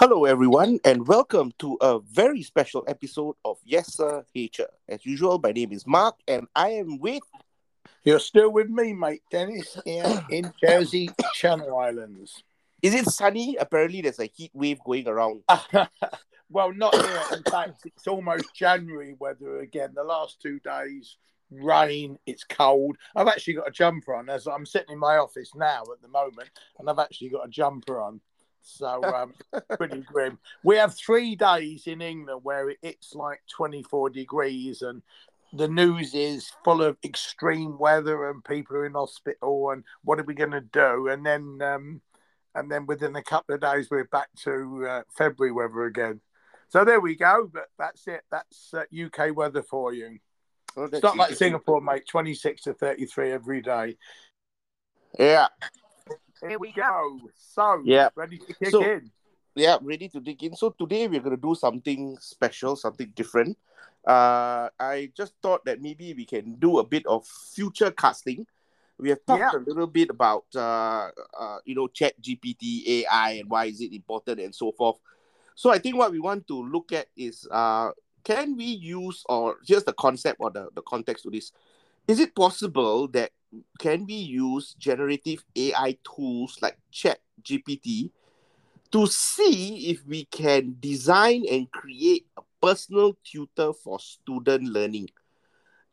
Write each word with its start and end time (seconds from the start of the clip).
Hello, 0.00 0.26
everyone, 0.26 0.78
and 0.84 1.08
welcome 1.08 1.52
to 1.58 1.76
a 1.80 1.98
very 1.98 2.40
special 2.44 2.84
episode 2.86 3.34
of 3.44 3.58
Yes 3.64 3.94
Sir, 3.94 4.24
Hater. 4.32 4.68
As 4.88 5.04
usual, 5.04 5.40
my 5.42 5.50
name 5.50 5.72
is 5.72 5.88
Mark, 5.88 6.14
and 6.28 6.46
I 6.54 6.68
am 6.68 7.00
with. 7.00 7.24
You're 8.04 8.20
still 8.20 8.50
with 8.52 8.68
me, 8.68 8.92
mate, 8.92 9.22
Dennis, 9.28 9.76
here 9.84 10.24
in 10.30 10.52
Jersey 10.62 11.10
Channel 11.34 11.76
Islands. 11.76 12.44
Is 12.80 12.94
it 12.94 13.06
sunny? 13.06 13.56
Apparently, 13.56 14.00
there's 14.00 14.20
a 14.20 14.26
heat 14.26 14.52
wave 14.54 14.78
going 14.86 15.08
around. 15.08 15.42
well, 16.48 16.72
not 16.72 16.94
here. 16.94 17.22
In 17.32 17.42
fact, 17.42 17.80
it's 17.84 18.06
almost 18.06 18.54
January 18.54 19.16
weather 19.18 19.58
again. 19.62 19.94
The 19.96 20.04
last 20.04 20.40
two 20.40 20.60
days, 20.60 21.16
rain, 21.50 22.20
it's 22.24 22.44
cold. 22.44 22.98
I've 23.16 23.26
actually 23.26 23.54
got 23.54 23.66
a 23.66 23.72
jumper 23.72 24.14
on 24.14 24.28
as 24.28 24.46
I'm 24.46 24.64
sitting 24.64 24.92
in 24.92 25.00
my 25.00 25.16
office 25.16 25.56
now 25.56 25.82
at 25.92 26.00
the 26.02 26.06
moment, 26.08 26.50
and 26.78 26.88
I've 26.88 27.00
actually 27.00 27.30
got 27.30 27.46
a 27.46 27.50
jumper 27.50 28.00
on. 28.00 28.20
So 28.62 29.02
um, 29.14 29.34
pretty 29.76 30.00
grim. 30.00 30.38
We 30.62 30.76
have 30.76 30.94
three 30.94 31.36
days 31.36 31.86
in 31.86 32.00
England 32.00 32.40
where 32.42 32.74
it's 32.82 33.14
like 33.14 33.40
24 33.54 34.10
degrees, 34.10 34.82
and 34.82 35.02
the 35.52 35.68
news 35.68 36.14
is 36.14 36.52
full 36.64 36.82
of 36.82 36.96
extreme 37.04 37.78
weather, 37.78 38.30
and 38.30 38.44
people 38.44 38.76
are 38.76 38.86
in 38.86 38.92
hospital, 38.92 39.70
and 39.70 39.84
what 40.04 40.18
are 40.18 40.24
we 40.24 40.34
going 40.34 40.50
to 40.50 40.60
do? 40.60 41.08
And 41.08 41.24
then, 41.24 41.60
um, 41.62 42.00
and 42.54 42.70
then 42.70 42.86
within 42.86 43.16
a 43.16 43.22
couple 43.22 43.54
of 43.54 43.60
days, 43.60 43.88
we're 43.90 44.04
back 44.04 44.28
to 44.44 44.86
uh, 44.88 45.02
February 45.16 45.52
weather 45.52 45.84
again. 45.84 46.20
So 46.68 46.84
there 46.84 47.00
we 47.00 47.16
go. 47.16 47.50
But 47.52 47.68
that's 47.78 48.06
it. 48.06 48.22
That's 48.30 48.74
uh, 48.74 48.82
UK 48.94 49.34
weather 49.34 49.62
for 49.62 49.92
you. 49.92 50.18
Well, 50.76 50.88
it's 50.92 51.02
not 51.02 51.16
like 51.16 51.34
Singapore, 51.34 51.80
mate. 51.80 52.06
26 52.06 52.62
to 52.62 52.74
33 52.74 53.32
every 53.32 53.62
day. 53.62 53.96
Yeah. 55.18 55.48
Here 56.46 56.58
we 56.58 56.72
go. 56.72 57.20
So, 57.34 57.82
yeah, 57.84 58.10
ready 58.14 58.38
to 58.38 58.54
kick 58.54 58.70
so, 58.70 58.82
in. 58.82 59.10
Yeah, 59.54 59.78
ready 59.82 60.08
to 60.10 60.20
dig 60.20 60.42
in. 60.44 60.54
So 60.54 60.70
today 60.70 61.08
we're 61.08 61.20
gonna 61.20 61.36
do 61.36 61.54
something 61.54 62.16
special, 62.20 62.76
something 62.76 63.12
different. 63.14 63.58
Uh, 64.06 64.68
I 64.78 65.10
just 65.16 65.34
thought 65.42 65.64
that 65.64 65.82
maybe 65.82 66.14
we 66.14 66.24
can 66.24 66.54
do 66.54 66.78
a 66.78 66.84
bit 66.84 67.06
of 67.06 67.26
future 67.26 67.90
casting. 67.90 68.46
We 68.98 69.10
have 69.10 69.24
talked 69.26 69.40
yeah. 69.40 69.58
a 69.58 69.62
little 69.62 69.86
bit 69.86 70.10
about 70.10 70.44
uh, 70.54 71.10
uh, 71.38 71.58
you 71.64 71.74
know, 71.74 71.88
Chat 71.88 72.20
GPT, 72.20 73.04
AI, 73.04 73.30
and 73.42 73.50
why 73.50 73.66
is 73.66 73.80
it 73.80 73.92
important 73.92 74.40
and 74.40 74.54
so 74.54 74.72
forth. 74.72 74.98
So 75.54 75.70
I 75.70 75.78
think 75.78 75.96
what 75.96 76.12
we 76.12 76.20
want 76.20 76.46
to 76.48 76.62
look 76.64 76.92
at 76.92 77.06
is 77.16 77.46
uh, 77.50 77.90
can 78.24 78.56
we 78.56 78.64
use 78.64 79.24
or 79.28 79.56
here's 79.66 79.84
the 79.84 79.92
concept 79.92 80.36
or 80.40 80.50
the, 80.50 80.68
the 80.74 80.82
context 80.82 81.24
to 81.24 81.30
this. 81.30 81.52
Is 82.06 82.20
it 82.20 82.34
possible 82.34 83.08
that 83.08 83.32
can 83.78 84.06
we 84.06 84.14
use 84.14 84.74
generative 84.78 85.44
AI 85.56 85.96
tools 86.04 86.58
like 86.60 86.78
Chat 86.90 87.18
GPT 87.42 88.10
to 88.92 89.06
see 89.06 89.90
if 89.90 90.04
we 90.06 90.24
can 90.26 90.76
design 90.80 91.44
and 91.50 91.70
create 91.70 92.26
a 92.36 92.42
personal 92.60 93.16
tutor 93.24 93.72
for 93.72 93.98
student 94.00 94.64
learning? 94.64 95.08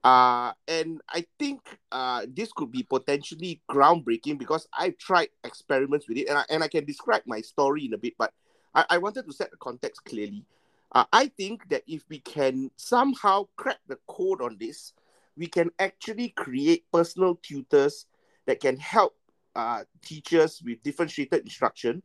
Uh, 0.03 0.53
and 0.67 1.01
I 1.09 1.25
think 1.39 1.61
uh, 1.91 2.27
this 2.29 2.53
could 2.53 2.71
be 2.71 2.83
potentially 2.83 3.61
groundbreaking 3.69 4.37
because 4.37 4.67
I've 4.77 4.97
tried 4.99 5.29
experiments 5.43 6.07
with 6.07 6.19
it 6.19 6.27
and 6.29 6.37
I, 6.37 6.45
and 6.51 6.63
I 6.63 6.67
can 6.67 6.85
describe 6.85 7.23
my 7.25 7.41
story 7.41 7.85
in 7.85 7.93
a 7.95 7.97
bit, 7.97 8.13
but 8.17 8.31
I, 8.75 8.85
I 8.91 8.97
wanted 8.99 9.25
to 9.25 9.33
set 9.33 9.49
the 9.49 9.57
context 9.57 10.05
clearly. 10.05 10.45
Uh, 10.91 11.05
I 11.11 11.27
think 11.29 11.67
that 11.69 11.81
if 11.87 12.03
we 12.07 12.19
can 12.19 12.69
somehow 12.75 13.47
crack 13.57 13.79
the 13.87 13.97
code 14.07 14.43
on 14.43 14.57
this, 14.59 14.93
we 15.37 15.47
can 15.47 15.69
actually 15.79 16.29
create 16.29 16.85
personal 16.91 17.35
tutors 17.41 18.05
that 18.45 18.59
can 18.59 18.77
help 18.77 19.15
uh, 19.55 19.83
teachers 20.01 20.61
with 20.63 20.81
differentiated 20.83 21.41
instruction, 21.41 22.03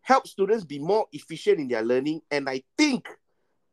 help 0.00 0.26
students 0.26 0.64
be 0.64 0.78
more 0.78 1.06
efficient 1.12 1.58
in 1.58 1.68
their 1.68 1.82
learning. 1.82 2.20
And 2.30 2.48
I 2.48 2.62
think 2.76 3.08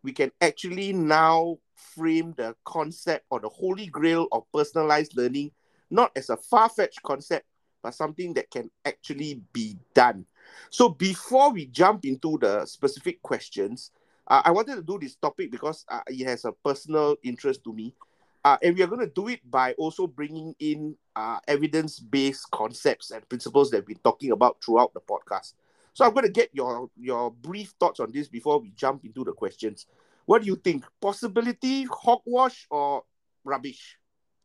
we 0.04 0.12
can 0.12 0.32
actually 0.42 0.94
now 0.94 1.58
frame 1.76 2.34
the 2.38 2.56
concept 2.66 3.26
or 3.30 3.40
the 3.40 3.50
holy 3.50 3.88
grail 3.88 4.28
of 4.32 4.44
personalized 4.54 5.16
learning 5.16 5.52
not 5.90 6.12
as 6.16 6.30
a 6.30 6.38
far 6.38 6.70
fetched 6.70 7.02
concept, 7.04 7.46
but 7.82 7.94
something 7.94 8.34
that 8.34 8.50
can 8.52 8.70
actually 8.86 9.42
be 9.54 9.78
done. 9.94 10.26
So 10.70 10.90
before 10.90 11.52
we 11.52 11.66
jump 11.66 12.06
into 12.06 12.38
the 12.40 12.66
specific 12.66 13.22
questions, 13.22 13.92
uh, 14.28 14.42
I 14.46 14.52
wanted 14.52 14.76
to 14.76 14.84
do 14.84 15.00
this 15.00 15.16
topic 15.16 15.52
because 15.52 15.86
uh, 15.90 16.02
it 16.08 16.26
has 16.26 16.46
a 16.46 16.52
personal 16.52 17.16
interest 17.24 17.64
to 17.64 17.74
me. 17.74 17.96
Uh, 18.46 18.58
and 18.64 18.76
we 18.76 18.82
are 18.82 18.88
going 18.88 19.06
to 19.06 19.14
do 19.14 19.28
it 19.28 19.40
by 19.50 19.74
also 19.74 20.08
bringing 20.08 20.56
in 20.60 20.96
uh, 21.16 21.40
evidence 21.48 22.00
based 22.00 22.50
concepts 22.52 23.12
and 23.12 23.28
principles 23.28 23.70
that 23.70 23.80
we've 23.80 23.98
been 23.98 24.04
talking 24.04 24.32
about 24.32 24.58
throughout 24.64 24.94
the 24.94 25.02
podcast. 25.02 25.54
So 25.94 26.06
I'm 26.06 26.14
going 26.14 26.26
to 26.26 26.32
get 26.32 26.50
your, 26.54 26.90
your 26.98 27.32
brief 27.32 27.74
thoughts 27.80 28.00
on 28.00 28.12
this 28.12 28.30
before 28.30 28.60
we 28.60 28.72
jump 28.72 29.04
into 29.04 29.26
the 29.26 29.34
questions. 29.34 29.88
What 30.26 30.42
do 30.42 30.48
you 30.48 30.56
think? 30.56 30.86
Possibility, 31.02 31.84
hogwash, 31.86 32.68
or 32.70 33.04
rubbish? 33.44 33.98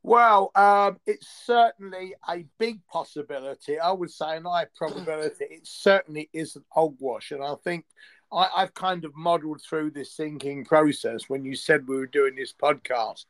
Well, 0.03 0.50
um, 0.54 0.99
it's 1.06 1.28
certainly 1.47 2.15
a 2.28 2.44
big 2.59 2.87
possibility. 2.88 3.78
I 3.78 3.93
would 3.93 4.10
say 4.10 4.37
an 4.37 4.44
high 4.44 4.66
probability. 4.77 5.44
It 5.44 5.66
certainly 5.66 6.28
isn't 6.33 6.65
hogwash. 6.71 7.31
And 7.31 7.43
I 7.43 7.54
think 7.62 7.87
I, 8.33 8.49
have 8.56 8.75
kind 8.75 9.04
of 9.04 9.15
modeled 9.15 9.62
through 9.62 9.93
this 9.93 10.15
thinking 10.15 10.65
process 10.65 11.28
when 11.28 11.44
you 11.44 11.54
said 11.54 11.88
we 11.88 11.97
were 11.97 12.06
doing 12.06 12.34
this 12.34 12.53
podcast 12.53 13.27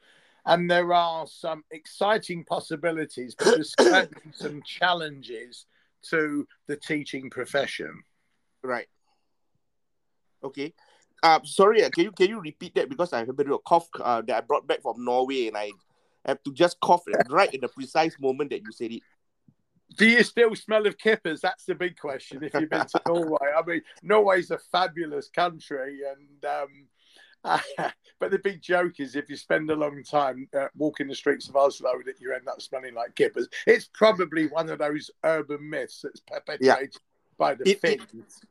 and 0.47 0.71
there 0.71 0.93
are 0.93 1.27
some 1.27 1.65
exciting 1.71 2.44
possibilities, 2.44 3.34
but 3.34 3.47
there's 3.47 3.75
certainly 3.78 4.22
some 4.32 4.62
challenges 4.62 5.66
to 6.10 6.47
the 6.66 6.77
teaching 6.77 7.31
profession. 7.31 8.03
Right. 8.62 8.88
Okay. 10.43 10.75
Uh, 11.22 11.41
sorry, 11.44 11.83
uh, 11.83 11.88
can 11.88 12.04
you 12.04 12.12
can 12.12 12.28
you 12.28 12.41
repeat 12.41 12.75
that 12.75 12.91
because 12.91 13.15
I 13.15 13.21
have 13.21 13.31
a 13.31 13.33
bit 13.33 13.47
of 13.47 13.53
a 13.53 13.59
cough 13.59 13.88
uh, 13.99 14.21
that 14.22 14.37
I 14.37 14.41
brought 14.43 14.66
back 14.66 14.83
from 14.83 15.03
Norway 15.03 15.47
and 15.47 15.56
I 15.56 15.71
have 16.27 16.43
to 16.43 16.53
just 16.53 16.78
cough 16.81 17.03
right 17.31 17.53
in 17.53 17.62
the 17.62 17.69
precise 17.69 18.16
moment 18.21 18.50
that 18.50 18.60
you 18.60 18.72
said 18.72 18.93
it. 18.93 19.03
Do 19.97 20.06
you 20.06 20.22
still 20.22 20.54
smell 20.54 20.87
of 20.87 20.99
kippers? 20.99 21.41
That's 21.41 21.65
the 21.65 21.75
big 21.75 21.97
question. 21.97 22.43
If 22.43 22.53
you've 22.54 22.69
been 22.69 22.87
to 22.87 23.00
Norway, 23.06 23.53
I 23.56 23.62
mean, 23.65 23.83
Norway's 24.03 24.50
a 24.50 24.59
fabulous 24.59 25.28
country, 25.28 26.00
and 26.10 26.44
um, 26.44 26.87
but 28.21 28.31
the 28.31 28.38
big 28.38 28.62
joke 28.62 29.00
is 29.00 29.16
if 29.16 29.28
you 29.28 29.37
spend 29.37 29.71
a 29.71 29.77
long 29.77 30.03
time 30.03 30.49
uh, 30.59 30.69
walking 30.77 31.06
the 31.09 31.15
streets 31.15 31.49
of 31.49 31.56
Oslo, 31.56 31.93
that 32.06 32.21
you 32.21 32.32
end 32.32 32.49
up 32.49 32.60
smelling 32.60 32.94
like 32.94 33.15
kippers. 33.15 33.49
It's 33.66 33.88
probably 33.93 34.47
one 34.47 34.71
of 34.71 34.78
those 34.78 35.10
urban 35.25 35.69
myths 35.69 36.00
that's 36.03 36.21
perpetuated 36.21 36.91
yeah. 36.93 36.99
by 37.38 37.54
the 37.54 37.69
it, 37.69 37.81
it, 37.83 38.00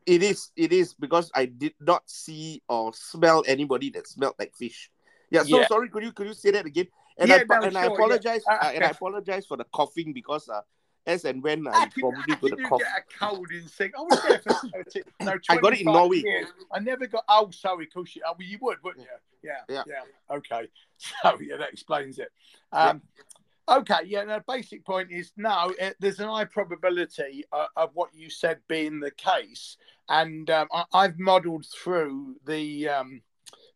it 0.06 0.24
is. 0.24 0.52
It 0.56 0.72
is 0.72 0.94
because 0.94 1.32
I 1.34 1.46
did 1.46 1.74
not 1.80 2.04
see 2.10 2.62
or 2.70 2.94
smell 2.94 3.44
anybody 3.48 3.90
that 3.92 4.08
smelled 4.08 4.36
like 4.38 4.56
fish. 4.56 4.92
Yeah. 5.32 5.44
So 5.44 5.60
yeah. 5.60 5.68
sorry. 5.68 5.90
Could 5.90 6.04
you 6.04 6.12
could 6.12 6.28
you 6.28 6.34
say 6.34 6.52
that 6.52 6.66
again? 6.66 6.88
And 7.18 7.30
yeah, 7.30 7.38
I 7.38 7.60
no, 7.60 7.66
and 7.66 7.74
sure, 7.74 7.82
I 7.84 7.86
apologize. 7.86 8.42
Uh, 8.50 8.72
and 8.76 8.84
I 8.84 8.90
apologize 8.90 9.46
for 9.46 9.58
the 9.58 9.66
coughing 9.74 10.14
because 10.14 10.50
uh, 10.50 10.62
as 11.06 11.26
and 11.26 11.44
when 11.44 11.68
I, 11.68 11.72
I 11.72 11.90
probably 12.00 12.36
going 12.36 12.58
to 12.58 12.70
cough. 12.70 12.80
Get 12.80 12.88
a 12.88 13.26
cold 13.26 13.52
in 13.52 13.68
sing. 13.68 13.92
I 13.98 14.02
was 14.02 14.22
there 14.24 14.40
for 14.40 15.02
no, 15.26 15.34
I 15.50 15.58
got 15.58 15.74
it 15.74 15.82
in 15.82 15.86
Norway. 15.86 16.22
Years. 16.22 16.48
I 16.72 16.80
never 16.80 17.08
got. 17.08 17.24
Oh, 17.28 17.50
sorry, 17.52 17.88
course 17.88 18.16
you. 18.16 18.22
Oh, 18.26 18.34
well, 18.38 18.48
you 18.48 18.58
would, 18.62 18.78
wouldn't 18.84 19.06
you? 19.06 19.50
Yeah, 19.50 19.58
yeah, 19.70 19.84
yeah. 19.88 20.36
Okay, 20.36 20.68
so 20.98 21.38
yeah, 21.42 21.58
that 21.58 21.72
explains 21.72 22.20
it. 22.20 22.32
Um, 22.72 23.02
yeah. 23.18 23.78
Okay, 23.78 24.00
yeah. 24.06 24.26
The 24.26 24.44
basic 24.48 24.86
point 24.86 25.12
is 25.12 25.32
no. 25.38 25.74
It, 25.80 25.96
there's 26.00 26.20
an 26.20 26.30
high 26.30 26.46
probability 26.46 27.46
uh, 27.52 27.68
of 27.76 27.92
what 27.94 28.10
you 28.14 28.30
said 28.30 28.60
being 28.68 29.00
the 29.00 29.12
case, 29.12 29.78
and 30.10 30.50
um, 30.50 30.68
I, 30.94 31.04
have 31.04 31.20
modelled 31.20 31.66
through 31.66 32.36
the. 32.46 32.90
Um, 32.90 33.22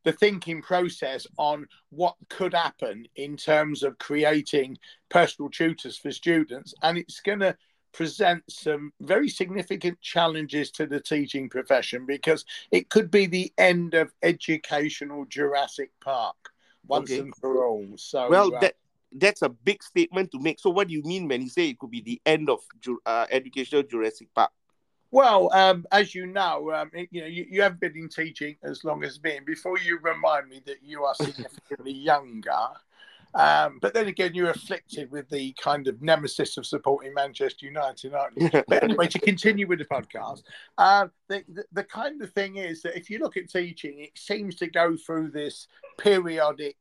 the 0.03 0.11
thinking 0.11 0.61
process 0.61 1.27
on 1.37 1.67
what 1.89 2.15
could 2.29 2.53
happen 2.53 3.07
in 3.15 3.35
terms 3.37 3.83
of 3.83 3.97
creating 3.97 4.77
personal 5.09 5.49
tutors 5.49 5.97
for 5.97 6.11
students. 6.11 6.73
And 6.81 6.97
it's 6.97 7.19
going 7.19 7.39
to 7.39 7.55
present 7.93 8.43
some 8.49 8.93
very 9.01 9.27
significant 9.27 9.99
challenges 10.01 10.69
to 10.71 10.85
the 10.85 10.99
teaching 10.99 11.49
profession 11.49 12.05
because 12.05 12.45
it 12.71 12.89
could 12.89 13.09
be 13.09 13.25
the 13.25 13.51
end 13.57 13.95
of 13.95 14.13
educational 14.21 15.25
Jurassic 15.25 15.91
Park 15.99 16.35
once 16.87 17.11
okay. 17.11 17.21
and 17.21 17.35
for 17.35 17.65
all. 17.65 17.87
So, 17.95 18.29
well, 18.29 18.55
uh, 18.55 18.59
that 18.59 18.75
that's 19.13 19.41
a 19.41 19.49
big 19.49 19.81
statement 19.83 20.31
to 20.31 20.39
make. 20.39 20.59
So, 20.59 20.69
what 20.69 20.87
do 20.87 20.93
you 20.93 21.03
mean 21.03 21.27
when 21.27 21.41
you 21.41 21.49
say 21.49 21.69
it 21.69 21.79
could 21.79 21.91
be 21.91 22.01
the 22.01 22.21
end 22.25 22.49
of 22.49 22.59
uh, 23.05 23.25
educational 23.31 23.83
Jurassic 23.83 24.27
Park? 24.35 24.51
Well, 25.11 25.51
um, 25.53 25.85
as 25.91 26.13
you 26.13 26.25
know, 26.25 26.71
um, 26.73 26.91
you 27.11 27.21
know 27.21 27.27
you, 27.27 27.45
you 27.49 27.61
haven't 27.61 27.79
been 27.79 27.95
in 27.95 28.09
teaching 28.09 28.57
as 28.63 28.83
long 28.83 29.03
as 29.03 29.21
me. 29.23 29.39
Before 29.45 29.77
you 29.79 29.99
remind 30.01 30.49
me 30.49 30.61
that 30.65 30.83
you 30.83 31.03
are 31.03 31.15
significantly 31.15 31.91
younger, 32.11 32.67
um, 33.33 33.77
but 33.81 33.93
then 33.93 34.07
again, 34.07 34.33
you're 34.33 34.49
afflicted 34.49 35.11
with 35.11 35.29
the 35.29 35.53
kind 35.61 35.87
of 35.87 36.01
nemesis 36.01 36.57
of 36.57 36.65
supporting 36.65 37.13
Manchester 37.13 37.65
United, 37.65 38.13
aren't 38.13 38.41
you? 38.41 38.49
but 38.67 38.83
anyway, 38.83 39.07
to 39.07 39.19
continue 39.19 39.67
with 39.67 39.79
the 39.79 39.85
podcast, 39.85 40.43
uh, 40.77 41.07
the, 41.27 41.43
the, 41.53 41.63
the 41.71 41.83
kind 41.83 42.21
of 42.21 42.31
thing 42.31 42.57
is 42.57 42.81
that 42.81 42.97
if 42.97 43.09
you 43.09 43.19
look 43.19 43.37
at 43.37 43.49
teaching, 43.49 43.99
it 43.99 44.17
seems 44.17 44.55
to 44.55 44.67
go 44.67 44.97
through 44.97 45.29
this 45.29 45.67
periodic 45.97 46.77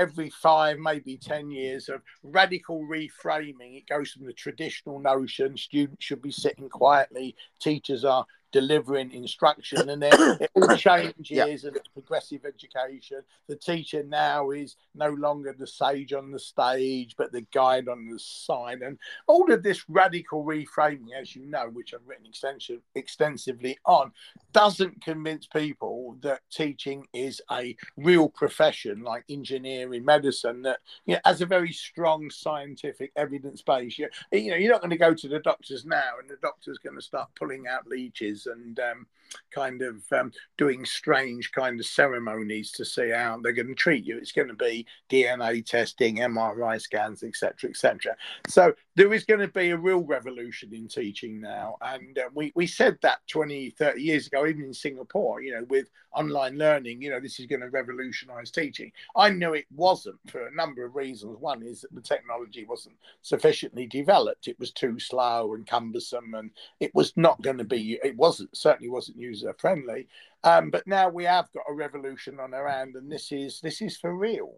every 0.00 0.30
five, 0.30 0.78
maybe 0.78 1.18
10 1.18 1.50
years 1.50 1.90
of 1.90 2.00
radical 2.22 2.80
reframing. 2.90 3.76
It 3.76 3.86
goes 3.86 4.12
from 4.12 4.24
the 4.24 4.32
traditional 4.32 4.98
notion 4.98 5.58
students 5.58 6.02
should 6.02 6.22
be 6.22 6.32
sitting 6.32 6.70
quietly, 6.70 7.36
teachers 7.60 8.04
are 8.04 8.24
delivering 8.52 9.12
instruction, 9.12 9.88
and 9.88 10.02
then 10.02 10.12
it 10.40 10.50
all 10.54 10.68
changes 10.76 11.30
Yeah. 11.30 11.46
and 11.46 11.76
it's 11.76 11.88
progressive 11.88 12.44
education. 12.44 13.22
The 13.48 13.56
teacher 13.56 14.02
now 14.02 14.50
is 14.50 14.76
no 14.94 15.10
longer 15.10 15.54
the 15.58 15.66
sage 15.66 16.12
on 16.12 16.30
the 16.30 16.38
stage, 16.38 17.14
but 17.16 17.32
the 17.32 17.42
guide 17.52 17.88
on 17.88 18.08
the 18.08 18.18
side, 18.18 18.82
and 18.82 18.98
all 19.26 19.50
of 19.52 19.62
this 19.62 19.88
radical 19.88 20.44
reframing, 20.44 21.12
as 21.20 21.34
you 21.36 21.46
know, 21.46 21.68
which 21.72 21.94
I've 21.94 22.06
written 22.06 22.26
extensive, 22.26 22.80
extensively 22.94 23.78
on, 23.84 24.12
doesn't 24.52 25.00
convince 25.02 25.46
people 25.46 26.16
that 26.22 26.40
teaching 26.50 27.06
is 27.12 27.40
a 27.50 27.76
real 27.96 28.28
profession 28.28 29.02
like 29.02 29.24
engineering, 29.28 30.04
medicine, 30.04 30.62
that 30.62 30.80
you 31.06 31.14
know, 31.14 31.20
has 31.24 31.40
a 31.40 31.46
very 31.46 31.72
strong 31.72 32.30
scientific 32.30 33.12
evidence 33.16 33.62
base. 33.62 33.98
You, 33.98 34.08
you 34.32 34.50
know, 34.50 34.56
you're 34.56 34.72
not 34.72 34.80
going 34.80 34.90
to 34.90 34.96
go 34.96 35.14
to 35.14 35.28
the 35.28 35.38
doctors 35.40 35.84
now, 35.84 36.12
and 36.20 36.28
the 36.28 36.36
doctor's 36.42 36.78
going 36.78 36.96
to 36.96 37.02
start 37.02 37.28
pulling 37.38 37.66
out 37.68 37.86
leeches 37.86 38.39
and 38.46 38.78
um, 38.80 39.06
kind 39.50 39.82
of 39.82 40.02
um, 40.12 40.32
doing 40.58 40.84
strange 40.84 41.52
kind 41.52 41.78
of 41.80 41.86
ceremonies 41.86 42.72
to 42.72 42.84
see 42.84 43.10
how 43.10 43.38
they're 43.42 43.52
going 43.52 43.68
to 43.68 43.74
treat 43.74 44.04
you. 44.04 44.16
It's 44.16 44.32
going 44.32 44.48
to 44.48 44.54
be 44.54 44.86
DNA 45.10 45.64
testing, 45.64 46.16
MRI 46.16 46.80
scans, 46.80 47.22
etc., 47.22 47.70
etc. 47.70 48.16
So 48.48 48.72
there 48.96 49.12
is 49.12 49.24
going 49.24 49.40
to 49.40 49.48
be 49.48 49.70
a 49.70 49.76
real 49.76 50.00
revolution 50.02 50.74
in 50.74 50.88
teaching 50.88 51.40
now, 51.40 51.76
and 51.82 52.18
uh, 52.18 52.28
we 52.34 52.52
we 52.54 52.66
said 52.66 52.98
that 53.02 53.20
20, 53.28 53.70
30 53.70 54.02
years 54.02 54.26
ago, 54.26 54.46
even 54.46 54.64
in 54.64 54.74
Singapore. 54.74 55.40
You 55.40 55.54
know, 55.54 55.66
with 55.68 55.88
online 56.12 56.58
learning, 56.58 57.02
you 57.02 57.10
know, 57.10 57.20
this 57.20 57.38
is 57.38 57.46
going 57.46 57.60
to 57.60 57.70
revolutionise 57.70 58.50
teaching. 58.50 58.90
I 59.16 59.30
knew 59.30 59.54
it 59.54 59.66
wasn't 59.74 60.18
for 60.28 60.46
a 60.46 60.54
number 60.54 60.84
of 60.84 60.96
reasons. 60.96 61.36
One 61.38 61.62
is 61.62 61.82
that 61.82 61.94
the 61.94 62.00
technology 62.00 62.64
wasn't 62.64 62.96
sufficiently 63.22 63.86
developed; 63.86 64.48
it 64.48 64.58
was 64.58 64.72
too 64.72 64.98
slow 64.98 65.54
and 65.54 65.66
cumbersome, 65.66 66.34
and 66.34 66.50
it 66.80 66.94
was 66.94 67.12
not 67.16 67.40
going 67.42 67.58
to 67.58 67.64
be. 67.64 67.98
It 68.02 68.16
wasn't 68.16 68.56
certainly 68.56 68.90
wasn't 68.90 69.18
user 69.20 69.54
friendly. 69.58 70.08
Um, 70.42 70.70
but 70.70 70.86
now 70.86 71.08
we 71.08 71.24
have 71.24 71.52
got 71.52 71.64
a 71.68 71.74
revolution 71.74 72.40
on 72.40 72.54
our 72.54 72.68
hand, 72.68 72.96
and 72.96 73.10
this 73.10 73.30
is 73.32 73.60
this 73.60 73.82
is 73.82 73.96
for 73.96 74.14
real. 74.14 74.56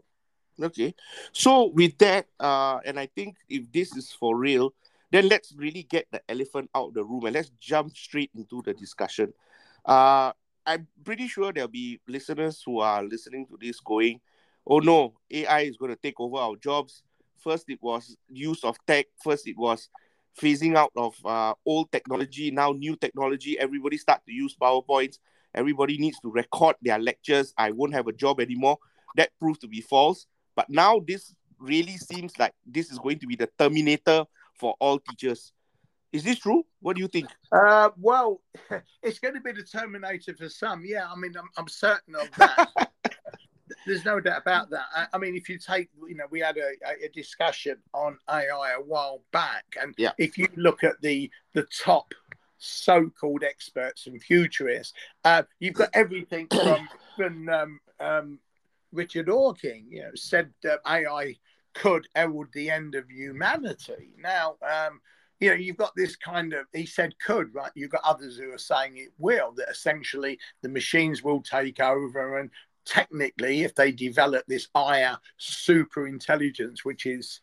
Okay. 0.61 0.94
So 1.32 1.69
with 1.69 1.99
that, 1.99 2.26
uh, 2.38 2.79
and 2.85 2.99
I 2.99 3.06
think 3.06 3.37
if 3.49 3.70
this 3.73 3.97
is 3.97 4.12
for 4.12 4.37
real, 4.37 4.75
then 5.11 5.29
let's 5.29 5.53
really 5.56 5.82
get 5.82 6.06
the 6.11 6.23
elephant 6.29 6.70
out 6.75 6.88
of 6.88 6.94
the 6.94 7.05
room 7.05 7.25
and 7.26 7.35
let's 7.35 7.50
jump 7.61 7.97
straight 7.97 8.31
into 8.35 8.62
the 8.62 8.75
discussion. 8.75 9.32
Uh, 9.85 10.32
I'm 10.67 10.87
pretty 11.05 11.29
sure 11.29 11.53
there'll 11.53 11.69
be 11.69 12.00
listeners 12.06 12.62
who 12.65 12.81
are 12.81 13.03
listening 13.03 13.47
to 13.47 13.58
this 13.61 13.81
going, 13.81 14.20
oh 14.67 14.79
no, 14.79 15.15
AI 15.31 15.61
is 15.61 15.76
going 15.76 15.91
to 15.91 16.00
take 16.00 16.20
over 16.20 16.37
our 16.37 16.56
jobs. 16.56 17.03
First, 17.38 17.65
it 17.69 17.82
was 17.82 18.17
use 18.29 18.62
of 18.62 18.76
tech. 18.87 19.06
First, 19.23 19.49
it 19.49 19.58
was 19.58 19.88
phasing 20.40 20.76
out 20.76 20.93
of 20.96 21.14
uh, 21.25 21.55
old 21.67 21.90
technology. 21.93 22.50
Now, 22.50 22.73
new 22.73 22.96
technology. 22.96 23.58
Everybody 23.58 23.96
start 23.99 24.23
to 24.26 24.32
use 24.32 24.56
PowerPoints. 24.61 25.19
Everybody 25.55 25.99
needs 25.99 26.19
to 26.20 26.31
record 26.31 26.76
their 26.82 26.99
lectures. 26.99 27.52
I 27.58 27.73
won't 27.73 27.94
have 27.94 28.06
a 28.08 28.12
job 28.12 28.40
anymore. 28.40 28.79
That 29.17 29.31
proved 29.38 29.61
to 29.62 29.69
be 29.69 29.81
false. 29.81 30.26
But 30.56 30.70
now 30.70 31.00
this 31.06 31.34
really 31.58 31.96
seems 31.96 32.38
like 32.38 32.52
this 32.67 32.90
is 32.90 32.99
going 32.99 33.19
to 33.20 33.26
be 33.26 33.37
the 33.37 33.49
terminator 33.58 34.25
for 34.58 34.75
all 34.81 34.99
teachers. 34.99 35.52
Is 36.12 36.25
this 36.25 36.38
true? 36.38 36.64
What 36.81 36.96
do 36.96 37.02
you 37.02 37.08
think? 37.08 37.29
Uh, 37.50 37.90
well, 37.99 38.43
it's 39.02 39.19
going 39.19 39.34
to 39.34 39.40
be 39.40 39.52
the 39.52 39.62
terminator 39.62 40.34
for 40.37 40.49
some. 40.49 40.84
Yeah, 40.84 41.08
I 41.11 41.17
mean, 41.17 41.32
I'm, 41.37 41.49
I'm 41.56 41.69
certain 41.69 42.14
of 42.17 42.31
that. 42.37 42.90
There's 43.87 44.05
no 44.05 44.20
doubt 44.20 44.41
about 44.41 44.70
that. 44.70 44.85
I, 44.94 45.06
I, 45.12 45.19
mean, 45.19 45.35
if 45.35 45.49
you 45.49 45.59
take, 45.59 45.88
you 46.09 46.17
know, 46.17 46.25
we 46.31 46.41
had 46.41 46.56
a, 46.56 46.73
a 47.05 47.09
discussion 47.09 47.76
on 47.94 48.19
AI 48.29 48.73
a 48.76 48.82
while 48.82 49.23
back, 49.32 49.64
and 49.81 49.94
yeah. 49.97 50.12
if 50.19 50.37
you 50.37 50.49
look 50.56 50.85
at 50.85 51.00
the 51.00 51.31
the 51.55 51.67
top 51.85 52.12
so-called 52.59 53.43
experts 53.43 54.06
and 54.06 54.23
futurists, 54.23 54.94
uh, 55.25 55.43
you've 55.59 55.75
got 55.75 55.91
everything 55.94 56.47
from, 56.50 56.88
from 57.17 57.49
um, 57.49 57.81
um, 57.99 58.38
Richard 58.93 59.29
Hawking, 59.29 59.87
you 59.91 60.03
know, 60.03 60.11
said 60.15 60.53
that 60.62 60.81
AI 60.87 61.37
could 61.75 62.06
herald 62.15 62.49
the 62.53 62.70
end 62.70 62.94
of 62.94 63.11
humanity. 63.11 64.12
Now, 64.19 64.56
um, 64.62 65.00
you 65.41 65.49
know, 65.49 65.56
you've 65.56 65.76
got 65.76 65.93
this 65.97 66.15
kind 66.15 66.53
of, 66.53 66.67
he 66.73 66.87
said 66.87 67.19
could, 67.19 67.53
right? 67.53 67.73
You've 67.75 67.91
got 67.91 68.05
others 68.05 68.37
who 68.37 68.53
are 68.53 68.58
saying 68.58 68.99
it 68.99 69.12
will, 69.19 69.53
that 69.56 69.69
essentially 69.69 70.38
the 70.62 70.69
machines 70.69 71.25
will 71.25 71.43
take 71.43 71.81
over. 71.81 72.38
And 72.38 72.50
technically, 72.84 73.62
if 73.62 73.75
they 73.75 73.93
develop 73.93 74.44
this 74.46 74.69
higher 74.75 75.19
super 75.37 76.06
intelligence, 76.06 76.84
which 76.84 77.06
is 77.06 77.40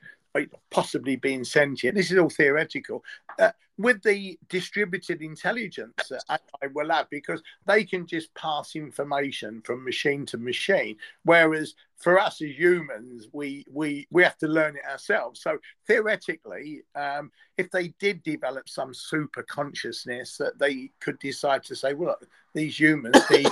possibly 0.69 1.15
being 1.15 1.44
sentient, 1.44 1.95
this 1.95 2.12
is 2.12 2.18
all 2.18 2.30
theoretical. 2.30 3.03
Uh, 3.39 3.51
with 3.80 4.03
the 4.03 4.38
distributed 4.50 5.21
intelligence 5.21 5.94
that 6.09 6.21
AI 6.30 6.68
will 6.74 6.89
have, 6.89 7.09
because 7.09 7.41
they 7.65 7.86
can 7.86 8.06
just 8.06 8.33
pass 8.36 8.75
information 8.75 9.62
from 9.62 9.86
machine 9.86 10.25
to 10.25 10.38
machine, 10.38 10.97
whereas 11.24 11.75
for 11.95 12.19
us 12.19 12.41
as 12.41 12.50
humans, 12.50 13.30
we 13.31 13.65
we 13.71 14.06
we 14.12 14.21
have 14.21 14.38
to 14.39 14.47
learn 14.47 14.75
it 14.75 14.83
ourselves. 14.89 15.41
So 15.41 15.57
theoretically, 15.88 16.81
um, 16.94 17.31
if 17.57 17.71
they 17.71 17.94
did 18.00 18.21
develop 18.21 18.68
some 18.68 18.94
super 18.94 19.44
consciousness, 19.44 20.36
that 20.38 20.59
they 20.59 20.91
could 21.00 21.18
decide 21.19 21.63
to 21.63 21.75
say, 21.75 21.94
well, 21.94 22.09
look, 22.09 22.30
these 22.53 22.77
humans 22.77 23.18
need 23.31 23.47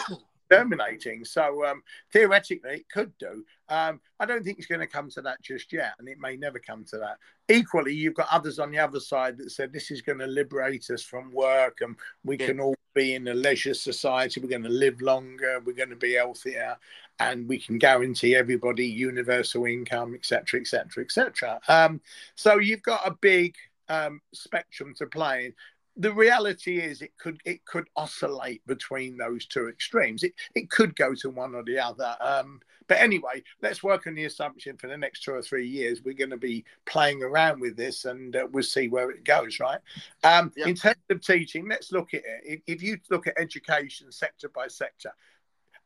terminating. 0.50 1.26
So 1.26 1.66
um, 1.66 1.84
theoretically, 2.12 2.72
it 2.72 2.90
could 2.90 3.18
do. 3.18 3.46
Um, 3.70 4.00
I 4.20 4.26
don't 4.26 4.44
think 4.44 4.58
it's 4.58 4.68
going 4.68 4.82
to 4.82 4.88
come 4.88 5.10
to 5.12 5.22
that 5.22 5.42
just 5.42 5.72
yet, 5.74 5.94
and 6.00 6.08
it 6.08 6.20
may 6.20 6.38
never 6.38 6.60
come 6.60 6.84
to 6.86 6.98
that. 6.98 7.18
Equally, 7.50 7.94
you've 7.94 8.14
got 8.14 8.28
others 8.32 8.60
on 8.60 8.72
the 8.72 8.80
other 8.80 9.00
side 9.00 9.38
that 9.38 9.52
said 9.52 9.72
this 9.72 9.92
is 9.92 10.02
going 10.02 10.20
to 10.20 10.28
liberate 10.28 10.90
us 10.90 11.04
from 11.04 11.32
work, 11.32 11.80
and 11.82 11.96
we 12.24 12.38
yeah. 12.38 12.48
can 12.48 12.60
all 12.60 12.76
be 12.94 13.16
in 13.16 13.28
a 13.28 13.34
leisure 13.34 13.74
society. 13.74 14.40
We're 14.40 14.50
going 14.50 14.64
to 14.64 14.70
live 14.70 15.02
longer. 15.02 15.62
We're 15.64 15.74
going 15.74 15.90
to 15.90 15.96
be 15.96 16.14
healthier, 16.14 16.78
and 17.20 17.48
we 17.48 17.60
can 17.60 17.78
guarantee 17.78 18.36
everybody 18.36 18.88
universal 18.88 19.66
income, 19.66 20.16
etc., 20.16 20.60
etc., 20.62 21.04
etc. 21.04 22.00
So 22.36 22.58
you've 22.58 22.84
got 22.84 23.06
a 23.06 23.12
big 23.12 23.56
um, 23.90 24.22
spectrum 24.34 24.94
to 24.96 25.06
play 25.08 25.46
in 25.48 25.54
the 25.98 26.14
reality 26.14 26.80
is 26.80 27.02
it 27.02 27.18
could 27.18 27.40
it 27.46 27.66
could 27.66 27.88
oscillate 27.96 28.66
between 28.68 29.18
those 29.18 29.46
two 29.46 29.68
extremes. 29.68 30.24
It 30.24 30.34
it 30.56 30.70
could 30.70 30.96
go 30.96 31.14
to 31.16 31.30
one 31.30 31.56
or 31.56 31.64
the 31.64 31.80
other. 31.80 32.16
Um, 32.22 32.62
but 32.88 33.00
anyway, 33.00 33.44
let's 33.62 33.84
work 33.84 34.08
on 34.08 34.16
the 34.16 34.26
assumption 34.26 34.78
for 34.78 34.88
the 34.88 34.98
next 34.98 35.24
two 35.24 35.32
or 35.32 35.42
three 35.42 35.68
years 35.68 36.02
we're 36.04 36.14
going 36.14 36.30
to 36.30 36.38
be 36.38 36.64
playing 36.86 37.22
around 37.22 37.60
with 37.60 37.76
this, 37.76 38.06
and 38.06 38.36
uh, 38.36 38.48
we'll 38.52 38.64
see 38.64 38.88
where 38.88 39.12
it 39.12 39.26
goes. 39.26 39.60
Right. 39.60 39.80
Um, 40.24 40.54
In 40.56 40.76
terms 40.76 40.96
of 41.10 41.22
teaching, 41.22 41.68
let's 41.68 41.92
look 41.92 42.14
at 42.14 42.22
it. 42.22 42.44
If, 42.46 42.62
if 42.68 42.84
you 42.84 42.98
look 43.10 43.28
at 43.28 43.34
education 43.38 44.12
sector 44.12 44.50
by 44.50 44.68
sector, 44.68 45.12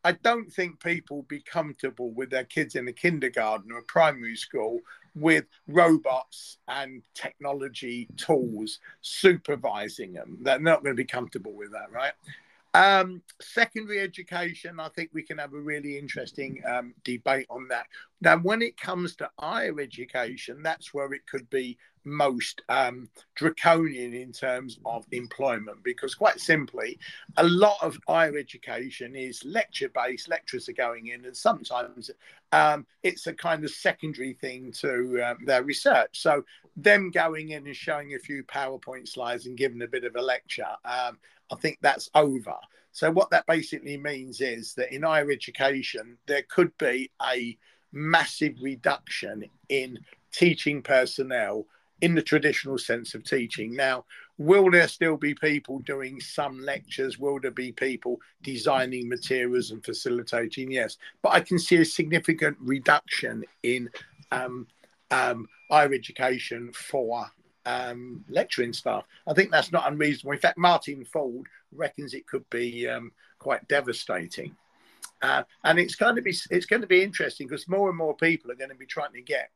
I 0.03 0.13
don't 0.13 0.51
think 0.51 0.79
people 0.79 1.23
be 1.23 1.41
comfortable 1.41 2.11
with 2.11 2.29
their 2.29 2.43
kids 2.43 2.75
in 2.75 2.87
a 2.87 2.93
kindergarten 2.93 3.71
or 3.71 3.79
a 3.79 3.83
primary 3.83 4.35
school 4.35 4.79
with 5.15 5.45
robots 5.67 6.57
and 6.67 7.03
technology 7.13 8.07
tools 8.17 8.79
supervising 9.01 10.13
them. 10.13 10.37
They're 10.41 10.59
not 10.59 10.83
going 10.83 10.95
to 10.95 11.01
be 11.01 11.05
comfortable 11.05 11.53
with 11.53 11.71
that, 11.71 11.91
right? 11.91 12.13
Um, 12.73 13.21
secondary 13.41 13.99
education, 13.99 14.79
I 14.79 14.87
think 14.89 15.09
we 15.13 15.23
can 15.23 15.37
have 15.39 15.53
a 15.53 15.59
really 15.59 15.97
interesting 15.97 16.61
um, 16.65 16.93
debate 17.03 17.47
on 17.49 17.67
that. 17.67 17.87
Now, 18.21 18.37
when 18.37 18.61
it 18.61 18.79
comes 18.79 19.15
to 19.17 19.29
higher 19.37 19.77
education, 19.79 20.63
that's 20.63 20.93
where 20.93 21.11
it 21.13 21.27
could 21.27 21.49
be 21.49 21.77
most 22.03 22.61
um, 22.69 23.09
draconian 23.35 24.13
in 24.13 24.31
terms 24.31 24.79
of 24.85 25.05
employment 25.11 25.83
because, 25.83 26.15
quite 26.15 26.39
simply, 26.39 26.97
a 27.37 27.43
lot 27.43 27.77
of 27.81 27.97
higher 28.07 28.37
education 28.37 29.15
is 29.15 29.43
lecture 29.45 29.89
based, 29.89 30.29
lecturers 30.29 30.69
are 30.69 30.73
going 30.73 31.07
in, 31.07 31.25
and 31.25 31.35
sometimes 31.35 32.11
um, 32.51 32.85
it's 33.03 33.27
a 33.27 33.33
kind 33.33 33.63
of 33.63 33.71
secondary 33.71 34.33
thing 34.33 34.71
to 34.73 35.21
um, 35.23 35.37
their 35.45 35.63
research. 35.63 36.21
So, 36.21 36.43
them 36.75 37.11
going 37.11 37.49
in 37.49 37.65
and 37.65 37.75
showing 37.75 38.13
a 38.13 38.19
few 38.19 38.43
PowerPoint 38.43 39.07
slides 39.07 39.45
and 39.45 39.57
giving 39.57 39.81
a 39.81 39.87
bit 39.87 40.03
of 40.03 40.15
a 40.15 40.21
lecture, 40.21 40.65
um, 40.85 41.17
I 41.51 41.55
think 41.55 41.77
that's 41.81 42.09
over. 42.15 42.55
So, 42.91 43.09
what 43.11 43.29
that 43.29 43.45
basically 43.45 43.97
means 43.97 44.41
is 44.41 44.73
that 44.75 44.93
in 44.93 45.03
higher 45.03 45.31
education, 45.31 46.17
there 46.27 46.43
could 46.49 46.77
be 46.77 47.11
a 47.21 47.57
massive 47.93 48.55
reduction 48.61 49.45
in 49.69 49.99
teaching 50.31 50.81
personnel 50.81 51.65
in 52.01 52.15
the 52.15 52.21
traditional 52.21 52.77
sense 52.77 53.13
of 53.13 53.23
teaching. 53.23 53.75
Now, 53.75 54.05
will 54.37 54.69
there 54.71 54.87
still 54.87 55.17
be 55.17 55.35
people 55.35 55.79
doing 55.79 56.19
some 56.19 56.59
lectures? 56.59 57.19
Will 57.19 57.39
there 57.39 57.51
be 57.51 57.71
people 57.71 58.19
designing 58.41 59.07
materials 59.07 59.71
and 59.71 59.83
facilitating? 59.83 60.71
Yes, 60.71 60.97
but 61.21 61.29
I 61.29 61.39
can 61.39 61.59
see 61.59 61.77
a 61.77 61.85
significant 61.85 62.57
reduction 62.59 63.43
in 63.63 63.89
um, 64.31 64.67
um, 65.11 65.47
higher 65.69 65.93
education 65.93 66.71
for 66.73 67.27
um, 67.65 68.25
lecturing 68.29 68.73
staff. 68.73 69.05
I 69.27 69.33
think 69.33 69.51
that's 69.51 69.71
not 69.71 69.91
unreasonable. 69.91 70.33
In 70.33 70.39
fact, 70.39 70.57
Martin 70.57 71.05
Ford 71.05 71.45
reckons 71.71 72.13
it 72.13 72.27
could 72.27 72.49
be 72.49 72.87
um, 72.87 73.11
quite 73.39 73.67
devastating. 73.67 74.55
Uh, 75.21 75.43
and 75.63 75.79
it's 75.79 75.95
going 75.95 76.15
to 76.15 76.21
be 76.21 76.35
it's 76.49 76.65
going 76.65 76.81
to 76.81 76.87
be 76.87 77.03
interesting 77.03 77.47
because 77.47 77.67
more 77.67 77.89
and 77.89 77.97
more 77.97 78.15
people 78.15 78.51
are 78.51 78.55
going 78.55 78.71
to 78.71 78.75
be 78.75 78.87
trying 78.87 79.13
to 79.13 79.21
get 79.21 79.51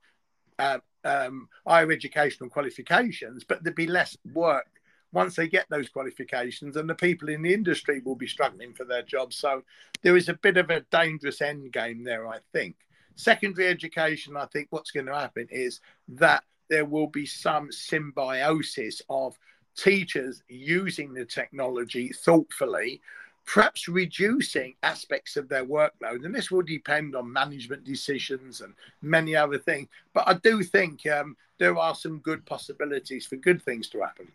uh, 0.60 0.80
um, 1.04 1.48
higher 1.66 1.92
educational 1.92 2.50
qualifications, 2.50 3.44
but 3.44 3.64
there'd 3.64 3.76
be 3.76 3.88
less 3.88 4.18
work 4.34 4.68
once 5.14 5.36
they 5.36 5.48
get 5.48 5.66
those 5.70 5.88
qualifications, 5.88 6.76
and 6.76 6.90
the 6.90 6.96
people 6.96 7.30
in 7.30 7.42
the 7.42 7.54
industry 7.54 8.02
will 8.04 8.16
be 8.16 8.28
struggling 8.28 8.74
for 8.74 8.84
their 8.84 9.04
jobs. 9.04 9.38
So 9.38 9.64
there 10.02 10.18
is 10.18 10.28
a 10.28 10.34
bit 10.34 10.58
of 10.58 10.70
a 10.70 10.82
dangerous 10.92 11.42
end 11.42 11.72
game 11.72 12.04
there, 12.04 12.28
I 12.28 12.40
think. 12.52 12.76
Secondary 13.16 13.68
education, 13.68 14.36
I 14.36 14.46
think 14.48 14.68
what's 14.72 14.92
going 14.92 15.06
to 15.06 15.16
happen 15.16 15.48
is 15.50 15.80
that 16.10 16.44
there 16.70 16.86
will 16.86 17.08
be 17.08 17.26
some 17.26 17.72
symbiosis 17.72 19.02
of 19.10 19.38
teachers 19.78 20.44
using 20.50 21.14
the 21.14 21.26
technology 21.26 22.10
thoughtfully 22.10 23.02
perhaps 23.46 23.88
reducing 23.88 24.76
aspects 24.84 25.38
of 25.38 25.48
their 25.48 25.66
workload. 25.66 26.26
And 26.26 26.34
this 26.34 26.50
will 26.52 26.64
depend 26.64 27.16
on 27.16 27.32
management 27.32 27.84
decisions 27.84 28.62
and 28.62 28.74
many 29.02 29.36
other 29.36 29.60
things. 29.60 29.88
But 30.14 30.28
I 30.28 30.34
do 30.36 30.64
think 30.64 31.06
um, 31.08 31.38
there 31.60 31.78
are 31.78 31.96
some 31.96 32.20
good 32.20 32.46
possibilities 32.46 33.26
for 33.26 33.36
good 33.36 33.62
things 33.62 33.90
to 33.90 34.02
happen. 34.02 34.28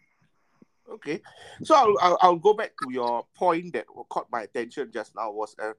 Okay, 0.91 1.21
so 1.63 1.77
I'll, 1.77 1.97
I'll, 2.01 2.19
I'll 2.21 2.37
go 2.37 2.53
back 2.53 2.73
to 2.83 2.93
your 2.93 3.25
point 3.37 3.75
that 3.75 3.87
caught 4.09 4.27
my 4.33 4.43
attention 4.43 4.91
just 4.93 5.15
now 5.15 5.31
was, 5.31 5.55
uh, 5.63 5.73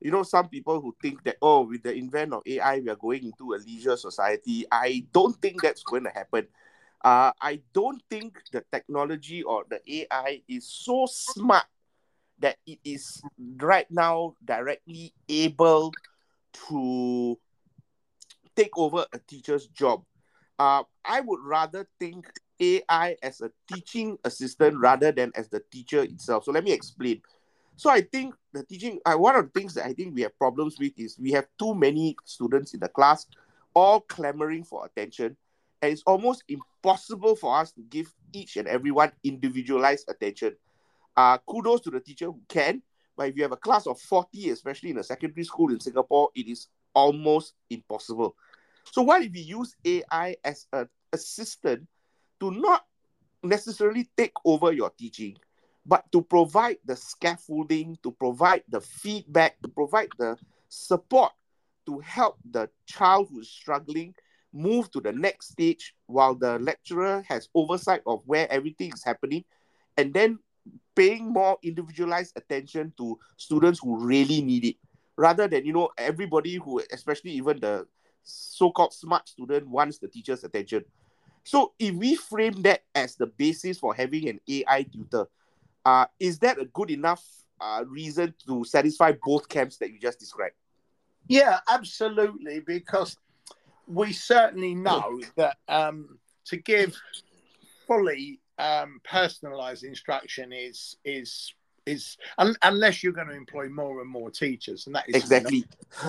you 0.00 0.10
know, 0.10 0.22
some 0.22 0.48
people 0.48 0.80
who 0.80 0.96
think 1.02 1.22
that 1.24 1.36
oh, 1.42 1.62
with 1.62 1.82
the 1.82 1.94
invent 1.94 2.32
of 2.32 2.42
AI, 2.46 2.80
we 2.80 2.88
are 2.88 2.96
going 2.96 3.24
into 3.24 3.52
a 3.52 3.56
leisure 3.56 3.98
society. 3.98 4.64
I 4.72 5.04
don't 5.12 5.36
think 5.42 5.60
that's 5.60 5.82
going 5.82 6.04
to 6.04 6.10
happen. 6.10 6.46
Uh, 7.04 7.32
I 7.40 7.60
don't 7.74 8.02
think 8.08 8.38
the 8.50 8.64
technology 8.72 9.42
or 9.42 9.64
the 9.68 9.80
AI 9.88 10.40
is 10.48 10.66
so 10.66 11.06
smart 11.06 11.66
that 12.40 12.56
it 12.66 12.78
is 12.84 13.22
right 13.56 13.86
now 13.90 14.34
directly 14.44 15.12
able 15.28 15.92
to 16.68 17.38
take 18.54 18.76
over 18.76 19.06
a 19.12 19.18
teacher's 19.18 19.66
job. 19.68 20.02
Uh, 20.58 20.82
I 21.04 21.20
would 21.20 21.40
rather 21.42 21.86
think 22.00 22.30
AI 22.60 23.16
as 23.22 23.40
a 23.42 23.50
teaching 23.68 24.18
assistant 24.24 24.78
rather 24.78 25.12
than 25.12 25.32
as 25.34 25.48
the 25.48 25.62
teacher 25.70 26.02
itself. 26.02 26.44
So 26.44 26.52
let 26.52 26.64
me 26.64 26.72
explain. 26.72 27.20
So 27.76 27.90
I 27.90 28.00
think 28.00 28.34
the 28.54 28.64
teaching, 28.64 28.98
uh, 29.04 29.14
one 29.16 29.36
of 29.36 29.44
the 29.44 29.60
things 29.60 29.74
that 29.74 29.84
I 29.84 29.92
think 29.92 30.14
we 30.14 30.22
have 30.22 30.36
problems 30.38 30.78
with 30.78 30.92
is 30.96 31.18
we 31.18 31.32
have 31.32 31.46
too 31.58 31.74
many 31.74 32.16
students 32.24 32.72
in 32.72 32.80
the 32.80 32.88
class, 32.88 33.26
all 33.74 34.00
clamoring 34.00 34.64
for 34.64 34.86
attention, 34.86 35.36
and 35.82 35.92
it's 35.92 36.02
almost 36.06 36.42
impossible 36.48 37.36
for 37.36 37.58
us 37.58 37.72
to 37.72 37.82
give 37.82 38.10
each 38.32 38.56
and 38.56 38.66
everyone 38.66 39.12
individualized 39.24 40.08
attention. 40.08 40.56
Uh, 41.16 41.38
kudos 41.48 41.80
to 41.80 41.90
the 41.90 42.00
teacher 42.00 42.26
who 42.26 42.40
can, 42.48 42.82
but 43.16 43.28
if 43.28 43.36
you 43.36 43.42
have 43.42 43.52
a 43.52 43.56
class 43.56 43.86
of 43.86 43.98
40, 44.00 44.50
especially 44.50 44.90
in 44.90 44.98
a 44.98 45.02
secondary 45.02 45.44
school 45.44 45.72
in 45.72 45.80
Singapore, 45.80 46.28
it 46.34 46.46
is 46.48 46.68
almost 46.94 47.54
impossible. 47.70 48.36
So 48.92 49.02
what 49.02 49.22
if 49.22 49.32
we 49.32 49.40
use 49.40 49.74
AI 49.84 50.36
as 50.44 50.66
an 50.72 50.88
assistant 51.12 51.86
to 52.40 52.50
not 52.50 52.84
necessarily 53.42 54.08
take 54.16 54.34
over 54.44 54.72
your 54.72 54.90
teaching, 54.90 55.36
but 55.86 56.04
to 56.12 56.20
provide 56.20 56.78
the 56.84 56.96
scaffolding, 56.96 57.96
to 58.02 58.10
provide 58.10 58.62
the 58.68 58.80
feedback, 58.80 59.60
to 59.62 59.68
provide 59.68 60.08
the 60.18 60.36
support 60.68 61.32
to 61.86 62.00
help 62.00 62.36
the 62.50 62.68
child 62.86 63.28
who 63.30 63.40
is 63.40 63.48
struggling 63.48 64.14
move 64.52 64.90
to 64.90 65.00
the 65.00 65.12
next 65.12 65.52
stage 65.52 65.94
while 66.06 66.34
the 66.34 66.58
lecturer 66.58 67.22
has 67.28 67.48
oversight 67.54 68.00
of 68.06 68.22
where 68.26 68.50
everything 68.50 68.90
is 68.92 69.04
happening 69.04 69.44
and 69.96 70.12
then 70.14 70.38
paying 70.94 71.32
more 71.32 71.58
individualized 71.62 72.32
attention 72.36 72.92
to 72.96 73.18
students 73.36 73.80
who 73.80 73.98
really 73.98 74.40
need 74.40 74.64
it 74.64 74.76
rather 75.16 75.48
than 75.48 75.64
you 75.64 75.72
know 75.72 75.90
everybody 75.98 76.56
who 76.56 76.82
especially 76.92 77.32
even 77.32 77.58
the 77.60 77.86
so-called 78.22 78.92
smart 78.92 79.28
student 79.28 79.68
wants 79.68 79.98
the 79.98 80.08
teacher's 80.08 80.42
attention. 80.42 80.84
So 81.44 81.74
if 81.78 81.94
we 81.94 82.16
frame 82.16 82.60
that 82.62 82.82
as 82.94 83.14
the 83.14 83.26
basis 83.26 83.78
for 83.78 83.94
having 83.94 84.28
an 84.28 84.40
ai 84.48 84.82
tutor 84.82 85.26
uh, 85.84 86.06
is 86.18 86.40
that 86.40 86.60
a 86.60 86.64
good 86.64 86.90
enough 86.90 87.24
uh, 87.60 87.84
reason 87.86 88.34
to 88.46 88.64
satisfy 88.64 89.12
both 89.24 89.48
camps 89.48 89.76
that 89.78 89.92
you 89.92 90.00
just 90.00 90.18
described? 90.18 90.56
Yeah 91.28 91.60
absolutely 91.68 92.60
because 92.60 93.16
we 93.86 94.12
certainly 94.12 94.74
know 94.74 95.20
that 95.36 95.58
um, 95.68 96.18
to 96.46 96.56
give 96.56 96.96
fully 97.86 98.40
um, 98.58 99.00
personalized 99.04 99.84
instruction 99.84 100.52
is 100.52 100.96
is 101.04 101.54
is 101.86 102.16
un- 102.38 102.56
unless 102.62 103.02
you're 103.02 103.12
going 103.12 103.28
to 103.28 103.34
employ 103.34 103.68
more 103.68 104.00
and 104.00 104.10
more 104.10 104.30
teachers, 104.30 104.86
and 104.86 104.94
that 104.94 105.08
is 105.08 105.14
exactly. 105.14 105.64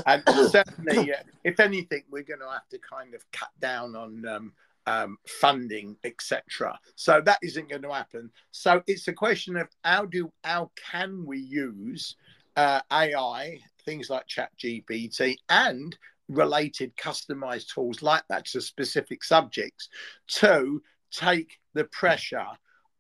And 0.06 0.24
certainly, 0.50 1.14
uh, 1.14 1.18
if 1.44 1.60
anything, 1.60 2.04
we're 2.10 2.24
going 2.24 2.40
to 2.40 2.50
have 2.50 2.68
to 2.70 2.80
kind 2.80 3.14
of 3.14 3.24
cut 3.32 3.52
down 3.60 3.96
on 3.96 4.28
um, 4.28 4.54
um, 4.88 5.18
funding, 5.28 5.96
etc. 6.04 6.80
So 6.96 7.22
that 7.22 7.40
isn't 7.44 7.70
going 7.70 7.84
to 7.84 7.94
happen. 7.94 8.32
So 8.52 8.82
it's 8.88 9.08
a 9.08 9.14
question 9.14 9.56
of 9.58 9.68
how 9.84 10.06
do 10.06 10.32
how 10.44 10.72
can 10.76 11.26
we 11.26 11.40
use 11.40 12.16
uh, 12.56 12.82
AI, 12.92 13.60
things 13.86 14.10
like 14.10 14.26
ChatGPT, 14.28 15.38
and 15.50 15.96
related 16.30 16.96
customized 16.98 17.74
tools 17.74 18.02
like 18.02 18.24
that 18.30 18.46
to 18.46 18.62
specific 18.62 19.24
subjects 19.24 19.90
to 20.28 20.82
take 21.12 21.58
the 21.74 21.86
pressure 21.86 22.46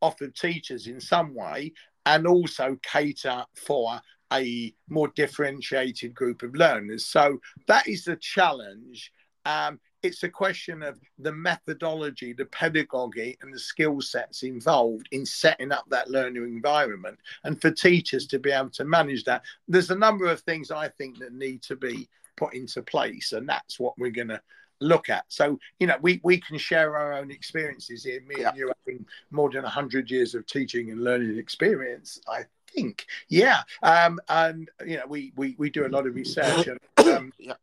off 0.01 0.21
of 0.21 0.33
teachers 0.33 0.87
in 0.87 0.99
some 0.99 1.33
way 1.33 1.73
and 2.05 2.27
also 2.27 2.77
cater 2.83 3.43
for 3.55 3.99
a 4.33 4.73
more 4.89 5.09
differentiated 5.15 6.13
group 6.13 6.43
of 6.43 6.55
learners. 6.55 7.05
So 7.05 7.39
that 7.67 7.87
is 7.87 8.05
the 8.05 8.15
challenge. 8.17 9.11
Um, 9.45 9.79
it's 10.03 10.23
a 10.23 10.29
question 10.29 10.83
of 10.83 10.99
the 11.17 11.31
methodology, 11.31 12.33
the 12.33 12.45
pedagogy, 12.45 13.37
and 13.41 13.53
the 13.53 13.59
skill 13.59 13.99
sets 13.99 14.43
involved 14.43 15.07
in 15.11 15.25
setting 15.25 15.71
up 15.71 15.85
that 15.89 16.09
learning 16.09 16.43
environment. 16.43 17.17
And 17.43 17.59
for 17.59 17.71
teachers 17.71 18.27
to 18.27 18.39
be 18.39 18.51
able 18.51 18.69
to 18.71 18.85
manage 18.85 19.23
that, 19.23 19.41
there's 19.67 19.89
a 19.89 19.95
number 19.95 20.25
of 20.25 20.41
things 20.41 20.71
I 20.71 20.89
think 20.89 21.17
that 21.19 21.33
need 21.33 21.61
to 21.63 21.75
be 21.75 22.07
put 22.35 22.53
into 22.53 22.83
place, 22.83 23.31
and 23.31 23.49
that's 23.49 23.79
what 23.79 23.97
we're 23.97 24.11
going 24.11 24.27
to 24.27 24.41
look 24.79 25.10
at. 25.10 25.25
So, 25.27 25.60
you 25.79 25.88
know, 25.88 25.98
we, 26.01 26.19
we 26.24 26.39
can 26.39 26.57
share 26.57 26.96
our 26.98 27.13
own 27.13 27.31
experiences 27.31 28.03
here. 28.03 28.22
Me 28.27 28.36
yeah. 28.39 28.50
and 28.50 28.57
you 28.57 28.72
having 28.86 29.05
more 29.31 29.50
than 29.50 29.63
100 29.63 30.10
years 30.10 30.36
of 30.36 30.46
teaching 30.46 30.91
and 30.91 31.03
learning 31.03 31.38
experience, 31.38 32.19
I 32.27 32.43
think. 32.74 33.05
Yeah. 33.29 33.62
Um, 33.84 34.19
and, 34.29 34.69
you 34.86 34.98
know, 34.98 35.07
we, 35.07 35.34
we, 35.36 35.55
we 35.57 35.69
do 35.69 35.86
a 35.86 35.89
lot 35.89 36.07
of 36.07 36.15
research 36.15 36.67
and 36.67 36.79
um, 37.07 37.34
yeah. 37.39 37.53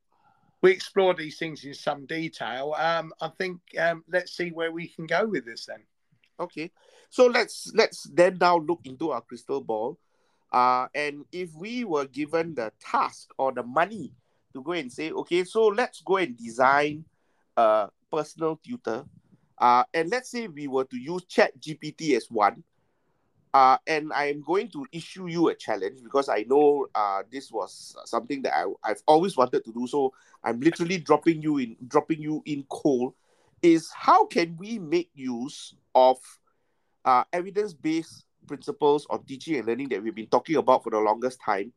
we 0.62 0.73
explore 0.73 1.14
these 1.14 1.38
things 1.38 1.64
in 1.64 1.75
some 1.75 2.06
detail. 2.06 2.75
Um, 2.76 3.12
I 3.21 3.28
think 3.28 3.61
um, 3.78 4.04
let's 4.11 4.37
see 4.37 4.50
where 4.50 4.73
we 4.73 4.88
can 4.88 5.06
go 5.06 5.26
with 5.26 5.44
this 5.44 5.66
then. 5.66 5.83
Okay. 6.40 6.71
So 7.11 7.26
let's 7.26 7.71
let's 7.75 8.02
then 8.12 8.38
now 8.40 8.59
look 8.59 8.80
into 8.85 9.12
our 9.12 9.21
crystal 9.21 9.61
ball. 9.61 9.99
Uh, 10.52 10.88
and 10.94 11.25
if 11.33 11.54
we 11.54 11.85
were 11.85 12.06
given 12.06 12.54
the 12.54 12.73
task 12.80 13.30
or 13.38 13.52
the 13.52 13.62
money 13.62 14.12
to 14.54 14.62
go 14.62 14.73
and 14.73 14.90
say, 14.90 15.11
okay, 15.11 15.44
so 15.44 15.66
let's 15.66 16.00
go 16.00 16.16
and 16.16 16.37
design 16.37 17.04
a 17.56 17.88
personal 18.11 18.58
tutor. 18.64 19.04
Uh, 19.58 19.84
and 19.92 20.11
let's 20.11 20.30
say 20.30 20.49
we 20.49 20.66
were 20.66 20.84
to 20.84 20.96
use 20.96 21.25
Chat 21.26 21.58
GPT 21.61 22.16
as 22.16 22.30
one. 22.30 22.62
Uh, 23.52 23.78
and 23.87 24.12
I 24.12 24.30
am 24.30 24.42
going 24.42 24.68
to 24.70 24.84
issue 24.90 25.28
you 25.28 25.49
a 25.49 25.54
challenge 25.54 26.02
because 26.02 26.28
I 26.28 26.44
know 26.49 26.88
uh, 26.92 27.23
this 27.30 27.52
was 27.52 27.96
something 28.04 28.42
that 28.42 28.52
I, 28.52 28.64
I've 28.82 29.02
always 29.06 29.37
wanted 29.37 29.64
to 29.64 29.73
do. 29.73 29.87
So 29.87 30.12
I'm 30.42 30.58
literally 30.58 30.99
dropping 30.99 31.40
you 31.40 31.58
in, 31.58 31.76
dropping 31.87 32.20
you 32.20 32.42
in 32.46 32.64
cold. 32.68 33.14
Is 33.62 33.90
how 33.94 34.26
can 34.26 34.56
we 34.58 34.78
make 34.78 35.11
use 35.14 35.75
of 35.94 36.18
uh, 37.04 37.25
evidence-based 37.32 38.26
principles 38.46 39.06
of 39.08 39.25
teaching 39.25 39.56
and 39.56 39.66
learning 39.66 39.88
that 39.88 40.02
we've 40.02 40.14
been 40.14 40.26
talking 40.26 40.56
about 40.56 40.84
for 40.84 40.90
the 40.90 40.99
longest 40.99 41.38
time 41.40 41.73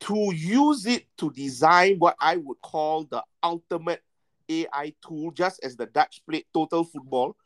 to 0.00 0.32
use 0.34 0.86
it 0.86 1.06
to 1.18 1.30
design 1.32 1.98
what 1.98 2.16
I 2.20 2.36
would 2.36 2.60
call 2.62 3.04
the 3.04 3.22
ultimate 3.42 4.02
AI 4.48 4.94
tool, 5.06 5.30
just 5.30 5.62
as 5.64 5.76
the 5.76 5.86
Dutch 5.86 6.22
played 6.28 6.44
total 6.52 6.84
football, 6.84 7.36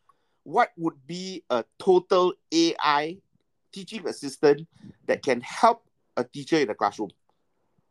what 0.42 0.70
would 0.76 1.06
be 1.06 1.44
a 1.50 1.64
total 1.78 2.34
AI 2.52 3.18
teaching 3.72 4.06
assistant 4.08 4.66
that 5.06 5.22
can 5.22 5.40
help 5.40 5.84
a 6.16 6.24
teacher 6.24 6.56
in 6.56 6.68
the 6.68 6.74
classroom? 6.74 7.10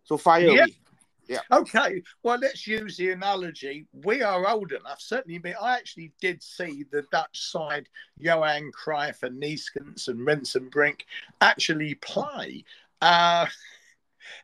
So 0.04 0.18
fire 0.18 0.42
yeah. 0.42 0.64
away. 0.64 0.76
Yeah. 1.28 1.42
Okay. 1.52 2.02
Well, 2.24 2.40
let's 2.40 2.66
use 2.66 2.98
the 2.98 3.12
analogy. 3.12 3.86
We 3.94 4.24
are 4.24 4.50
old 4.50 4.72
enough, 4.72 5.00
certainly. 5.00 5.38
But 5.38 5.62
I 5.62 5.78
actually 5.78 6.12
did 6.20 6.42
see 6.42 6.86
the 6.92 7.04
Dutch 7.12 7.40
side, 7.52 7.88
Johan 8.18 8.72
Cruyff 8.72 9.22
and 9.22 9.40
Neeskens 9.40 10.08
and 10.08 10.20
Rensenbrink, 10.26 11.02
actually 11.40 11.94
play. 11.96 12.66
Uh, 13.00 13.46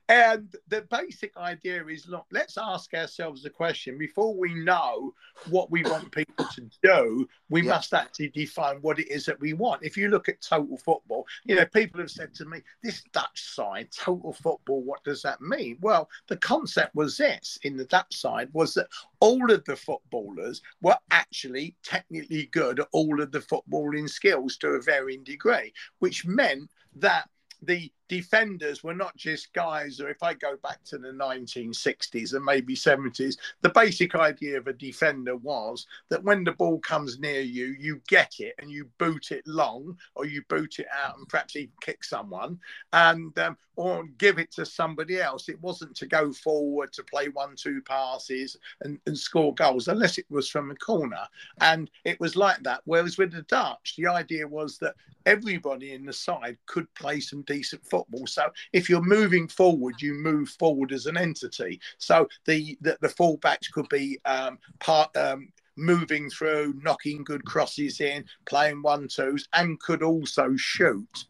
And 0.09 0.53
the 0.67 0.81
basic 0.89 1.35
idea 1.37 1.85
is 1.87 2.07
look, 2.07 2.25
let's 2.31 2.57
ask 2.57 2.93
ourselves 2.93 3.43
the 3.43 3.49
question 3.49 3.97
before 3.97 4.35
we 4.35 4.53
know 4.53 5.13
what 5.49 5.71
we 5.71 5.83
want 5.83 6.11
people 6.11 6.45
to 6.53 6.69
do, 6.83 7.27
we 7.49 7.63
yeah. 7.63 7.71
must 7.71 7.93
actually 7.93 8.29
define 8.29 8.77
what 8.77 8.99
it 8.99 9.09
is 9.09 9.25
that 9.25 9.39
we 9.39 9.53
want. 9.53 9.83
If 9.83 9.97
you 9.97 10.09
look 10.09 10.29
at 10.29 10.41
total 10.41 10.77
football, 10.77 11.25
you 11.45 11.55
know, 11.55 11.65
people 11.65 11.99
have 11.99 12.11
said 12.11 12.33
to 12.35 12.45
me, 12.45 12.61
this 12.83 13.03
Dutch 13.13 13.53
side, 13.53 13.89
total 13.91 14.33
football, 14.33 14.81
what 14.81 15.03
does 15.03 15.21
that 15.23 15.41
mean? 15.41 15.77
Well, 15.81 16.09
the 16.27 16.37
concept 16.37 16.95
was 16.95 17.17
this 17.17 17.57
in 17.63 17.77
the 17.77 17.85
Dutch 17.85 18.15
side 18.15 18.49
was 18.53 18.73
that 18.75 18.87
all 19.19 19.51
of 19.51 19.63
the 19.65 19.75
footballers 19.75 20.61
were 20.81 20.97
actually 21.11 21.75
technically 21.83 22.47
good 22.51 22.79
at 22.79 22.87
all 22.91 23.21
of 23.21 23.31
the 23.31 23.39
footballing 23.39 24.09
skills 24.09 24.57
to 24.57 24.69
a 24.69 24.81
varying 24.81 25.23
degree, 25.23 25.73
which 25.99 26.25
meant 26.25 26.69
that 26.95 27.29
the 27.61 27.91
defenders 28.07 28.83
were 28.83 28.93
not 28.93 29.15
just 29.15 29.53
guys, 29.53 29.99
or 29.99 30.09
if 30.09 30.21
I 30.21 30.33
go 30.33 30.57
back 30.63 30.83
to 30.85 30.97
the 30.97 31.09
1960s 31.09 32.33
and 32.33 32.45
maybe 32.45 32.75
70s, 32.75 33.37
the 33.61 33.69
basic 33.69 34.15
idea 34.15 34.57
of 34.57 34.67
a 34.67 34.73
defender 34.73 35.35
was 35.35 35.87
that 36.09 36.23
when 36.23 36.43
the 36.43 36.51
ball 36.51 36.79
comes 36.79 37.19
near 37.19 37.41
you, 37.41 37.75
you 37.79 38.01
get 38.07 38.35
it 38.39 38.55
and 38.59 38.69
you 38.69 38.89
boot 38.97 39.31
it 39.31 39.45
long, 39.47 39.97
or 40.15 40.25
you 40.25 40.43
boot 40.49 40.79
it 40.79 40.87
out 40.95 41.17
and 41.17 41.27
perhaps 41.27 41.55
even 41.55 41.73
kick 41.81 42.03
someone, 42.03 42.59
and 42.93 43.37
um, 43.39 43.57
or 43.75 44.05
give 44.17 44.39
it 44.39 44.51
to 44.51 44.65
somebody 44.65 45.19
else. 45.19 45.49
It 45.49 45.61
wasn't 45.61 45.95
to 45.97 46.05
go 46.05 46.31
forward 46.31 46.93
to 46.93 47.03
play 47.03 47.29
one, 47.29 47.55
two 47.55 47.81
passes 47.81 48.57
and, 48.81 48.99
and 49.05 49.17
score 49.17 49.53
goals, 49.53 49.87
unless 49.87 50.17
it 50.17 50.25
was 50.29 50.47
from 50.47 50.71
a 50.71 50.75
corner. 50.75 51.27
And 51.61 51.89
it 52.03 52.19
was 52.19 52.35
like 52.35 52.61
that. 52.63 52.81
Whereas 52.85 53.17
with 53.17 53.31
the 53.31 53.41
Dutch, 53.43 53.95
the 53.97 54.07
idea 54.07 54.47
was 54.47 54.77
that 54.79 54.95
everybody 55.25 55.93
in 55.93 56.05
the 56.05 56.13
side 56.13 56.57
could 56.67 56.93
play 56.93 57.19
some 57.19 57.41
decent 57.43 57.83
football 57.85 57.94
football. 57.95 58.27
So 58.27 58.43
if 58.73 58.89
you're 58.89 59.01
moving 59.19 59.47
forward, 59.47 59.95
you 60.01 60.13
move 60.13 60.49
forward 60.49 60.91
as 60.91 61.05
an 61.05 61.17
entity. 61.17 61.79
So 61.97 62.27
the 62.45 62.77
the, 62.81 62.97
the 63.01 63.15
fullbacks 63.19 63.71
could 63.71 63.89
be 63.89 64.19
um, 64.25 64.57
part. 64.79 65.15
Um, 65.15 65.51
moving 65.77 66.29
through, 66.29 66.73
knocking 66.81 67.21
good 67.21 67.43
crosses 67.43 67.99
in, 67.99 68.23
playing 68.45 68.81
one 68.81 69.09
twos, 69.09 69.45
and 69.51 69.77
could 69.81 70.01
also 70.01 70.55
shoot. 70.55 71.25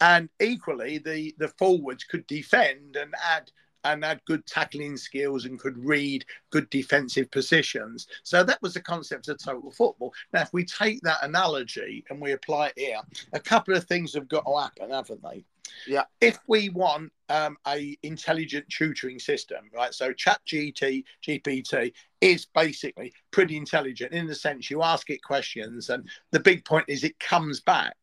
And 0.00 0.30
equally, 0.40 0.96
the 0.96 1.34
the 1.42 1.52
forwards 1.60 2.04
could 2.04 2.26
defend 2.26 2.96
and 2.96 3.12
add 3.22 3.50
and 3.84 4.04
had 4.04 4.24
good 4.24 4.44
tackling 4.46 4.96
skills 4.96 5.44
and 5.44 5.58
could 5.58 5.78
read 5.78 6.24
good 6.50 6.68
defensive 6.70 7.30
positions. 7.30 8.06
So 8.22 8.42
that 8.44 8.62
was 8.62 8.74
the 8.74 8.80
concept 8.82 9.28
of 9.28 9.38
total 9.38 9.70
football. 9.70 10.12
Now, 10.32 10.42
if 10.42 10.52
we 10.52 10.64
take 10.64 11.00
that 11.02 11.22
analogy 11.22 12.04
and 12.10 12.20
we 12.20 12.32
apply 12.32 12.68
it 12.68 12.78
here, 12.78 13.00
a 13.32 13.40
couple 13.40 13.74
of 13.76 13.84
things 13.84 14.14
have 14.14 14.28
got 14.28 14.44
to 14.46 14.58
happen, 14.58 14.90
haven't 14.90 15.22
they? 15.22 15.44
Yeah. 15.86 16.04
If 16.20 16.38
we 16.46 16.68
want 16.68 17.12
um, 17.28 17.56
a 17.66 17.96
intelligent 18.02 18.66
tutoring 18.68 19.18
system, 19.18 19.70
right? 19.74 19.94
So 19.94 20.12
Chat 20.12 20.40
GT, 20.46 21.04
GPT 21.26 21.92
is 22.20 22.46
basically 22.46 23.12
pretty 23.30 23.56
intelligent 23.56 24.12
in 24.12 24.26
the 24.26 24.34
sense 24.34 24.70
you 24.70 24.82
ask 24.82 25.10
it 25.10 25.22
questions, 25.22 25.90
and 25.90 26.08
the 26.32 26.40
big 26.40 26.64
point 26.64 26.86
is 26.88 27.04
it 27.04 27.18
comes 27.18 27.60
back. 27.60 27.96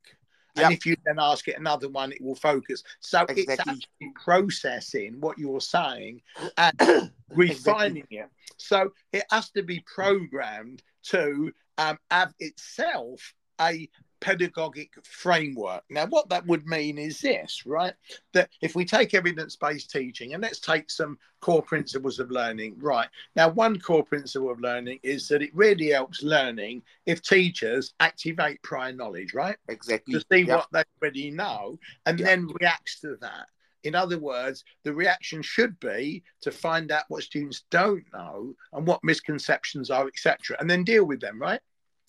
Yep. 0.55 0.65
And 0.65 0.73
if 0.73 0.85
you 0.87 0.95
then 1.05 1.17
ask 1.19 1.47
it 1.47 1.59
another 1.59 1.87
one, 1.87 2.11
it 2.11 2.19
will 2.19 2.35
focus. 2.35 2.81
So 2.99 3.21
exactly. 3.21 3.43
it's 3.43 3.59
actually 3.59 4.13
processing 4.15 5.17
what 5.19 5.37
you're 5.37 5.61
saying 5.61 6.21
and 6.57 7.11
refining 7.29 7.97
exactly. 7.97 8.17
it. 8.17 8.29
So 8.57 8.91
it 9.13 9.23
has 9.29 9.51
to 9.51 9.61
be 9.61 9.83
programmed 9.85 10.81
to 11.09 11.53
um, 11.77 11.99
have 12.09 12.33
itself 12.39 13.33
a 13.61 13.87
pedagogic 14.19 14.91
framework. 15.03 15.83
Now, 15.89 16.05
what 16.07 16.29
that 16.29 16.45
would 16.47 16.65
mean 16.65 16.97
is 16.97 17.19
this, 17.19 17.65
right? 17.65 17.93
That 18.33 18.49
if 18.61 18.75
we 18.75 18.85
take 18.85 19.13
evidence 19.13 19.55
based 19.55 19.91
teaching 19.91 20.33
and 20.33 20.43
let's 20.43 20.59
take 20.59 20.89
some 20.89 21.17
core 21.39 21.61
principles 21.61 22.19
of 22.19 22.31
learning, 22.31 22.75
right? 22.79 23.07
Now, 23.35 23.49
one 23.49 23.79
core 23.79 24.03
principle 24.03 24.51
of 24.51 24.59
learning 24.59 24.99
is 25.03 25.27
that 25.27 25.41
it 25.41 25.55
really 25.55 25.89
helps 25.89 26.23
learning 26.23 26.83
if 27.05 27.21
teachers 27.21 27.93
activate 27.99 28.61
prior 28.63 28.93
knowledge, 28.93 29.33
right? 29.33 29.57
Exactly. 29.67 30.13
To 30.13 30.25
see 30.31 30.43
what 30.45 30.67
they 30.71 30.83
already 31.01 31.31
know 31.31 31.79
and 32.05 32.17
then 32.17 32.47
reacts 32.59 32.99
to 33.01 33.17
that. 33.21 33.47
In 33.83 33.95
other 33.95 34.17
words, 34.17 34.65
the 34.83 34.93
reaction 34.93 35.41
should 35.41 35.79
be 35.79 36.23
to 36.41 36.51
find 36.51 36.91
out 36.91 37.05
what 37.07 37.23
students 37.23 37.63
don't 37.69 38.03
know 38.11 38.53
and 38.73 38.85
what 38.85 39.03
misconceptions 39.03 39.89
are, 39.89 40.07
etc., 40.07 40.57
and 40.59 40.69
then 40.69 40.83
deal 40.83 41.05
with 41.05 41.21
them, 41.21 41.39
right? 41.39 41.61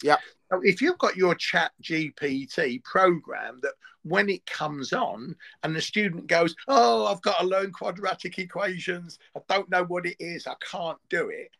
Yeah. 0.02 0.16
If 0.62 0.80
you've 0.80 0.98
got 0.98 1.16
your 1.16 1.34
chat 1.34 1.72
GPT 1.82 2.82
program 2.84 3.58
that 3.62 3.74
when 4.02 4.28
it 4.28 4.46
comes 4.46 4.92
on 4.92 5.36
and 5.62 5.74
the 5.74 5.80
student 5.80 6.26
goes, 6.26 6.54
Oh, 6.66 7.06
I've 7.06 7.22
got 7.22 7.38
to 7.38 7.46
learn 7.46 7.72
quadratic 7.72 8.38
equations, 8.38 9.18
I 9.36 9.40
don't 9.48 9.70
know 9.70 9.84
what 9.84 10.06
it 10.06 10.16
is, 10.18 10.46
I 10.46 10.54
can't 10.70 10.98
do 11.10 11.28
it, 11.28 11.50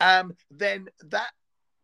um, 0.00 0.34
then 0.50 0.88
that 1.04 1.30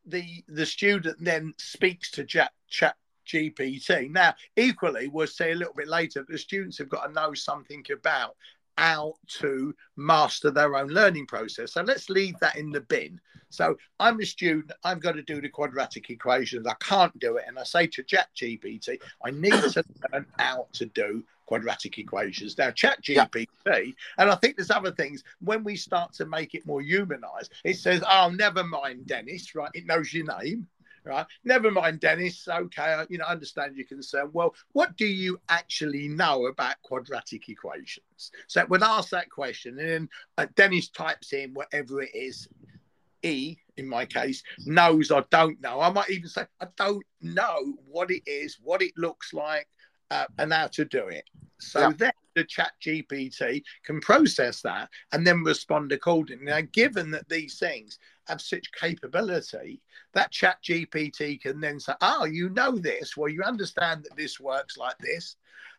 the 0.06 0.24
the 0.48 0.66
student 0.66 1.16
then 1.20 1.54
speaks 1.58 2.10
to 2.12 2.24
chat 2.24 2.52
chat 2.68 2.96
GPT. 3.26 4.10
Now, 4.10 4.34
equally, 4.56 5.08
we'll 5.08 5.26
say 5.26 5.52
a 5.52 5.56
little 5.56 5.74
bit 5.74 5.88
later, 5.88 6.24
the 6.28 6.38
students 6.38 6.78
have 6.78 6.88
got 6.88 7.06
to 7.06 7.12
know 7.12 7.34
something 7.34 7.84
about 7.92 8.36
how 8.80 9.12
to 9.28 9.74
master 9.96 10.50
their 10.50 10.74
own 10.74 10.88
learning 10.88 11.26
process. 11.26 11.74
So 11.74 11.82
let's 11.82 12.08
leave 12.08 12.34
that 12.40 12.56
in 12.56 12.70
the 12.70 12.80
bin. 12.80 13.20
So 13.50 13.76
I'm 13.98 14.18
a 14.20 14.24
student, 14.24 14.72
I've 14.84 15.02
got 15.02 15.12
to 15.16 15.22
do 15.22 15.42
the 15.42 15.50
quadratic 15.50 16.08
equations. 16.08 16.66
I 16.66 16.72
can't 16.80 17.16
do 17.18 17.36
it. 17.36 17.44
And 17.46 17.58
I 17.58 17.64
say 17.64 17.86
to 17.88 18.02
Chat 18.02 18.28
GPT, 18.34 18.96
I 19.22 19.32
need 19.32 19.52
to 19.52 19.84
learn 20.12 20.24
how 20.38 20.66
to 20.72 20.86
do 20.86 21.22
quadratic 21.44 21.98
equations. 21.98 22.56
Now, 22.56 22.70
Chat 22.70 23.02
GPT, 23.02 23.46
yeah. 23.66 23.80
and 24.16 24.30
I 24.30 24.34
think 24.36 24.56
there's 24.56 24.70
other 24.70 24.92
things, 24.92 25.24
when 25.42 25.62
we 25.62 25.76
start 25.76 26.14
to 26.14 26.24
make 26.24 26.54
it 26.54 26.64
more 26.64 26.80
humanized, 26.80 27.52
it 27.64 27.76
says, 27.76 28.02
Oh, 28.10 28.30
never 28.30 28.64
mind, 28.64 29.06
Dennis, 29.06 29.54
right? 29.54 29.70
It 29.74 29.84
knows 29.84 30.10
your 30.14 30.24
name 30.40 30.66
right? 31.04 31.26
Never 31.44 31.70
mind, 31.70 32.00
Dennis. 32.00 32.46
Okay, 32.48 33.04
you 33.08 33.18
know, 33.18 33.24
I 33.24 33.32
understand 33.32 33.76
your 33.76 33.86
concern. 33.86 34.30
Well, 34.32 34.54
what 34.72 34.96
do 34.96 35.06
you 35.06 35.40
actually 35.48 36.08
know 36.08 36.46
about 36.46 36.76
quadratic 36.82 37.48
equations? 37.48 38.32
So 38.46 38.64
when 38.66 38.82
ask 38.82 39.10
that 39.10 39.30
question, 39.30 39.78
and 39.78 39.88
then 39.88 40.08
uh, 40.38 40.46
Dennis 40.56 40.88
types 40.88 41.32
in 41.32 41.54
whatever 41.54 42.02
it 42.02 42.14
is, 42.14 42.48
E 43.22 43.56
in 43.76 43.88
my 43.88 44.04
case, 44.04 44.42
knows 44.66 45.10
I 45.10 45.22
don't 45.30 45.60
know. 45.60 45.80
I 45.80 45.90
might 45.90 46.10
even 46.10 46.28
say 46.28 46.46
I 46.60 46.66
don't 46.76 47.04
know 47.20 47.74
what 47.86 48.10
it 48.10 48.22
is, 48.26 48.58
what 48.62 48.82
it 48.82 48.92
looks 48.96 49.32
like, 49.32 49.68
uh, 50.10 50.26
and 50.38 50.52
how 50.52 50.68
to 50.68 50.84
do 50.84 51.08
it. 51.08 51.24
So 51.58 51.80
yeah. 51.80 51.92
then 51.96 52.12
the 52.34 52.44
chat 52.44 52.72
GPT 52.82 53.62
can 53.84 54.00
process 54.00 54.62
that 54.62 54.88
and 55.12 55.26
then 55.26 55.42
respond 55.42 55.92
accordingly. 55.92 56.46
Now, 56.46 56.60
given 56.72 57.10
that 57.10 57.28
these 57.28 57.58
things 57.58 57.98
have 58.30 58.40
such 58.40 58.72
capability, 58.72 59.80
that 60.14 60.30
chat 60.30 60.56
GPT 60.62 61.40
can 61.40 61.60
then 61.60 61.78
say, 61.78 61.92
Oh, 62.00 62.24
you 62.24 62.48
know 62.50 62.78
this. 62.78 63.16
Well, 63.16 63.28
you 63.28 63.42
understand 63.42 64.04
that 64.04 64.16
this 64.16 64.40
works 64.40 64.78
like 64.78 64.96
this. 64.98 65.36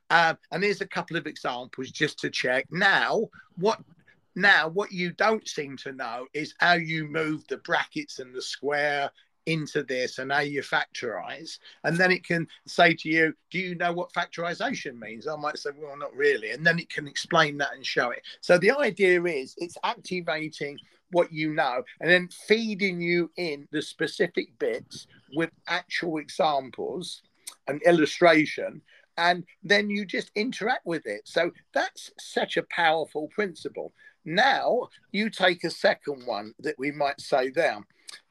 Um, 0.09 0.37
and 0.51 0.63
here's 0.63 0.81
a 0.81 0.87
couple 0.87 1.15
of 1.15 1.25
examples 1.25 1.89
just 1.89 2.19
to 2.19 2.29
check. 2.29 2.65
Now, 2.69 3.29
what 3.55 3.79
now 4.35 4.67
what 4.67 4.91
you 4.91 5.11
don't 5.11 5.47
seem 5.47 5.77
to 5.77 5.91
know 5.91 6.25
is 6.33 6.53
how 6.59 6.73
you 6.73 7.05
move 7.05 7.45
the 7.47 7.57
brackets 7.57 8.19
and 8.19 8.33
the 8.33 8.41
square 8.41 9.09
into 9.47 9.83
this 9.83 10.19
and 10.19 10.31
how 10.31 10.39
you 10.39 10.61
factorize 10.61 11.57
and 11.83 11.97
then 11.97 12.11
it 12.11 12.23
can 12.23 12.47
say 12.67 12.93
to 12.93 13.09
you 13.09 13.33
do 13.49 13.57
you 13.57 13.75
know 13.75 13.91
what 13.91 14.13
factorization 14.13 14.97
means 14.99 15.27
i 15.27 15.35
might 15.35 15.57
say 15.57 15.71
well 15.75 15.97
not 15.97 16.15
really 16.15 16.51
and 16.51 16.65
then 16.65 16.77
it 16.77 16.89
can 16.89 17.07
explain 17.07 17.57
that 17.57 17.73
and 17.73 17.83
show 17.83 18.11
it 18.11 18.21
so 18.39 18.57
the 18.59 18.71
idea 18.71 19.21
is 19.23 19.55
it's 19.57 19.77
activating 19.83 20.77
what 21.11 21.31
you 21.31 21.53
know 21.53 21.83
and 21.99 22.09
then 22.09 22.27
feeding 22.47 23.01
you 23.01 23.29
in 23.37 23.67
the 23.71 23.81
specific 23.81 24.47
bits 24.59 25.07
with 25.35 25.49
actual 25.67 26.17
examples 26.17 27.21
and 27.67 27.81
illustration 27.83 28.81
and 29.17 29.43
then 29.63 29.89
you 29.89 30.05
just 30.05 30.31
interact 30.35 30.85
with 30.85 31.05
it 31.05 31.21
so 31.25 31.51
that's 31.73 32.11
such 32.19 32.57
a 32.57 32.65
powerful 32.69 33.27
principle 33.29 33.93
now 34.25 34.87
you 35.11 35.29
take 35.29 35.63
a 35.63 35.69
second 35.69 36.25
one 36.25 36.53
that 36.59 36.75
we 36.77 36.91
might 36.91 37.19
say 37.19 37.49
there 37.49 37.79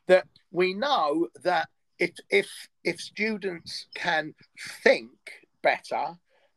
that 0.06 0.26
we 0.50 0.74
know 0.74 1.28
that 1.42 1.68
if 1.98 2.12
if 2.30 2.48
if 2.82 3.00
students 3.00 3.86
can 3.94 4.34
think 4.82 5.10
better 5.62 6.16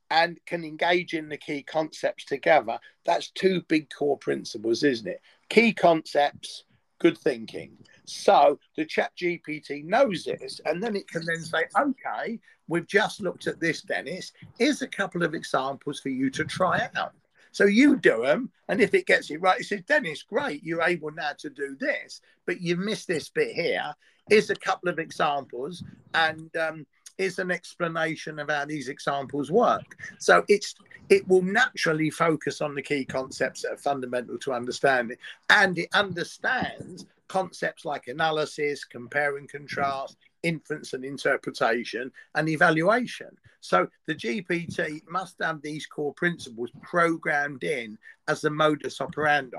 and 0.09 0.39
can 0.45 0.63
engage 0.63 1.13
in 1.13 1.27
the 1.27 1.37
key 1.37 1.63
concepts 1.63 2.25
together, 2.25 2.77
that's 3.03 3.31
two 3.31 3.63
big 3.67 3.89
core 3.89 4.17
principles, 4.17 4.83
isn't 4.83 5.07
it? 5.07 5.21
Key 5.53 5.71
concepts, 5.71 6.63
good 6.97 7.15
thinking. 7.15 7.77
So 8.05 8.57
the 8.75 8.85
chat 8.85 9.11
GPT 9.15 9.85
knows 9.85 10.23
this, 10.23 10.59
and 10.65 10.81
then 10.81 10.95
it 10.95 11.07
can 11.07 11.23
then 11.27 11.41
say, 11.41 11.65
okay, 11.79 12.39
we've 12.67 12.87
just 12.87 13.21
looked 13.21 13.45
at 13.45 13.59
this, 13.59 13.83
Dennis. 13.83 14.31
Here's 14.57 14.81
a 14.81 14.87
couple 14.87 15.21
of 15.21 15.35
examples 15.35 15.99
for 15.99 16.09
you 16.09 16.31
to 16.31 16.43
try 16.43 16.89
out. 16.97 17.13
So 17.51 17.65
you 17.65 17.97
do 17.97 18.23
them, 18.23 18.49
and 18.67 18.81
if 18.81 18.95
it 18.95 19.05
gets 19.05 19.29
it 19.29 19.41
right, 19.41 19.59
it 19.59 19.65
says, 19.65 19.83
Dennis, 19.87 20.23
great, 20.23 20.63
you're 20.63 20.81
able 20.81 21.11
now 21.11 21.33
to 21.37 21.51
do 21.51 21.77
this, 21.79 22.19
but 22.47 22.59
you've 22.59 22.79
missed 22.79 23.07
this 23.07 23.29
bit 23.29 23.53
here. 23.53 23.93
Here's 24.27 24.49
a 24.49 24.55
couple 24.55 24.89
of 24.89 24.97
examples, 24.97 25.83
and 26.15 26.49
um, 26.57 26.87
is 27.17 27.39
an 27.39 27.51
explanation 27.51 28.39
of 28.39 28.49
how 28.49 28.65
these 28.65 28.89
examples 28.89 29.51
work. 29.51 29.97
So 30.19 30.43
it's 30.47 30.75
it 31.09 31.27
will 31.27 31.41
naturally 31.41 32.09
focus 32.09 32.61
on 32.61 32.75
the 32.75 32.81
key 32.81 33.05
concepts 33.05 33.61
that 33.61 33.73
are 33.73 33.77
fundamental 33.77 34.37
to 34.39 34.53
understanding, 34.53 35.17
and 35.49 35.77
it 35.77 35.89
understands 35.93 37.05
concepts 37.27 37.83
like 37.83 38.07
analysis, 38.07 38.85
compare 38.85 39.37
and 39.37 39.49
contrast, 39.49 40.17
inference 40.43 40.93
and 40.93 41.03
interpretation, 41.03 42.11
and 42.35 42.47
evaluation. 42.47 43.29
So 43.61 43.87
the 44.07 44.15
GPT 44.15 45.01
must 45.09 45.35
have 45.41 45.61
these 45.61 45.85
core 45.85 46.13
principles 46.13 46.69
programmed 46.81 47.63
in 47.63 47.97
as 48.27 48.41
the 48.41 48.49
modus 48.49 49.01
operandi, 49.01 49.57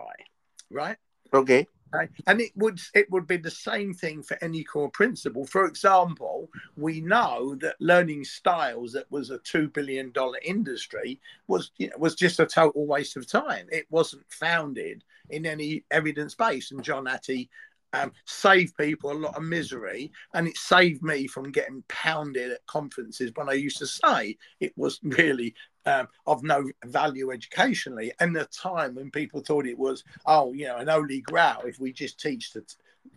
right? 0.71 0.97
Okay. 1.33 1.67
Okay. 1.95 2.09
And 2.27 2.41
it 2.41 2.53
would 2.57 2.81
it 2.95 3.11
would 3.11 3.27
be 3.27 3.37
the 3.37 3.51
same 3.51 3.95
thing 3.95 4.23
for 4.23 4.37
any 4.43 4.65
core 4.65 4.91
principle. 4.91 5.47
For 5.47 5.67
example, 5.67 6.49
we 6.77 7.01
know 7.01 7.55
that 7.61 7.77
learning 7.81 8.25
styles 8.25 8.93
that 8.93 9.11
was 9.11 9.31
a 9.31 9.39
two 9.39 9.69
billion 9.69 10.11
dollar 10.13 10.39
industry 10.45 11.21
was 11.47 11.71
you 11.79 11.89
know, 11.89 11.97
was 11.99 12.15
just 12.15 12.41
a 12.41 12.47
total 12.47 12.87
waste 12.87 13.17
of 13.17 13.27
time. 13.27 13.67
It 13.71 13.87
wasn't 13.91 14.25
founded 14.29 15.05
in 15.31 15.47
any 15.47 15.85
evidence 15.91 16.35
base. 16.35 16.71
And 16.71 16.83
John 16.83 17.07
Hattie 17.07 17.51
um, 17.93 18.13
saved 18.25 18.77
people 18.77 19.13
a 19.13 19.15
lot 19.15 19.37
of 19.37 19.43
misery, 19.45 20.11
and 20.35 20.49
it 20.49 20.57
saved 20.57 21.03
me 21.03 21.27
from 21.27 21.53
getting 21.53 21.85
pounded 21.89 22.51
at 22.51 22.67
conferences 22.67 23.31
when 23.35 23.49
I 23.49 23.53
used 23.53 23.79
to 23.79 23.87
say 23.87 24.37
it 24.61 24.73
was 24.77 24.99
really 25.03 25.55
um, 25.87 26.09
of 26.27 26.43
no 26.43 26.71
value 26.85 27.31
educationally. 27.31 28.13
And 28.21 28.35
the 28.35 28.47
time 28.47 28.95
when 28.95 29.11
people 29.11 29.41
thought 29.41 29.67
it 29.67 29.79
was, 29.79 30.05
oh, 30.27 30.53
you 30.53 30.67
know, 30.67 30.77
an 30.77 30.89
holy 30.89 31.21
grail, 31.21 31.63
if 31.65 31.79
we 31.79 31.93
just 31.93 32.21
teach 32.21 32.53
the 32.53 32.65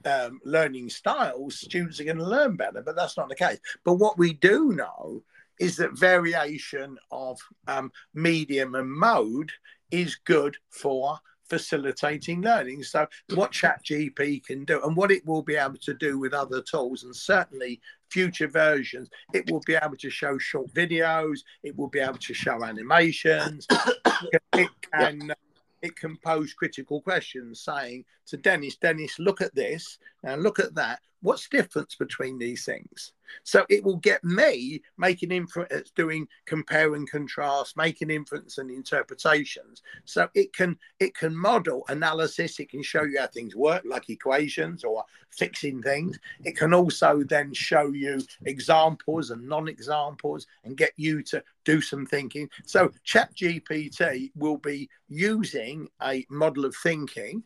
um, 0.06 0.40
learning 0.44 0.90
styles, 0.90 1.60
students 1.60 2.00
are 2.00 2.06
going 2.06 2.18
to 2.18 2.26
learn 2.26 2.56
better. 2.56 2.82
But 2.82 2.96
that's 2.96 3.18
not 3.18 3.30
the 3.30 3.36
case. 3.36 3.60
But 3.84 3.96
what 3.96 4.18
we 4.18 4.34
do 4.34 4.74
know 4.74 5.24
is 5.60 5.78
that 5.78 5.98
variation 5.98 6.98
of 7.12 7.40
um, 7.68 7.92
medium 8.14 8.76
and 8.76 8.92
mode 8.92 9.52
is 9.92 10.16
good 10.16 10.58
for 10.70 11.20
facilitating 11.50 12.42
learning. 12.42 12.84
So, 12.84 13.08
what 13.36 13.52
ChatGPT 13.52 14.44
can 14.44 14.66
do 14.66 14.82
and 14.84 14.96
what 14.96 15.12
it 15.12 15.26
will 15.26 15.42
be 15.42 15.56
able 15.56 15.78
to 15.78 15.94
do 15.94 16.20
with 16.20 16.34
other 16.34 16.62
tools, 16.62 17.04
and 17.04 17.16
certainly 17.16 17.82
future 18.10 18.48
versions, 18.48 19.10
it 19.34 19.50
will 19.52 19.62
be 19.66 19.76
able 19.76 19.98
to 19.98 20.10
show 20.10 20.38
short 20.38 20.74
videos, 20.74 21.40
it 21.64 21.76
will 21.78 21.90
be 21.90 22.00
able 22.00 22.18
to 22.18 22.34
show 22.34 22.64
animations, 22.64 23.68
it 24.54 24.70
can. 24.92 25.32
Uh, 25.32 25.36
it 25.84 25.96
can 25.96 26.18
pose 26.18 26.54
critical 26.54 27.02
questions 27.02 27.62
saying 27.62 28.04
to 28.26 28.36
Dennis, 28.36 28.78
Dennis, 28.78 29.20
look 29.20 29.42
at 29.42 29.54
this 29.54 30.00
and 30.24 30.42
look 30.42 30.58
at 30.58 30.74
that. 30.74 31.02
What's 31.22 31.48
the 31.48 31.58
difference 31.58 31.96
between 31.96 32.38
these 32.38 32.66
things? 32.66 33.14
So 33.44 33.66
it 33.70 33.84
will 33.84 33.98
get 33.98 34.24
me 34.24 34.82
making 34.98 35.32
inference, 35.32 35.92
doing 35.92 36.28
compare 36.46 36.96
and 36.96 37.10
contrast, 37.10 37.76
making 37.76 38.10
inference 38.10 38.58
and 38.58 38.70
interpretations. 38.70 39.82
So 40.06 40.30
it 40.34 40.54
can 40.54 40.78
it 41.00 41.16
can 41.16 41.36
model 41.36 41.84
analysis. 41.90 42.60
It 42.60 42.70
can 42.70 42.84
show 42.84 43.04
you 43.04 43.20
how 43.20 43.28
things 43.28 43.56
work, 43.56 43.84
like 43.86 44.10
equations 44.10 44.84
or 44.84 45.04
fixing 45.32 45.82
things. 45.82 46.20
It 46.44 46.56
can 46.56 46.74
also 46.74 47.24
then 47.24 47.54
show 47.54 47.92
you 47.92 48.22
examples 48.46 49.32
and 49.32 49.48
non-examples 49.48 50.48
and 50.64 50.78
get 50.78 50.94
you 50.96 51.24
to 51.24 51.44
do 51.66 51.82
some 51.82 52.06
thinking. 52.06 52.50
So 52.66 52.92
ChatGPT 53.06 54.32
will 54.36 54.58
be 54.58 54.90
using 55.10 55.90
a 56.02 56.26
model 56.30 56.66
of 56.66 56.76
thinking 56.76 57.44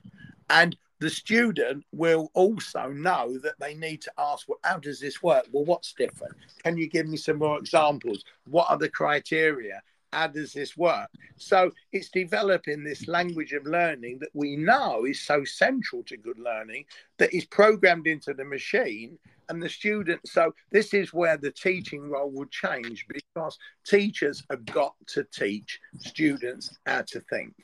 and 0.50 0.76
the 1.02 1.10
student 1.10 1.84
will 1.92 2.30
also 2.36 2.90
know 2.90 3.40
that 3.40 3.60
they 3.60 3.74
need 3.74 4.04
to 4.04 4.12
ask, 4.20 4.48
well, 4.48 4.60
how 4.64 4.78
does 4.78 5.00
this 5.00 5.24
work? 5.24 5.48
Well, 5.52 5.66
what's 5.66 5.94
different? 5.94 6.36
Can 6.64 6.78
you 6.78 6.88
give 6.88 7.08
me 7.08 7.18
some 7.18 7.40
more 7.40 7.58
examples? 7.58 8.24
What 8.48 8.70
are 8.70 8.78
the 8.78 8.88
criteria? 8.88 9.82
How 10.14 10.28
does 10.28 10.54
this 10.54 10.78
work? 10.78 11.10
So 11.38 11.72
it's 11.92 12.10
developing 12.10 12.84
this 12.84 13.08
language 13.08 13.52
of 13.54 13.66
learning 13.66 14.20
that 14.20 14.30
we 14.36 14.56
know 14.56 15.06
is 15.06 15.20
so 15.20 15.44
central 15.44 16.04
to 16.04 16.18
good 16.18 16.38
learning 16.38 16.86
that 17.18 17.34
is 17.34 17.46
programmed 17.46 18.06
into 18.06 18.36
the 18.36 18.46
machine 18.46 19.18
and 19.50 19.64
the 19.64 19.70
student. 19.70 20.22
So 20.28 20.54
this 20.70 20.94
is 20.94 21.12
where 21.12 21.38
the 21.38 21.52
teaching 21.52 22.12
role 22.12 22.30
would 22.30 22.52
change 22.52 23.08
because 23.08 23.58
teachers 23.88 24.44
have 24.52 24.66
got 24.66 24.94
to 25.08 25.24
teach 25.24 25.80
students 25.98 26.78
how 26.86 27.02
to 27.08 27.22
think 27.22 27.56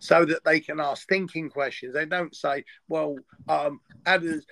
so 0.00 0.24
that 0.24 0.42
they 0.44 0.58
can 0.58 0.80
ask 0.80 1.06
thinking 1.08 1.48
questions. 1.48 1.94
They 1.94 2.06
don't 2.06 2.34
say, 2.34 2.64
well, 2.88 3.16
um, 3.48 3.80
does, 4.04 4.44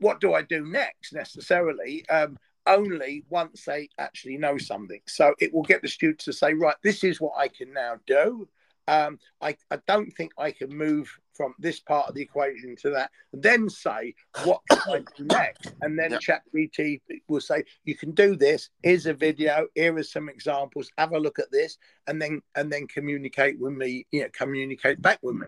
what 0.00 0.20
do 0.20 0.34
I 0.34 0.42
do 0.42 0.66
next 0.66 1.12
necessarily? 1.12 2.08
Um, 2.08 2.38
only 2.66 3.24
once 3.28 3.64
they 3.64 3.88
actually 3.98 4.38
know 4.38 4.58
something. 4.58 5.00
So 5.06 5.34
it 5.38 5.52
will 5.52 5.62
get 5.62 5.82
the 5.82 5.88
students 5.88 6.24
to 6.24 6.32
say, 6.32 6.54
right, 6.54 6.76
this 6.82 7.04
is 7.04 7.20
what 7.20 7.34
I 7.36 7.48
can 7.48 7.72
now 7.72 7.96
do. 8.06 8.48
Um, 8.88 9.18
I, 9.40 9.56
I 9.70 9.78
don't 9.86 10.10
think 10.10 10.32
I 10.38 10.50
can 10.50 10.76
move 10.76 11.16
from 11.34 11.54
this 11.58 11.80
part 11.80 12.08
of 12.08 12.14
the 12.14 12.22
equation 12.22 12.76
to 12.76 12.90
that, 12.90 13.10
then 13.32 13.68
say 13.68 14.14
what 14.44 14.60
can 14.68 14.78
I 14.86 14.98
do 15.16 15.24
next, 15.30 15.72
and 15.80 15.98
then 15.98 16.12
yep. 16.12 16.20
ChatGPT 16.20 17.00
will 17.28 17.40
say 17.40 17.64
you 17.84 17.96
can 17.96 18.12
do 18.12 18.36
this. 18.36 18.70
Here's 18.82 19.06
a 19.06 19.14
video. 19.14 19.66
Here 19.74 19.96
are 19.96 20.02
some 20.02 20.28
examples. 20.28 20.90
Have 20.98 21.12
a 21.12 21.18
look 21.18 21.38
at 21.38 21.50
this, 21.50 21.78
and 22.06 22.20
then 22.20 22.42
and 22.54 22.70
then 22.70 22.86
communicate 22.86 23.58
with 23.58 23.72
me. 23.72 24.06
You 24.10 24.22
know, 24.22 24.28
communicate 24.32 25.00
back 25.00 25.18
with 25.22 25.36
me. 25.36 25.46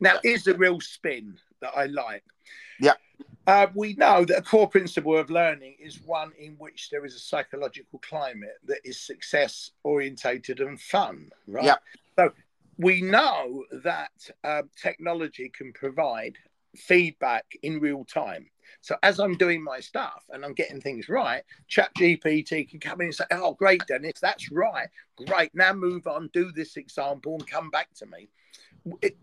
Now, 0.00 0.18
here's 0.22 0.44
the 0.44 0.54
real 0.54 0.80
spin 0.80 1.36
that 1.60 1.72
I 1.74 1.86
like. 1.86 2.24
Yeah. 2.80 2.94
Uh, 3.46 3.66
we 3.74 3.94
know 3.94 4.24
that 4.24 4.38
a 4.38 4.42
core 4.42 4.68
principle 4.68 5.16
of 5.16 5.30
learning 5.30 5.76
is 5.80 6.00
one 6.02 6.32
in 6.38 6.52
which 6.58 6.90
there 6.90 7.04
is 7.04 7.14
a 7.14 7.18
psychological 7.18 7.98
climate 8.00 8.58
that 8.64 8.78
is 8.84 9.00
success 9.00 9.72
orientated 9.82 10.60
and 10.60 10.80
fun, 10.80 11.28
right? 11.46 11.64
Yeah. 11.64 11.76
So 12.16 12.32
we 12.82 13.00
know 13.00 13.64
that 13.84 14.10
uh, 14.44 14.62
technology 14.76 15.50
can 15.56 15.72
provide 15.72 16.36
feedback 16.76 17.44
in 17.62 17.80
real 17.80 18.04
time. 18.04 18.46
So 18.80 18.96
as 19.02 19.20
I'm 19.20 19.36
doing 19.36 19.62
my 19.62 19.80
stuff 19.80 20.24
and 20.30 20.44
I'm 20.44 20.54
getting 20.54 20.80
things 20.80 21.08
right, 21.08 21.42
Chat 21.68 21.90
GPT 21.96 22.68
can 22.68 22.80
come 22.80 23.00
in 23.00 23.08
and 23.08 23.14
say, 23.14 23.24
"Oh, 23.30 23.54
great, 23.54 23.82
Dennis, 23.86 24.20
that's 24.20 24.50
right. 24.50 24.88
Great. 25.26 25.54
Now 25.54 25.72
move 25.72 26.06
on, 26.06 26.30
do 26.32 26.50
this 26.52 26.76
example, 26.76 27.34
and 27.34 27.46
come 27.46 27.70
back 27.70 27.92
to 27.96 28.06
me." 28.06 28.28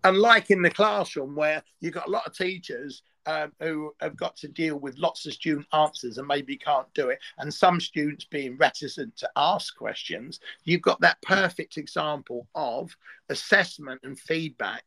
Unlike 0.03 0.51
in 0.51 0.61
the 0.61 0.69
classroom 0.69 1.35
where 1.35 1.63
you've 1.81 1.93
got 1.93 2.07
a 2.07 2.11
lot 2.11 2.25
of 2.25 2.35
teachers 2.35 3.03
um, 3.25 3.51
who 3.59 3.93
have 3.99 4.15
got 4.15 4.35
to 4.37 4.47
deal 4.47 4.77
with 4.77 4.97
lots 4.97 5.25
of 5.25 5.33
student 5.33 5.67
answers 5.73 6.17
and 6.17 6.27
maybe 6.27 6.57
can't 6.57 6.91
do 6.93 7.09
it, 7.09 7.19
and 7.37 7.53
some 7.53 7.79
students 7.79 8.25
being 8.25 8.57
reticent 8.57 9.15
to 9.17 9.29
ask 9.35 9.75
questions, 9.75 10.39
you've 10.63 10.81
got 10.81 11.01
that 11.01 11.21
perfect 11.21 11.77
example 11.77 12.47
of 12.55 12.95
assessment 13.29 14.01
and 14.03 14.19
feedback 14.19 14.83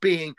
being 0.00 0.34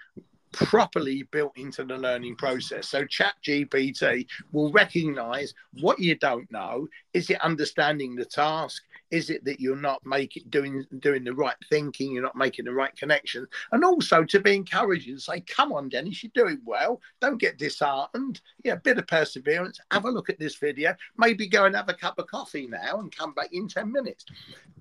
properly 0.52 1.24
built 1.24 1.54
into 1.58 1.84
the 1.84 1.98
learning 1.98 2.36
process. 2.36 2.90
So 2.90 3.06
chat 3.06 3.36
GPT 3.44 4.28
will 4.52 4.72
recognize 4.72 5.54
what 5.80 6.00
you 6.00 6.16
don't 6.16 6.52
know. 6.52 6.88
Is 7.14 7.30
it 7.30 7.42
understanding 7.42 8.16
the 8.16 8.26
task? 8.26 8.84
Is 9.12 9.30
it 9.30 9.44
that 9.46 9.60
you're 9.60 9.76
not 9.76 10.06
making 10.06 10.44
doing 10.50 10.86
doing 11.00 11.24
the 11.24 11.34
right 11.34 11.56
thinking, 11.70 12.14
you're 12.14 12.24
not 12.24 12.36
making 12.36 12.66
the 12.66 12.74
right 12.74 12.96
connection? 12.96 13.48
And 13.72 13.84
also 13.84 14.24
to 14.24 14.40
be 14.40 14.56
encouraging, 14.56 15.18
say, 15.18 15.42
come 15.42 15.74
on, 15.74 15.90
Dennis, 15.90 16.24
you're 16.24 16.32
doing 16.34 16.62
well. 16.66 17.02
Don't 17.20 17.40
get 17.40 17.58
disheartened. 17.58 18.42
Yeah, 18.64 18.74
a 18.74 18.78
bit 18.78 18.98
of 18.98 19.08
perseverance. 19.08 19.80
Have 19.92 20.06
a 20.06 20.12
look 20.12 20.30
at 20.30 20.40
this 20.40 20.56
video. 20.56 20.96
Maybe 21.18 21.48
go 21.48 21.66
and 21.66 21.76
have 21.76 21.90
a 21.90 21.94
cup 21.94 22.20
of 22.20 22.28
coffee 22.28 22.68
now 22.68 23.00
and 23.00 23.16
come 23.16 23.34
back 23.34 23.50
in 23.52 23.68
10 23.68 23.92
minutes. 23.92 24.26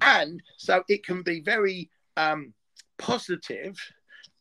And 0.00 0.42
so 0.56 0.82
it 0.88 1.04
can 1.04 1.22
be 1.22 1.40
very 1.40 1.90
um, 2.16 2.54
positive 2.98 3.78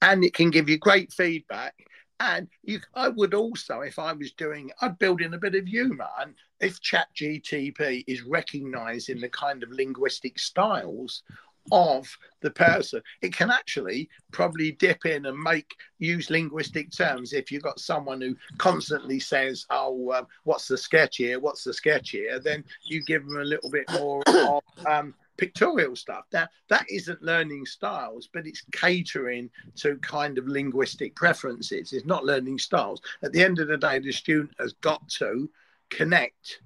and 0.01 0.23
it 0.23 0.33
can 0.33 0.49
give 0.49 0.69
you 0.69 0.77
great 0.77 1.11
feedback. 1.11 1.75
And 2.19 2.49
you, 2.63 2.79
I 2.95 3.07
would 3.07 3.33
also, 3.33 3.81
if 3.81 3.97
I 3.97 4.11
was 4.11 4.33
doing, 4.33 4.71
I'd 4.81 4.99
build 4.99 5.21
in 5.21 5.33
a 5.33 5.39
bit 5.39 5.55
of 5.55 5.65
humour. 5.65 6.09
And 6.19 6.33
if 6.59 6.81
ChatGTP 6.81 8.03
is 8.07 8.23
recognising 8.23 9.21
the 9.21 9.29
kind 9.29 9.63
of 9.63 9.71
linguistic 9.71 10.37
styles 10.37 11.23
of 11.71 12.09
the 12.41 12.51
person, 12.51 13.01
it 13.21 13.33
can 13.33 13.49
actually 13.49 14.09
probably 14.31 14.73
dip 14.73 15.05
in 15.05 15.27
and 15.27 15.37
make 15.37 15.75
use 15.99 16.29
linguistic 16.29 16.91
terms. 16.91 17.31
If 17.31 17.51
you've 17.51 17.63
got 17.63 17.79
someone 17.79 18.19
who 18.19 18.35
constantly 18.57 19.19
says, 19.19 19.65
"Oh, 19.69 20.11
um, 20.11 20.27
what's 20.43 20.67
the 20.67 20.77
sketch 20.77 21.17
here? 21.17 21.39
What's 21.39 21.63
the 21.63 21.73
sketch 21.73 22.09
here?" 22.09 22.39
then 22.39 22.65
you 22.83 23.03
give 23.05 23.25
them 23.25 23.37
a 23.37 23.43
little 23.43 23.69
bit 23.69 23.89
more 23.91 24.23
of 24.27 24.63
um, 24.85 25.13
pictorial 25.39 25.95
stuff. 25.95 26.25
Now, 26.33 26.47
that 26.67 26.85
isn't 26.89 27.23
learning 27.23 27.65
styles, 27.65 28.27
but 28.31 28.45
it's 28.45 28.63
catering 28.73 29.49
to 29.77 29.95
kind 29.97 30.37
of 30.37 30.47
linguistic 30.47 31.15
preferences. 31.15 31.93
It's 31.93 32.05
not 32.05 32.25
learning 32.25 32.59
styles. 32.59 33.01
At 33.23 33.31
the 33.31 33.43
end 33.43 33.59
of 33.59 33.69
the 33.69 33.77
day, 33.77 33.99
the 33.99 34.11
student 34.11 34.53
has 34.59 34.73
got 34.73 35.07
to 35.19 35.49
connect 35.89 36.59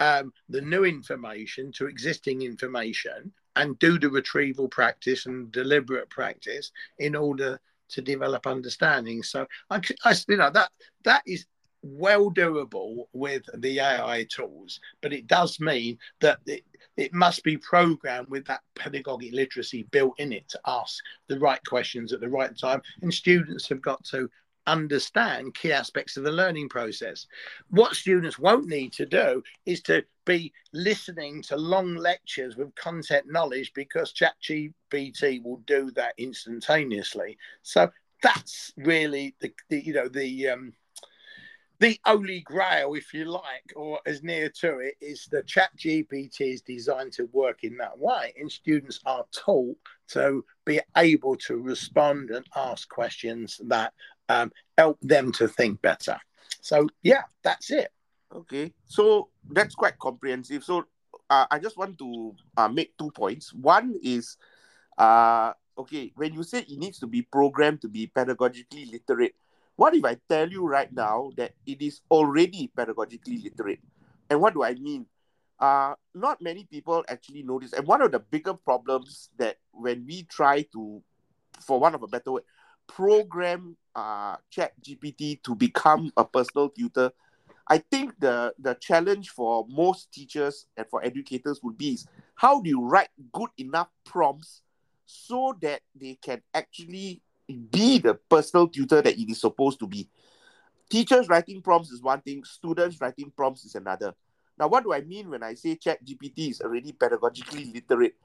um, 0.00 0.32
the 0.50 0.60
new 0.60 0.84
information 0.84 1.72
to 1.72 1.86
existing 1.86 2.42
information 2.42 3.32
and 3.56 3.78
do 3.78 3.98
the 3.98 4.10
retrieval 4.10 4.68
practice 4.68 5.26
and 5.26 5.50
deliberate 5.50 6.10
practice 6.10 6.72
in 6.98 7.16
order 7.16 7.58
to 7.88 8.02
develop 8.02 8.46
understanding. 8.46 9.22
So 9.22 9.46
I, 9.70 9.80
I 10.04 10.14
you 10.28 10.36
know 10.36 10.50
that 10.50 10.70
that 11.04 11.22
is 11.26 11.46
well 11.82 12.30
doable 12.30 13.06
with 13.12 13.42
the 13.54 13.80
AI 13.80 14.26
tools, 14.30 14.80
but 15.00 15.12
it 15.12 15.26
does 15.26 15.58
mean 15.58 15.98
that 16.20 16.38
it, 16.46 16.64
it 17.00 17.14
must 17.14 17.42
be 17.42 17.56
programmed 17.56 18.28
with 18.28 18.44
that 18.46 18.60
pedagogic 18.74 19.32
literacy 19.32 19.84
built 19.84 20.14
in 20.18 20.32
it 20.32 20.48
to 20.50 20.60
ask 20.66 21.02
the 21.28 21.38
right 21.38 21.64
questions 21.64 22.12
at 22.12 22.20
the 22.20 22.28
right 22.28 22.56
time. 22.58 22.82
And 23.00 23.12
students 23.12 23.68
have 23.68 23.80
got 23.80 24.04
to 24.06 24.28
understand 24.66 25.54
key 25.54 25.72
aspects 25.72 26.18
of 26.18 26.24
the 26.24 26.30
learning 26.30 26.68
process. 26.68 27.26
What 27.70 27.96
students 27.96 28.38
won't 28.38 28.66
need 28.66 28.92
to 28.94 29.06
do 29.06 29.42
is 29.64 29.80
to 29.82 30.04
be 30.26 30.52
listening 30.74 31.42
to 31.44 31.56
long 31.56 31.94
lectures 31.96 32.56
with 32.56 32.74
content 32.74 33.24
knowledge 33.26 33.72
because 33.74 34.12
ChatGPT 34.12 35.42
will 35.42 35.62
do 35.66 35.90
that 35.92 36.12
instantaneously. 36.18 37.38
So 37.62 37.90
that's 38.22 38.72
really 38.76 39.34
the, 39.40 39.50
the 39.70 39.80
you 39.82 39.94
know 39.94 40.08
the 40.08 40.48
um, 40.48 40.74
the 41.80 41.98
holy 42.04 42.40
grail, 42.40 42.94
if 42.94 43.14
you 43.14 43.24
like, 43.24 43.72
or 43.74 44.00
as 44.04 44.22
near 44.22 44.50
to 44.60 44.78
it, 44.78 44.96
is 45.00 45.26
the 45.30 45.42
chat 45.42 45.70
GPT 45.78 46.52
is 46.52 46.60
designed 46.60 47.12
to 47.14 47.28
work 47.32 47.64
in 47.64 47.78
that 47.78 47.98
way. 47.98 48.34
And 48.38 48.52
students 48.52 49.00
are 49.06 49.24
taught 49.32 49.78
to 50.08 50.44
be 50.66 50.80
able 50.96 51.36
to 51.36 51.56
respond 51.56 52.30
and 52.30 52.46
ask 52.54 52.86
questions 52.90 53.58
that 53.64 53.94
um, 54.28 54.52
help 54.76 54.98
them 55.00 55.32
to 55.32 55.48
think 55.48 55.80
better. 55.80 56.18
So, 56.60 56.86
yeah, 57.02 57.22
that's 57.42 57.70
it. 57.70 57.88
Okay. 58.34 58.74
So 58.84 59.30
that's 59.50 59.74
quite 59.74 59.98
comprehensive. 59.98 60.62
So 60.62 60.84
uh, 61.30 61.46
I 61.50 61.58
just 61.58 61.78
want 61.78 61.98
to 61.98 62.34
uh, 62.58 62.68
make 62.68 62.96
two 62.98 63.10
points. 63.10 63.54
One 63.54 63.94
is, 64.02 64.36
uh, 64.98 65.54
okay, 65.78 66.12
when 66.14 66.34
you 66.34 66.42
say 66.42 66.60
it 66.60 66.78
needs 66.78 66.98
to 66.98 67.06
be 67.06 67.22
programmed 67.22 67.80
to 67.80 67.88
be 67.88 68.10
pedagogically 68.14 68.92
literate, 68.92 69.34
what 69.80 69.94
if 69.94 70.04
I 70.04 70.18
tell 70.28 70.46
you 70.46 70.68
right 70.68 70.92
now 70.92 71.30
that 71.38 71.52
it 71.64 71.80
is 71.80 72.02
already 72.10 72.70
pedagogically 72.76 73.42
literate? 73.42 73.80
And 74.28 74.38
what 74.38 74.52
do 74.52 74.62
I 74.62 74.74
mean? 74.74 75.06
Uh, 75.58 75.94
not 76.14 76.42
many 76.42 76.64
people 76.64 77.02
actually 77.08 77.42
know 77.44 77.58
this. 77.58 77.72
And 77.72 77.86
one 77.86 78.02
of 78.02 78.12
the 78.12 78.18
bigger 78.18 78.52
problems 78.52 79.30
that 79.38 79.56
when 79.72 80.04
we 80.06 80.24
try 80.24 80.66
to, 80.74 81.02
for 81.62 81.80
one 81.80 81.94
of 81.94 82.02
a 82.02 82.08
better 82.08 82.32
word, 82.32 82.42
program 82.88 83.74
uh, 83.94 84.36
Chat 84.50 84.72
GPT 84.82 85.42
to 85.44 85.54
become 85.54 86.12
a 86.14 86.26
personal 86.26 86.68
tutor, 86.68 87.10
I 87.66 87.78
think 87.78 88.20
the, 88.20 88.52
the 88.58 88.74
challenge 88.74 89.30
for 89.30 89.64
most 89.66 90.12
teachers 90.12 90.66
and 90.76 90.86
for 90.90 91.02
educators 91.02 91.58
would 91.62 91.78
be 91.78 91.94
is 91.94 92.06
how 92.34 92.60
do 92.60 92.68
you 92.68 92.84
write 92.84 93.08
good 93.32 93.50
enough 93.56 93.88
prompts 94.04 94.60
so 95.06 95.56
that 95.62 95.80
they 95.98 96.18
can 96.20 96.42
actually 96.52 97.22
be 97.56 97.98
the 97.98 98.14
personal 98.14 98.68
tutor 98.68 99.02
that 99.02 99.18
it 99.18 99.30
is 99.30 99.40
supposed 99.40 99.78
to 99.80 99.86
be. 99.86 100.08
Teachers 100.90 101.28
writing 101.28 101.62
prompts 101.62 101.90
is 101.90 102.02
one 102.02 102.20
thing, 102.20 102.42
students 102.44 103.00
writing 103.00 103.32
prompts 103.36 103.64
is 103.64 103.74
another. 103.74 104.14
Now, 104.58 104.68
what 104.68 104.84
do 104.84 104.92
I 104.92 105.00
mean 105.00 105.30
when 105.30 105.42
I 105.42 105.54
say 105.54 105.76
Chat 105.76 106.04
GPT 106.04 106.50
is 106.50 106.60
already 106.60 106.92
pedagogically 106.92 107.72
literate? 107.72 108.16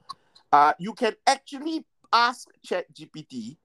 Uh, 0.52 0.72
you 0.78 0.92
can 0.92 1.14
actually 1.26 1.84
ask 2.12 2.48
Chat 2.64 2.92
GPT 2.92 3.56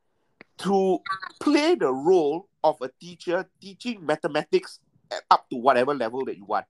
to 0.60 1.00
play 1.40 1.76
the 1.76 1.92
role 1.92 2.48
of 2.64 2.78
a 2.82 2.90
teacher 3.00 3.50
teaching 3.60 4.06
mathematics 4.06 4.80
up 5.30 5.50
to 5.50 5.58
whatever 5.58 5.94
level 5.94 6.24
that 6.26 6.38
you 6.38 6.46
want. 6.46 6.66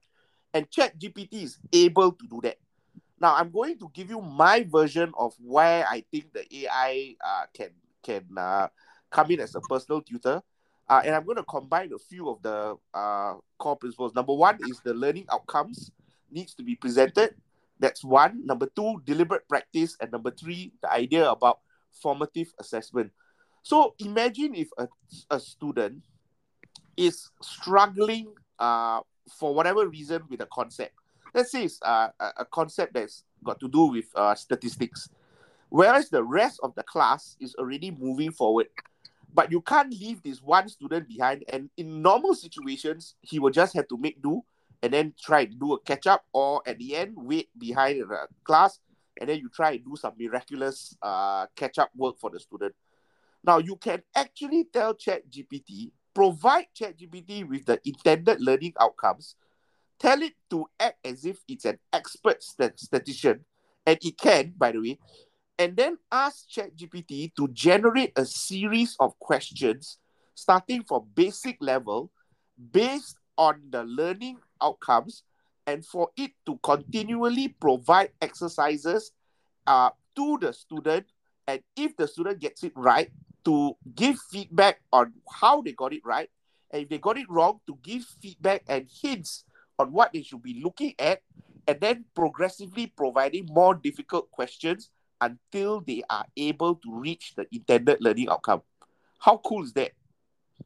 And 0.53 0.69
Chat 0.71 0.97
GPT 0.99 1.43
is 1.43 1.59
able 1.71 2.13
to 2.13 2.27
do 2.27 2.39
that. 2.43 2.57
Now, 3.19 3.35
I'm 3.35 3.51
going 3.51 3.77
to 3.79 3.91
give 3.93 4.09
you 4.09 4.21
my 4.21 4.63
version 4.63 5.13
of 5.17 5.33
why 5.37 5.83
I 5.83 6.03
think 6.11 6.33
the 6.33 6.43
AI 6.65 7.15
uh, 7.23 7.45
can 7.53 7.69
can 8.03 8.25
uh, 8.37 8.67
come 9.09 9.31
in 9.31 9.39
as 9.39 9.55
a 9.55 9.61
personal 9.61 10.01
tutor. 10.01 10.41
Uh, 10.89 11.01
and 11.05 11.15
I'm 11.15 11.23
going 11.23 11.37
to 11.37 11.43
combine 11.43 11.91
a 11.93 11.99
few 11.99 12.29
of 12.29 12.41
the 12.41 12.75
uh, 12.93 13.35
core 13.57 13.77
principles. 13.77 14.13
Number 14.13 14.33
one 14.33 14.57
is 14.67 14.81
the 14.83 14.93
learning 14.93 15.25
outcomes 15.31 15.91
needs 16.29 16.53
to 16.55 16.63
be 16.63 16.75
presented. 16.75 17.35
That's 17.79 18.03
one. 18.03 18.45
Number 18.45 18.67
two, 18.75 19.01
deliberate 19.05 19.47
practice. 19.47 19.95
And 19.99 20.11
number 20.11 20.31
three, 20.31 20.73
the 20.81 20.91
idea 20.91 21.29
about 21.29 21.59
formative 21.91 22.53
assessment. 22.59 23.11
So 23.63 23.95
imagine 23.99 24.55
if 24.55 24.69
a, 24.77 24.87
a 25.29 25.39
student 25.39 26.03
is 26.97 27.29
struggling 27.41 28.33
uh, 28.59 29.01
for 29.39 29.53
whatever 29.53 29.87
reason 29.87 30.23
with 30.29 30.41
a 30.41 30.47
concept. 30.47 30.93
Let's 31.33 31.51
say 31.51 31.63
it's 31.63 31.79
uh, 31.81 32.09
a 32.19 32.45
concept 32.45 32.93
that's 32.93 33.23
got 33.43 33.59
to 33.61 33.69
do 33.69 33.85
with 33.85 34.05
uh, 34.15 34.35
statistics 34.35 35.09
whereas 35.71 36.09
the 36.09 36.23
rest 36.23 36.59
of 36.61 36.75
the 36.75 36.83
class 36.83 37.35
is 37.39 37.55
already 37.55 37.89
moving 37.89 38.31
forward. 38.31 38.67
But 39.33 39.51
you 39.51 39.61
can't 39.61 39.89
leave 39.89 40.21
this 40.21 40.41
one 40.41 40.69
student 40.69 41.07
behind. 41.07 41.43
And 41.51 41.69
in 41.77 42.01
normal 42.01 42.35
situations, 42.35 43.15
he 43.21 43.39
will 43.39 43.49
just 43.49 43.73
have 43.73 43.87
to 43.87 43.97
make 43.97 44.21
do 44.21 44.43
and 44.83 44.93
then 44.93 45.13
try 45.19 45.41
and 45.41 45.59
do 45.59 45.73
a 45.73 45.79
catch 45.79 46.05
up, 46.05 46.25
or 46.33 46.61
at 46.65 46.77
the 46.77 46.95
end, 46.95 47.13
wait 47.15 47.49
behind 47.57 48.01
the 48.01 48.27
class 48.43 48.79
and 49.19 49.29
then 49.29 49.39
you 49.39 49.49
try 49.49 49.71
and 49.71 49.85
do 49.85 49.95
some 49.95 50.13
miraculous 50.17 50.95
uh, 51.01 51.45
catch 51.55 51.77
up 51.77 51.91
work 51.95 52.19
for 52.19 52.29
the 52.29 52.39
student. 52.39 52.73
Now, 53.43 53.57
you 53.57 53.75
can 53.75 54.01
actually 54.15 54.65
tell 54.65 54.93
ChatGPT, 54.93 55.91
provide 56.13 56.67
ChatGPT 56.79 57.47
with 57.47 57.65
the 57.65 57.79
intended 57.85 58.41
learning 58.41 58.73
outcomes, 58.79 59.35
tell 59.99 60.21
it 60.21 60.33
to 60.49 60.67
act 60.79 61.05
as 61.05 61.25
if 61.25 61.39
it's 61.47 61.65
an 61.65 61.79
expert 61.91 62.43
stat- 62.43 62.79
statistician, 62.79 63.45
and 63.85 63.97
it 64.01 64.17
can, 64.17 64.53
by 64.57 64.71
the 64.71 64.79
way, 64.79 64.99
and 65.61 65.77
then 65.77 65.95
ask 66.11 66.49
ChatGPT 66.49 67.35
to 67.35 67.47
generate 67.49 68.13
a 68.15 68.25
series 68.25 68.95
of 68.99 69.17
questions 69.19 69.99
starting 70.33 70.81
from 70.81 71.05
basic 71.13 71.57
level 71.61 72.09
based 72.71 73.17
on 73.37 73.61
the 73.69 73.83
learning 73.83 74.37
outcomes 74.59 75.21
and 75.67 75.85
for 75.85 76.09
it 76.17 76.31
to 76.47 76.57
continually 76.63 77.47
provide 77.47 78.09
exercises 78.23 79.11
uh, 79.67 79.91
to 80.15 80.39
the 80.41 80.51
student 80.51 81.05
and 81.47 81.61
if 81.75 81.95
the 81.95 82.07
student 82.07 82.39
gets 82.39 82.63
it 82.63 82.73
right 82.75 83.11
to 83.45 83.73
give 83.93 84.17
feedback 84.31 84.81
on 84.91 85.13
how 85.29 85.61
they 85.61 85.73
got 85.73 85.93
it 85.93 86.01
right 86.03 86.31
and 86.71 86.81
if 86.81 86.89
they 86.89 86.97
got 86.97 87.19
it 87.19 87.29
wrong 87.29 87.59
to 87.67 87.77
give 87.83 88.03
feedback 88.19 88.63
and 88.67 88.89
hints 89.03 89.43
on 89.77 89.91
what 89.91 90.11
they 90.11 90.23
should 90.23 90.41
be 90.41 90.59
looking 90.63 90.95
at 90.97 91.21
and 91.67 91.79
then 91.79 92.03
progressively 92.15 92.87
providing 92.87 93.45
more 93.51 93.75
difficult 93.75 94.31
questions 94.31 94.89
until 95.21 95.81
they 95.81 96.03
are 96.09 96.25
able 96.35 96.75
to 96.75 96.99
reach 96.99 97.33
the 97.35 97.45
intended 97.51 97.97
learning 98.01 98.29
outcome. 98.29 98.61
How 99.19 99.37
cool 99.37 99.63
is 99.63 99.73
that? 99.73 99.91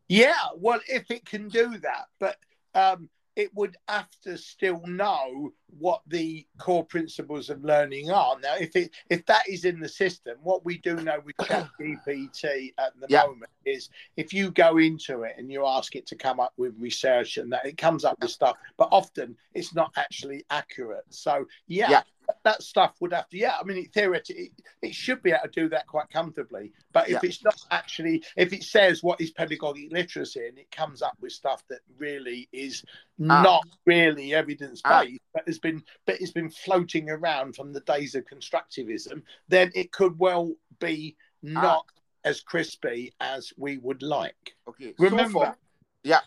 Yeah, 0.07 0.33
well, 0.55 0.79
if 0.87 1.11
it 1.11 1.25
can 1.25 1.49
do 1.49 1.77
that, 1.79 2.05
but 2.19 2.37
um, 2.73 3.09
it 3.35 3.53
would 3.53 3.75
have 3.87 4.09
to 4.23 4.37
still 4.37 4.81
know 4.85 5.51
what 5.77 6.01
the 6.07 6.45
core 6.57 6.85
principles 6.85 7.49
of 7.49 7.63
learning 7.63 8.09
are. 8.09 8.39
Now, 8.39 8.55
if 8.55 8.75
it 8.75 8.91
if 9.09 9.25
that 9.25 9.43
is 9.49 9.65
in 9.65 9.79
the 9.79 9.89
system, 9.89 10.37
what 10.41 10.63
we 10.63 10.77
do 10.77 10.95
know 10.95 11.19
with 11.25 11.35
ChatGPT 11.41 12.73
at 12.77 12.97
the 12.99 13.07
yeah. 13.09 13.23
moment 13.25 13.51
is 13.65 13.89
if 14.15 14.33
you 14.33 14.51
go 14.51 14.77
into 14.77 15.23
it 15.23 15.35
and 15.37 15.51
you 15.51 15.65
ask 15.65 15.95
it 15.95 16.05
to 16.07 16.15
come 16.15 16.39
up 16.39 16.53
with 16.57 16.73
research 16.79 17.37
and 17.37 17.51
that 17.51 17.65
it 17.65 17.77
comes 17.77 18.05
up 18.05 18.17
with 18.21 18.31
stuff, 18.31 18.55
but 18.77 18.87
often 18.91 19.35
it's 19.53 19.75
not 19.75 19.91
actually 19.97 20.45
accurate. 20.49 21.05
So 21.09 21.45
yeah, 21.67 21.89
yeah 21.89 22.01
that 22.43 22.63
stuff 22.63 22.95
would 22.99 23.13
have 23.13 23.29
to, 23.29 23.37
yeah. 23.37 23.55
I 23.59 23.63
mean, 23.63 23.87
theoretically, 23.89 24.45
it, 24.45 24.51
it, 24.81 24.95
should 24.95 25.21
be 25.21 25.31
able 25.31 25.43
to 25.43 25.49
do 25.49 25.69
that 25.69 25.87
quite 25.87 26.09
comfortably. 26.09 26.71
But 26.93 27.05
if 27.05 27.13
yeah. 27.13 27.19
it's 27.23 27.43
not 27.43 27.59
actually, 27.71 28.23
if 28.35 28.53
it 28.53 28.63
says 28.63 29.03
what 29.03 29.21
is 29.21 29.31
pedagogic 29.31 29.91
literacy 29.91 30.47
and 30.47 30.57
it 30.57 30.71
comes 30.71 31.01
up 31.01 31.17
with 31.21 31.31
stuff 31.31 31.63
that 31.69 31.79
really 31.97 32.47
is 32.51 32.83
ah. 33.29 33.41
not 33.41 33.67
really 33.85 34.33
evidence 34.33 34.81
based, 34.81 35.19
ah. 35.21 35.29
but 35.33 35.43
has 35.47 35.59
been, 35.59 35.83
but 36.05 36.19
it's 36.21 36.31
been 36.31 36.49
floating 36.49 37.09
around 37.09 37.55
from 37.55 37.73
the 37.73 37.81
days 37.81 38.15
of 38.15 38.25
constructivism, 38.25 39.21
then 39.47 39.71
it 39.75 39.91
could 39.91 40.17
well 40.19 40.53
be 40.79 41.15
ah. 41.45 41.61
not 41.61 41.85
as 42.23 42.41
crispy 42.41 43.13
as 43.19 43.53
we 43.57 43.77
would 43.77 44.01
like. 44.01 44.55
Okay, 44.67 44.93
remember, 44.97 45.39
so 45.39 45.45
for, 45.45 45.57
yeah. 46.03 46.21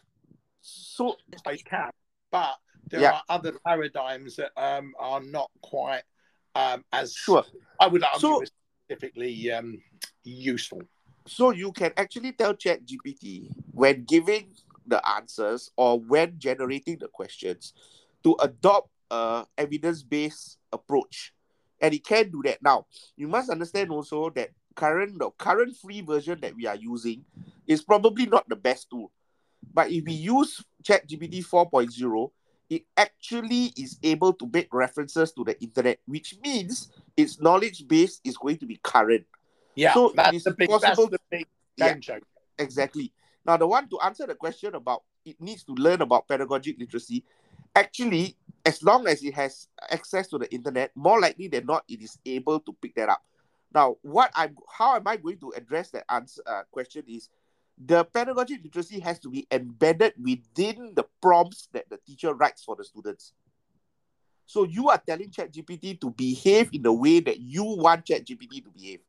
So 0.62 1.16
they 1.44 1.56
can, 1.56 1.90
but 2.30 2.56
there 2.90 3.00
yeah. 3.00 3.12
are 3.12 3.22
other 3.28 3.52
paradigms 3.64 4.36
that 4.36 4.50
um, 4.56 4.94
are 4.98 5.22
not 5.22 5.50
quite 5.62 6.02
um, 6.54 6.84
as 6.92 7.14
sure. 7.14 7.44
I 7.80 7.86
would 7.86 8.02
argue 8.02 8.20
so, 8.20 8.42
specifically 8.88 9.52
um, 9.52 9.80
useful. 10.24 10.82
So 11.26 11.50
you 11.50 11.72
can 11.72 11.92
actually 11.96 12.32
tell 12.32 12.54
Chat 12.54 12.86
GPT 12.86 13.50
when 13.72 14.04
giving 14.04 14.52
the 14.86 15.06
answers 15.06 15.70
or 15.76 16.00
when 16.00 16.38
generating 16.38 16.98
the 16.98 17.08
questions 17.08 17.74
to 18.24 18.36
adopt 18.40 18.88
a 19.10 19.44
evidence-based 19.56 20.58
approach, 20.72 21.32
and 21.80 21.94
it 21.94 22.04
can 22.04 22.30
do 22.30 22.42
that. 22.44 22.62
Now 22.62 22.86
you 23.16 23.28
must 23.28 23.50
understand 23.50 23.90
also 23.90 24.30
that 24.30 24.50
current 24.74 25.18
the 25.18 25.30
current 25.30 25.76
free 25.76 26.00
version 26.00 26.38
that 26.40 26.54
we 26.54 26.66
are 26.66 26.76
using 26.76 27.24
is 27.66 27.82
probably 27.82 28.26
not 28.26 28.48
the 28.48 28.56
best 28.56 28.88
tool. 28.90 29.10
But 29.74 29.90
if 29.90 30.04
we 30.04 30.12
use 30.12 30.64
ChatGPT 30.82 31.44
4.0, 31.44 32.30
it 32.70 32.84
actually 32.96 33.72
is 33.76 33.98
able 34.02 34.32
to 34.34 34.48
make 34.52 34.72
references 34.72 35.32
to 35.32 35.44
the 35.44 35.60
internet, 35.62 35.98
which 36.06 36.36
means 36.42 36.92
its 37.16 37.40
knowledge 37.40 37.86
base 37.88 38.20
is 38.24 38.36
going 38.36 38.58
to 38.58 38.66
be 38.66 38.78
current. 38.82 39.24
Yeah, 39.74 39.94
so 39.94 40.12
that's 40.14 40.44
the 40.44 40.52
big, 40.52 40.68
possible, 40.68 41.08
that's 41.08 41.22
the 41.30 41.38
big 41.38 41.46
yeah, 41.76 42.18
exactly. 42.58 43.12
Now, 43.46 43.56
the 43.56 43.66
one 43.66 43.88
to 43.88 44.00
answer 44.00 44.26
the 44.26 44.34
question 44.34 44.74
about 44.74 45.04
it 45.24 45.40
needs 45.40 45.64
to 45.64 45.72
learn 45.72 46.02
about 46.02 46.28
pedagogic 46.28 46.78
literacy, 46.78 47.24
actually, 47.74 48.36
as 48.66 48.82
long 48.82 49.06
as 49.06 49.22
it 49.22 49.34
has 49.34 49.68
access 49.90 50.28
to 50.28 50.38
the 50.38 50.52
internet, 50.52 50.90
more 50.94 51.20
likely 51.20 51.48
than 51.48 51.64
not, 51.66 51.84
it 51.88 52.02
is 52.02 52.18
able 52.26 52.60
to 52.60 52.72
pick 52.82 52.94
that 52.96 53.08
up. 53.08 53.22
Now, 53.72 53.96
what 54.02 54.32
I'm, 54.34 54.56
how 54.70 54.96
am 54.96 55.06
I 55.06 55.16
going 55.16 55.38
to 55.38 55.52
address 55.56 55.90
that 55.90 56.04
answer 56.10 56.42
uh, 56.46 56.62
question 56.70 57.04
is, 57.06 57.28
the 57.84 58.04
pedagogic 58.04 58.62
literacy 58.62 58.98
has 59.00 59.18
to 59.20 59.30
be 59.30 59.46
embedded 59.50 60.14
within 60.20 60.92
the 60.94 61.04
prompts 61.22 61.68
that 61.72 61.88
the 61.88 61.98
teacher 62.06 62.34
writes 62.34 62.64
for 62.64 62.74
the 62.76 62.84
students. 62.84 63.32
So 64.46 64.64
you 64.64 64.88
are 64.88 65.00
telling 65.06 65.30
ChatGPT 65.30 66.00
to 66.00 66.10
behave 66.10 66.70
in 66.72 66.82
the 66.82 66.92
way 66.92 67.20
that 67.20 67.38
you 67.38 67.64
want 67.64 68.06
ChatGPT 68.06 68.64
to 68.64 68.70
behave. 68.70 69.00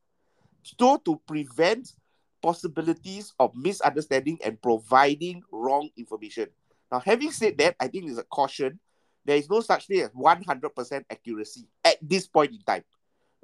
So 0.62 0.98
to 0.98 1.20
prevent 1.26 1.94
possibilities 2.42 3.32
of 3.38 3.54
misunderstanding 3.56 4.38
and 4.44 4.60
providing 4.60 5.42
wrong 5.50 5.90
information. 5.96 6.46
Now, 6.92 7.00
having 7.00 7.30
said 7.30 7.58
that, 7.58 7.76
I 7.80 7.88
think 7.88 8.06
there's 8.06 8.18
a 8.18 8.24
caution. 8.24 8.78
There 9.24 9.36
is 9.36 9.48
no 9.48 9.60
such 9.60 9.86
thing 9.86 10.00
as 10.00 10.10
100% 10.10 11.04
accuracy 11.10 11.68
at 11.84 11.96
this 12.02 12.26
point 12.26 12.52
in 12.52 12.62
time. 12.62 12.84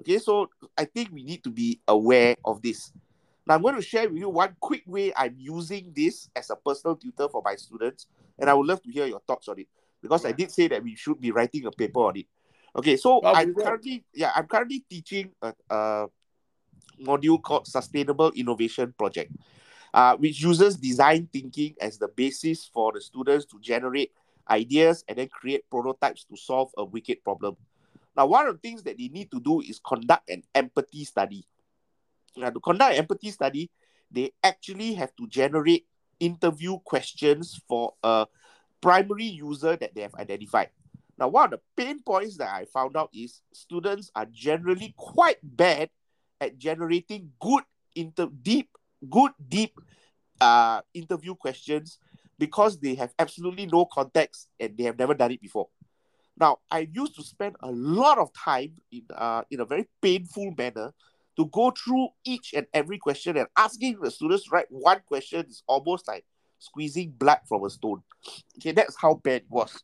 Okay, 0.01 0.19
so 0.19 0.51
I 0.77 0.85
think 0.85 1.11
we 1.13 1.23
need 1.25 1.45
to 1.45 1.51
be 1.51 1.81
aware 1.89 2.37
of 2.45 2.61
this. 2.63 2.93
Now, 3.47 3.55
I'm 3.55 3.63
going 3.63 3.77
to 3.77 3.83
share 3.83 4.09
with 4.09 4.19
you 4.19 4.29
one 4.29 4.57
quick 4.59 4.83
way 4.87 5.13
I'm 5.17 5.37
using 5.39 5.93
this 5.95 6.29
as 6.35 6.51
a 6.51 6.57
personal 6.57 6.97
tutor 6.97 7.29
for 7.29 7.43
my 7.45 7.55
students, 7.55 8.07
and 8.39 8.51
I 8.51 8.55
would 8.55 8.67
love 8.67 8.83
to 8.83 8.91
hear 8.91 9.07
your 9.07 9.21
thoughts 9.21 9.49
on 9.49 9.61
it 9.61 9.69
because 10.03 10.25
yeah. 10.25 10.31
I 10.31 10.33
did 10.33 10.51
say 10.51 10.69
that 10.69 10.83
we 10.83 10.95
should 10.95 11.21
be 11.21 11.31
writing 11.31 11.67
a 11.67 11.71
paper 11.71 12.01
on 12.01 12.17
it. 12.17 12.27
Okay, 12.75 12.97
so 12.97 13.21
oh, 13.23 13.35
I'm 13.35 13.55
currently 13.55 14.05
yeah 14.13 14.33
I'm 14.35 14.47
currently 14.47 14.85
teaching 14.91 15.31
a, 15.41 15.55
a 15.71 16.07
module 17.01 17.41
called 17.41 17.67
Sustainable 17.67 18.33
Innovation 18.33 18.95
Project, 18.99 19.33
uh, 19.95 20.17
which 20.17 20.43
uses 20.43 20.77
design 20.77 21.29
thinking 21.33 21.75
as 21.81 21.99
the 21.99 22.09
basis 22.09 22.69
for 22.73 22.93
the 22.93 23.01
students 23.01 23.47
to 23.47 23.61
generate 23.61 24.13
ideas 24.51 25.05
and 25.09 25.19
then 25.19 25.29
create 25.29 25.69
prototypes 25.71 26.25
to 26.25 26.37
solve 26.37 26.71
a 26.77 26.85
wicked 26.85 27.23
problem. 27.25 27.57
Now, 28.17 28.27
one 28.27 28.47
of 28.47 28.55
the 28.55 28.61
things 28.61 28.83
that 28.85 28.99
they 28.99 29.09
need 29.09 29.31
to 29.31 29.41
do 29.41 29.61
is 29.61 29.79
conduct 29.79 30.31
an 30.31 30.43
empathy 30.55 31.05
study. 31.05 31.47
Now, 32.37 32.51
to 32.51 32.61
conduct 32.61 32.97
empathy 32.97 33.31
study, 33.31 33.71
they 34.11 34.33
actually 34.43 34.95
have 34.95 35.15
to 35.17 35.27
generate 35.27 35.87
interview 36.21 36.79
questions 36.85 37.61
for 37.69 37.95
a 38.03 38.27
primary 38.81 39.25
user 39.25 39.77
that 39.77 39.95
they 39.95 40.03
have 40.03 40.15
identified. 40.15 40.71
Now, 41.19 41.29
one 41.29 41.47
of 41.47 41.51
the 41.53 41.83
pain 41.83 42.03
points 42.03 42.37
that 42.37 42.51
I 42.53 42.67
found 42.67 42.97
out 42.97 43.11
is 43.15 43.41
students 43.53 44.11
are 44.15 44.27
generally 44.31 44.95
quite 44.97 45.39
bad 45.43 45.91
at 46.41 46.59
generating 46.59 47.33
good 47.41 47.65
inter 47.95 48.29
deep, 48.43 48.69
good 49.09 49.33
deep 49.49 49.75
uh, 50.41 50.83
interview 50.93 51.35
questions 51.35 51.99
because 52.39 52.79
they 52.79 52.95
have 52.95 53.15
absolutely 53.19 53.67
no 53.67 53.87
context 53.87 54.49
and 54.61 54.77
they 54.77 54.85
have 54.85 54.99
never 54.99 55.15
done 55.15 55.33
it 55.33 55.41
before. 55.41 55.69
Now, 56.39 56.59
I 56.71 56.89
used 56.93 57.17
to 57.17 57.23
spend 57.23 57.57
a 57.61 57.71
lot 57.73 58.19
of 58.19 58.31
time 58.35 58.75
in 58.93 59.05
uh, 59.15 59.43
in 59.51 59.61
a 59.61 59.65
very 59.65 59.89
painful 60.03 60.53
manner 60.57 60.93
to 61.37 61.47
go 61.47 61.71
through 61.71 62.09
each 62.25 62.55
and 62.55 62.67
every 62.73 62.99
question 62.99 63.37
and 63.37 63.47
asking 63.57 63.99
the 64.01 64.11
students 64.11 64.51
write 64.51 64.67
one 64.71 65.01
question 65.07 65.45
is 65.49 65.63
almost 65.67 66.09
like 66.09 66.25
squeezing 66.59 67.11
blood 67.11 67.41
from 67.47 67.65
a 67.65 67.71
stone. 67.71 68.03
Okay, 68.59 68.73
that's 68.73 68.97
how 68.97 69.15
bad 69.15 69.43
it 69.43 69.51
was. 69.51 69.83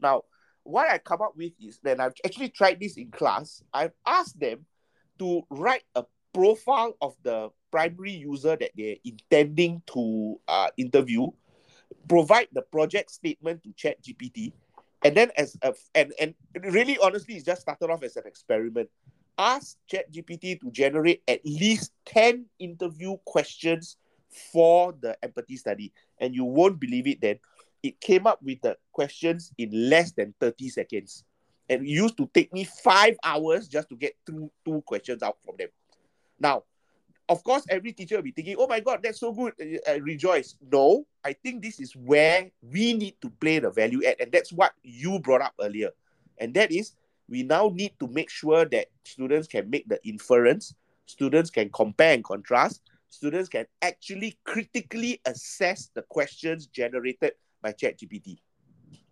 Now, 0.00 0.22
what 0.62 0.88
I 0.88 0.98
come 0.98 1.22
up 1.22 1.36
with 1.36 1.52
is 1.60 1.78
that 1.82 2.00
I've 2.00 2.14
actually 2.24 2.50
tried 2.50 2.80
this 2.80 2.96
in 2.96 3.10
class. 3.10 3.62
I've 3.72 3.94
asked 4.06 4.38
them 4.38 4.66
to 5.18 5.42
write 5.50 5.84
a 5.94 6.04
profile 6.32 6.96
of 7.00 7.14
the 7.22 7.50
primary 7.70 8.12
user 8.12 8.56
that 8.56 8.70
they're 8.76 8.96
intending 9.04 9.82
to 9.92 10.38
uh, 10.48 10.68
interview, 10.76 11.28
provide 12.08 12.48
the 12.52 12.62
project 12.62 13.10
statement 13.10 13.62
to 13.62 13.72
Chat 13.72 14.02
GPT, 14.02 14.52
and 15.02 15.16
then 15.16 15.30
as 15.36 15.56
a 15.62 15.74
and 15.94 16.12
and 16.20 16.34
really 16.72 16.98
honestly, 16.98 17.36
it 17.36 17.46
just 17.46 17.62
started 17.62 17.90
off 17.90 18.02
as 18.02 18.16
an 18.16 18.24
experiment. 18.26 18.90
Ask 19.40 19.78
Chat 19.86 20.12
GPT 20.12 20.60
to 20.60 20.70
generate 20.70 21.22
at 21.26 21.40
least 21.46 21.92
10 22.04 22.44
interview 22.58 23.16
questions 23.24 23.96
for 24.52 24.92
the 25.00 25.16
empathy 25.24 25.56
study. 25.56 25.94
And 26.18 26.34
you 26.34 26.44
won't 26.44 26.78
believe 26.78 27.06
it 27.06 27.22
then. 27.22 27.38
It 27.82 28.02
came 28.02 28.26
up 28.26 28.42
with 28.42 28.60
the 28.60 28.76
questions 28.92 29.50
in 29.56 29.70
less 29.88 30.12
than 30.12 30.34
30 30.40 30.68
seconds. 30.68 31.24
And 31.70 31.86
it 31.86 31.88
used 31.88 32.18
to 32.18 32.28
take 32.34 32.52
me 32.52 32.64
five 32.64 33.16
hours 33.24 33.66
just 33.66 33.88
to 33.88 33.96
get 33.96 34.12
two, 34.26 34.50
two 34.62 34.82
questions 34.82 35.22
out 35.22 35.38
from 35.42 35.54
them. 35.58 35.68
Now, 36.38 36.64
of 37.26 37.42
course, 37.42 37.64
every 37.70 37.92
teacher 37.92 38.16
will 38.16 38.22
be 38.22 38.32
thinking, 38.32 38.56
oh 38.58 38.66
my 38.66 38.80
God, 38.80 39.00
that's 39.02 39.20
so 39.20 39.32
good, 39.32 39.54
uh, 39.58 39.90
uh, 39.90 40.00
rejoice. 40.02 40.56
No, 40.70 41.06
I 41.24 41.32
think 41.32 41.62
this 41.62 41.80
is 41.80 41.96
where 41.96 42.50
we 42.60 42.92
need 42.92 43.14
to 43.22 43.30
play 43.30 43.58
the 43.58 43.70
value 43.70 44.02
add. 44.04 44.16
And 44.20 44.30
that's 44.32 44.52
what 44.52 44.74
you 44.82 45.18
brought 45.18 45.40
up 45.40 45.54
earlier. 45.58 45.92
And 46.36 46.52
that 46.54 46.70
is, 46.70 46.92
we 47.30 47.44
now 47.44 47.70
need 47.72 47.92
to 48.00 48.08
make 48.08 48.28
sure 48.28 48.64
that 48.66 48.88
students 49.04 49.46
can 49.46 49.70
make 49.70 49.88
the 49.88 50.04
inference, 50.06 50.74
students 51.06 51.48
can 51.48 51.70
compare 51.70 52.14
and 52.14 52.24
contrast, 52.24 52.82
students 53.08 53.48
can 53.48 53.66
actually 53.80 54.36
critically 54.44 55.20
assess 55.24 55.90
the 55.94 56.02
questions 56.02 56.66
generated 56.66 57.32
by 57.62 57.72
ChatGPT. 57.72 58.38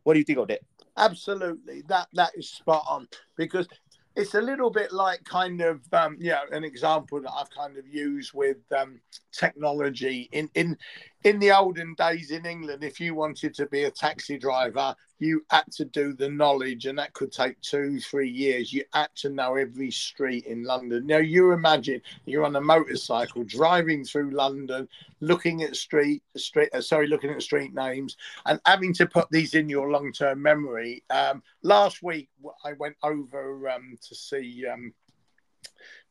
What 0.02 0.14
do 0.14 0.18
you 0.18 0.24
think 0.24 0.38
of 0.38 0.48
that? 0.48 0.60
Absolutely, 0.96 1.82
that 1.88 2.08
that 2.14 2.32
is 2.34 2.50
spot 2.50 2.84
on 2.88 3.06
because 3.36 3.68
it's 4.16 4.34
a 4.34 4.40
little 4.40 4.70
bit 4.70 4.90
like 4.90 5.22
kind 5.22 5.60
of 5.60 5.80
um, 5.92 6.16
yeah 6.18 6.40
an 6.50 6.64
example 6.64 7.20
that 7.22 7.30
I've 7.30 7.50
kind 7.50 7.76
of 7.76 7.86
used 7.86 8.32
with 8.34 8.56
um, 8.76 9.00
technology 9.32 10.28
in 10.32 10.50
in 10.54 10.76
in 11.24 11.38
the 11.38 11.50
olden 11.50 11.94
days 11.94 12.30
in 12.30 12.46
England. 12.46 12.84
If 12.84 13.00
you 13.00 13.14
wanted 13.14 13.54
to 13.54 13.66
be 13.66 13.84
a 13.84 13.90
taxi 13.90 14.38
driver, 14.38 14.94
you 15.18 15.44
had 15.50 15.64
to 15.72 15.84
do 15.84 16.12
the 16.12 16.28
knowledge, 16.28 16.86
and 16.86 16.98
that 16.98 17.12
could 17.12 17.32
take 17.32 17.60
two 17.60 17.98
three 18.00 18.30
years. 18.30 18.72
You 18.72 18.84
had 18.92 19.08
to 19.16 19.30
know 19.30 19.56
every 19.56 19.90
street 19.90 20.46
in 20.46 20.62
London. 20.62 21.06
Now 21.06 21.18
you 21.18 21.52
imagine 21.52 22.00
you're 22.24 22.44
on 22.44 22.56
a 22.56 22.60
motorcycle 22.60 23.42
driving 23.44 24.04
through 24.04 24.30
London, 24.30 24.88
looking 25.20 25.62
at 25.62 25.76
street 25.76 26.22
street 26.36 26.70
uh, 26.72 26.80
sorry 26.80 27.08
looking 27.08 27.30
at 27.30 27.42
street 27.42 27.74
names 27.74 28.16
and 28.46 28.60
having 28.64 28.94
to 28.94 29.06
put 29.06 29.28
these 29.30 29.54
in 29.54 29.68
your 29.68 29.90
long 29.90 30.12
term 30.12 30.40
memory. 30.40 31.02
Um, 31.10 31.42
last 31.62 32.02
week 32.02 32.28
I 32.64 32.74
went 32.74 32.96
over 33.02 33.68
um, 33.70 33.98
to 34.00 34.14
see 34.14 34.66
um, 34.66 34.92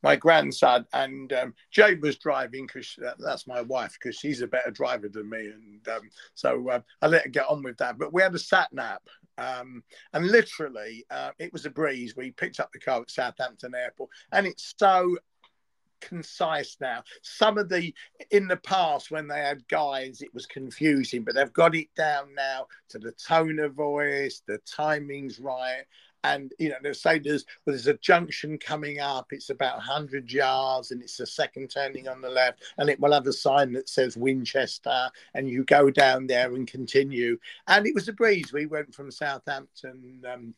my 0.03 0.15
grandson, 0.15 0.85
and 0.93 1.33
um, 1.33 1.53
Jade 1.71 2.01
was 2.01 2.17
driving 2.17 2.67
because 2.67 2.97
that's 3.19 3.47
my 3.47 3.61
wife 3.61 3.97
because 3.99 4.15
she's 4.17 4.41
a 4.41 4.47
better 4.47 4.71
driver 4.71 5.09
than 5.09 5.29
me, 5.29 5.47
and 5.47 5.87
um, 5.89 6.09
so 6.35 6.69
uh, 6.69 6.79
I 7.01 7.07
let 7.07 7.23
her 7.23 7.29
get 7.29 7.49
on 7.49 7.63
with 7.63 7.77
that. 7.77 7.97
But 7.97 8.13
we 8.13 8.21
had 8.21 8.35
a 8.35 8.39
sat 8.39 8.71
nav 8.71 8.99
um, 9.37 9.83
and 10.13 10.27
literally 10.27 11.05
uh, 11.11 11.31
it 11.39 11.53
was 11.53 11.65
a 11.65 11.69
breeze. 11.69 12.15
We 12.15 12.31
picked 12.31 12.59
up 12.59 12.71
the 12.71 12.79
car 12.79 13.01
at 13.01 13.11
Southampton 13.11 13.75
Airport, 13.75 14.09
and 14.31 14.47
it's 14.47 14.73
so 14.77 15.17
concise 15.99 16.77
now. 16.79 17.03
Some 17.21 17.57
of 17.57 17.69
the 17.69 17.93
in 18.31 18.47
the 18.47 18.57
past 18.57 19.11
when 19.11 19.27
they 19.27 19.39
had 19.39 19.67
guides, 19.67 20.21
it 20.21 20.33
was 20.33 20.45
confusing, 20.45 21.23
but 21.23 21.35
they've 21.35 21.53
got 21.53 21.75
it 21.75 21.87
down 21.95 22.33
now 22.35 22.67
to 22.89 22.99
the 22.99 23.11
tone 23.11 23.59
of 23.59 23.73
voice, 23.73 24.41
the 24.47 24.59
timing's 24.59 25.39
right, 25.39 25.83
and 26.23 26.51
you 26.59 26.69
know 26.69 26.75
they 26.81 26.93
say 26.93 27.19
there's 27.19 27.45
well, 27.65 27.73
there's 27.73 27.87
a 27.87 27.93
junction 27.95 28.57
coming 28.57 28.99
up. 28.99 29.27
It's 29.31 29.49
about 29.49 29.77
100 29.77 30.31
yards 30.31 30.91
and 30.91 31.01
it's 31.01 31.19
a 31.19 31.25
second 31.25 31.69
turning 31.69 32.07
on 32.07 32.21
the 32.21 32.29
left. 32.29 32.63
And 32.77 32.89
it 32.89 32.99
will 32.99 33.13
have 33.13 33.27
a 33.27 33.33
sign 33.33 33.73
that 33.73 33.89
says 33.89 34.17
winchester. 34.17 35.09
And 35.33 35.49
you 35.49 35.63
go 35.63 35.89
down 35.89 36.27
there 36.27 36.53
and 36.53 36.67
continue. 36.67 37.37
And 37.67 37.85
it 37.85 37.93
was 37.93 38.07
a 38.07 38.13
breeze. 38.13 38.51
We 38.51 38.65
went 38.65 38.93
from 38.93 39.11
southampton 39.11 40.23
um, 40.31 40.53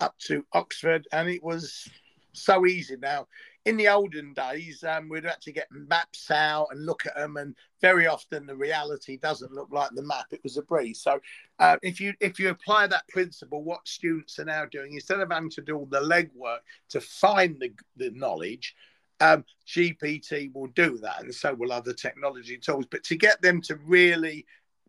up 0.00 0.16
to 0.18 0.44
oxford 0.52 1.06
and 1.12 1.28
it 1.28 1.42
was 1.42 1.88
so 2.32 2.66
easy. 2.66 2.96
Now 2.96 3.26
in 3.66 3.76
the 3.76 3.88
olden 3.88 4.32
days, 4.32 4.84
um, 4.84 5.08
we'd 5.08 5.26
actually 5.26 5.52
get 5.52 5.66
maps 5.70 6.30
out 6.30 6.68
and 6.70 6.86
look 6.86 7.04
at 7.04 7.16
them, 7.16 7.36
and 7.36 7.54
very 7.80 8.06
often 8.06 8.46
the 8.46 8.56
reality 8.56 9.16
doesn't 9.16 9.52
look 9.52 9.68
like 9.72 9.90
the 9.90 10.04
map. 10.04 10.26
It 10.30 10.42
was 10.44 10.56
a 10.56 10.62
breeze. 10.62 11.00
So, 11.00 11.20
uh, 11.58 11.76
if 11.82 12.00
you 12.00 12.14
if 12.20 12.38
you 12.38 12.50
apply 12.50 12.86
that 12.86 13.08
principle, 13.08 13.64
what 13.64 13.86
students 13.86 14.38
are 14.38 14.44
now 14.44 14.66
doing 14.66 14.94
instead 14.94 15.20
of 15.20 15.32
having 15.32 15.50
to 15.50 15.62
do 15.62 15.76
all 15.76 15.86
the 15.86 16.00
legwork 16.00 16.58
to 16.90 17.00
find 17.00 17.58
the, 17.58 17.72
the 17.96 18.10
knowledge, 18.12 18.76
um, 19.20 19.44
GPT 19.66 20.54
will 20.54 20.68
do 20.68 20.98
that, 20.98 21.24
and 21.24 21.34
so 21.34 21.52
will 21.52 21.72
other 21.72 21.92
technology 21.92 22.58
tools. 22.58 22.86
But 22.88 23.02
to 23.04 23.16
get 23.16 23.42
them 23.42 23.60
to 23.62 23.76
really 23.84 24.46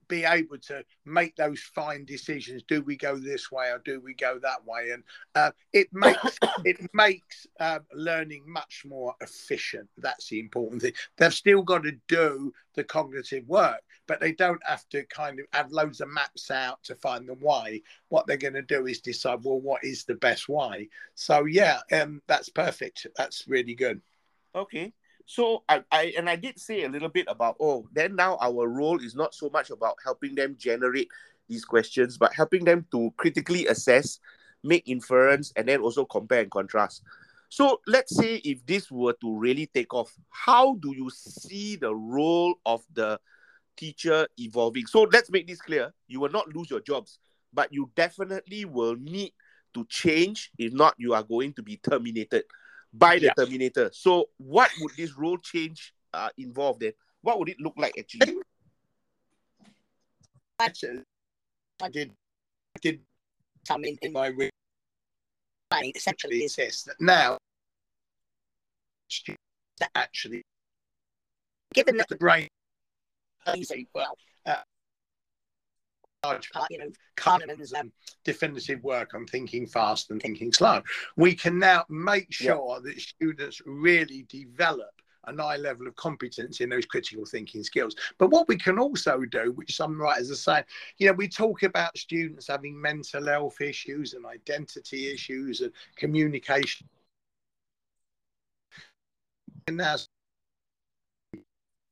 be 0.08 0.24
able 0.24 0.58
to 0.58 0.84
make 1.06 1.36
those 1.36 1.62
fine 1.62 2.06
decisions. 2.06 2.64
Do 2.68 2.82
we 2.82 2.96
go 2.96 3.18
this 3.18 3.52
way 3.52 3.70
or 3.70 3.80
do 3.84 4.00
we 4.00 4.14
go 4.14 4.40
that 4.40 4.66
way? 4.66 4.92
And 4.92 5.04
uh, 5.36 5.52
it 5.74 5.88
makes 5.94 6.38
it 6.66 6.78
makes 6.94 7.48
uh, 7.60 7.80
learning 7.94 8.44
much 8.48 8.84
more 8.88 9.16
efficient. 9.22 9.90
That's 9.98 10.30
the 10.30 10.40
important 10.40 10.82
thing. 10.82 10.94
They've 11.18 11.34
still 11.34 11.64
got 11.64 11.84
to 11.84 11.94
do 12.08 12.54
the 12.76 12.84
cognitive 12.84 13.48
work, 13.48 13.82
but 14.08 14.20
they 14.20 14.32
don't 14.32 14.62
have 14.66 14.88
to 14.90 15.04
kind 15.06 15.40
of 15.40 15.46
have 15.52 15.72
loads 15.72 16.02
of 16.02 16.10
maps 16.10 16.52
out 16.52 16.84
to 16.84 16.96
find 16.96 17.28
the 17.28 17.34
way. 17.36 17.84
What 18.10 18.28
they're 18.28 18.38
going 18.38 18.54
to 18.54 18.62
do 18.62 18.88
is 18.88 19.02
decide, 19.02 19.44
well, 19.44 19.60
what 19.60 19.84
is 19.84 20.06
the 20.06 20.16
best 20.16 20.48
way? 20.48 20.90
So 21.16 21.46
yeah, 21.46 21.80
um, 21.92 22.22
that's 22.28 22.50
perfect. 22.50 23.08
That's 23.18 23.48
really 23.48 23.76
good. 23.76 24.02
Okay. 24.56 24.94
So 25.28 25.64
I, 25.68 25.84
I 25.92 26.14
and 26.18 26.30
I 26.30 26.38
did 26.38 26.58
say 26.58 26.86
a 26.86 26.90
little 26.90 27.10
bit 27.10 27.26
about 27.28 27.58
oh 27.60 27.86
then 27.94 28.16
now 28.16 28.38
our 28.38 28.68
role 28.68 29.04
is 29.04 29.14
not 29.14 29.36
so 29.36 29.50
much 29.50 29.70
about 29.70 29.98
helping 30.04 30.34
them 30.36 30.56
generate 30.58 31.10
these 31.50 31.66
questions, 31.66 32.18
but 32.18 32.34
helping 32.34 32.64
them 32.64 32.86
to 32.92 33.14
critically 33.18 33.68
assess, 33.68 34.20
make 34.64 34.88
inference, 34.88 35.52
and 35.56 35.68
then 35.68 35.82
also 35.82 36.06
compare 36.06 36.42
and 36.42 36.52
contrast. 36.52 37.04
So 37.50 37.82
let's 37.88 38.16
say 38.16 38.36
if 38.38 38.66
this 38.66 38.90
were 38.90 39.14
to 39.22 39.38
really 39.38 39.68
take 39.68 39.94
off, 39.94 40.14
how 40.30 40.76
do 40.76 40.94
you 40.96 41.10
see 41.10 41.76
the 41.76 41.94
role 41.94 42.56
of 42.66 42.84
the 42.94 43.20
teacher 43.76 44.28
evolving? 44.38 44.88
So 44.88 45.04
let's 45.04 45.30
make 45.30 45.48
this 45.48 45.62
clear. 45.62 45.94
You 46.08 46.20
will 46.22 46.32
not 46.32 46.54
lose 46.54 46.70
your 46.70 46.82
jobs, 46.82 47.20
but 47.54 47.72
you 47.72 47.92
definitely 47.96 48.66
will 48.66 48.96
need 48.96 49.34
to 49.74 49.86
change. 49.86 50.52
If 50.58 50.74
not, 50.74 50.96
you 50.98 51.14
are 51.14 51.24
going 51.24 51.54
to 51.54 51.64
be 51.64 51.78
terminated 51.78 52.44
by 52.94 53.20
the 53.20 53.26
yeah. 53.26 53.34
terminator. 53.38 53.90
So 53.94 54.30
what 54.38 54.72
would 54.80 54.94
this 54.98 55.18
role 55.18 55.38
change 55.38 55.94
uh, 56.14 56.30
involve 56.38 56.80
then? 56.80 56.94
What 57.22 57.40
would 57.40 57.50
it 57.50 57.60
look 57.60 57.74
like 57.78 57.94
actually? 57.98 58.38
Actually, 60.60 61.04
I 61.82 61.90
did 61.90 62.12
I 62.76 62.80
did 62.82 63.02
come 63.68 63.84
in, 63.84 63.98
in 64.02 64.14
my 64.14 64.28
room 64.28 64.50
essentially 65.96 66.38
is 66.38 66.56
this 66.56 66.84
that 66.84 66.96
now 67.00 67.38
that 69.80 69.90
actually 69.96 70.42
given 71.74 71.98
that 71.98 72.08
the 72.08 72.16
brain 72.16 72.48
well 73.94 74.18
large 76.24 76.50
part, 76.52 76.68
you 76.72 76.80
know, 76.80 76.92
Kahneman's 77.16 77.74
um, 77.74 77.92
definitive 78.24 78.84
work 78.84 79.14
on 79.14 79.26
thinking 79.26 79.68
fast 79.68 80.12
and 80.12 80.22
thinking 80.22 80.52
slow, 80.52 80.82
we 81.16 81.34
can 81.34 81.60
now 81.60 81.86
make 81.90 82.32
sure 82.32 82.82
that 82.82 83.00
students 83.00 83.62
really 83.66 84.26
develop 84.30 84.90
an 85.26 85.40
high 85.40 85.58
level 85.58 85.88
of 85.88 85.96
competence 85.96 86.62
in 86.62 86.70
those 86.70 86.86
critical 86.86 87.26
thinking 87.26 87.64
skills. 87.64 87.96
But 88.18 88.30
what 88.30 88.48
we 88.48 88.58
can 88.58 88.80
also 88.80 89.20
do, 89.30 89.52
which 89.56 89.76
some 89.76 90.00
writers 90.00 90.32
are 90.32 90.36
saying, 90.36 90.64
you 90.98 91.08
know, 91.08 91.14
we 91.14 91.28
talk 91.28 91.64
about 91.64 91.98
students 91.98 92.48
having 92.48 92.80
mental 92.80 93.26
health 93.26 93.60
issues 93.60 94.14
and 94.14 94.26
identity 94.26 95.12
issues 95.12 95.62
and 95.62 95.74
communication. 95.98 96.88
And 99.68 99.78
that's 99.78 100.08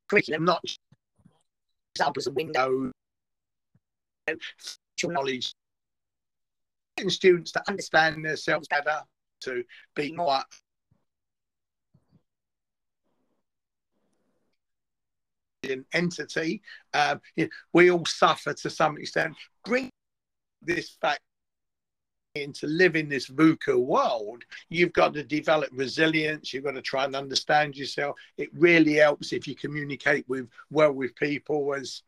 curriculum, 0.07 0.45
not 0.45 0.63
examples 1.93 2.28
of 2.28 2.36
window 4.28 4.39
knowledge, 5.03 5.53
getting 6.97 7.09
students 7.09 7.51
to 7.53 7.63
understand 7.67 8.23
themselves 8.23 8.67
better, 8.67 9.01
to 9.41 9.63
be 9.95 10.11
more 10.13 10.41
an 15.63 15.86
entity. 15.93 16.61
Um, 16.93 17.21
you 17.36 17.45
know, 17.45 17.49
we 17.73 17.89
all 17.89 18.05
suffer 18.05 18.53
to 18.53 18.69
some 18.69 18.97
extent. 18.97 19.36
Bring 19.63 19.89
this 20.61 20.95
fact 21.01 21.21
into 22.36 22.67
living 22.67 23.09
this 23.09 23.30
VUCA 23.30 23.78
world, 23.78 24.43
you've 24.69 24.93
got 24.93 25.13
to 25.13 25.23
develop 25.23 25.69
resilience. 25.71 26.53
You've 26.53 26.65
got 26.65 26.76
to 26.76 26.82
try 26.82 27.05
and 27.05 27.15
understand 27.15 27.76
yourself. 27.76 28.17
It 28.38 28.49
really 28.53 28.95
helps 28.95 29.34
if 29.34 29.47
you 29.47 29.55
communicate 29.55 30.28
with 30.28 30.49
well 30.69 30.91
with 30.91 31.15
people. 31.15 31.73
As 31.73 32.03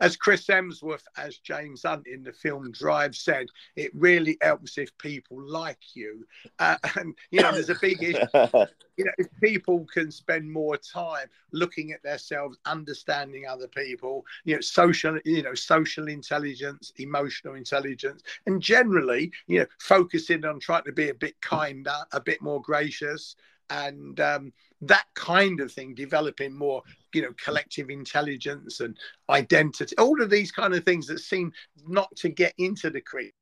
as 0.00 0.16
Chris 0.16 0.46
Hemsworth, 0.46 1.04
as 1.16 1.38
James 1.38 1.82
Hunt 1.84 2.06
in 2.06 2.22
the 2.22 2.32
film 2.32 2.70
Drive 2.72 3.14
said, 3.14 3.46
it 3.76 3.90
really 3.94 4.36
helps 4.40 4.78
if 4.78 4.96
people 4.98 5.40
like 5.40 5.94
you. 5.94 6.26
Uh, 6.58 6.76
and 6.96 7.14
you 7.30 7.40
know, 7.40 7.52
there's 7.52 7.70
a 7.70 7.78
big 7.80 8.02
issue. 8.02 8.26
You 8.98 9.06
know, 9.06 9.12
if 9.16 9.28
people 9.42 9.86
can 9.92 10.10
spend 10.10 10.52
more 10.52 10.76
time 10.76 11.28
looking 11.50 11.92
at 11.92 12.02
themselves, 12.02 12.58
understanding 12.66 13.46
other 13.48 13.66
people, 13.66 14.22
you 14.44 14.54
know, 14.54 14.60
social, 14.60 15.18
you 15.24 15.42
know, 15.42 15.54
social 15.54 16.08
intelligence, 16.08 16.92
emotional 16.98 17.54
intelligence, 17.54 18.22
and 18.46 18.60
generally, 18.60 19.32
you 19.46 19.60
know, 19.60 19.66
focusing 19.78 20.44
on 20.44 20.60
trying 20.60 20.84
to 20.84 20.92
be 20.92 21.08
a 21.08 21.14
bit 21.14 21.40
kinder, 21.40 21.96
a 22.12 22.20
bit 22.20 22.42
more 22.42 22.60
gracious, 22.60 23.34
and 23.70 24.20
um, 24.20 24.52
that 24.82 25.04
kind 25.14 25.60
of 25.60 25.72
thing 25.72 25.94
developing 25.94 26.56
more 26.56 26.82
you 27.14 27.22
know 27.22 27.32
collective 27.42 27.88
intelligence 27.88 28.80
and 28.80 28.98
identity 29.30 29.96
all 29.96 30.20
of 30.20 30.28
these 30.28 30.50
kind 30.52 30.74
of 30.74 30.84
things 30.84 31.06
that 31.06 31.20
seem 31.20 31.52
not 31.86 32.14
to 32.16 32.28
get 32.28 32.52
into 32.58 32.90
the 32.90 33.00
creed 33.00 33.32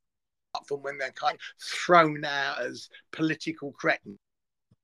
from 0.67 0.83
when 0.83 0.99
they're 0.99 1.13
kind 1.13 1.35
of 1.35 1.41
thrown 1.63 2.25
out 2.25 2.61
as 2.61 2.89
political 3.13 3.73
correctness 3.73 4.19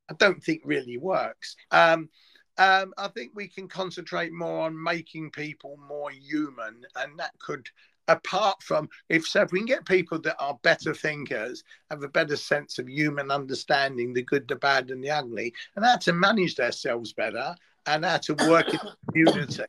i 0.08 0.14
don't 0.14 0.42
think 0.42 0.62
really 0.64 0.96
works. 0.98 1.56
Um, 1.70 2.08
um, 2.58 2.94
I 2.96 3.08
think 3.08 3.32
we 3.34 3.48
can 3.48 3.68
concentrate 3.68 4.32
more 4.32 4.60
on 4.62 4.82
making 4.82 5.30
people 5.30 5.78
more 5.88 6.10
human, 6.10 6.82
and 6.96 7.18
that 7.18 7.32
could 7.38 7.68
apart 8.08 8.62
from 8.62 8.88
if 9.08 9.26
so 9.26 9.42
if 9.42 9.52
we 9.52 9.58
can 9.58 9.66
get 9.66 9.84
people 9.86 10.18
that 10.18 10.36
are 10.38 10.58
better 10.62 10.94
thinkers 10.94 11.64
have 11.90 12.02
a 12.02 12.08
better 12.08 12.36
sense 12.36 12.78
of 12.78 12.88
human 12.88 13.30
understanding 13.30 14.12
the 14.12 14.22
good 14.22 14.46
the 14.48 14.56
bad 14.56 14.90
and 14.90 15.02
the 15.02 15.10
ugly 15.10 15.52
and 15.74 15.84
how 15.84 15.96
to 15.96 16.12
manage 16.12 16.54
themselves 16.54 17.12
better 17.12 17.54
and 17.86 18.04
how 18.04 18.16
to 18.16 18.34
work 18.48 18.72
in 18.72 18.80
community 19.08 19.64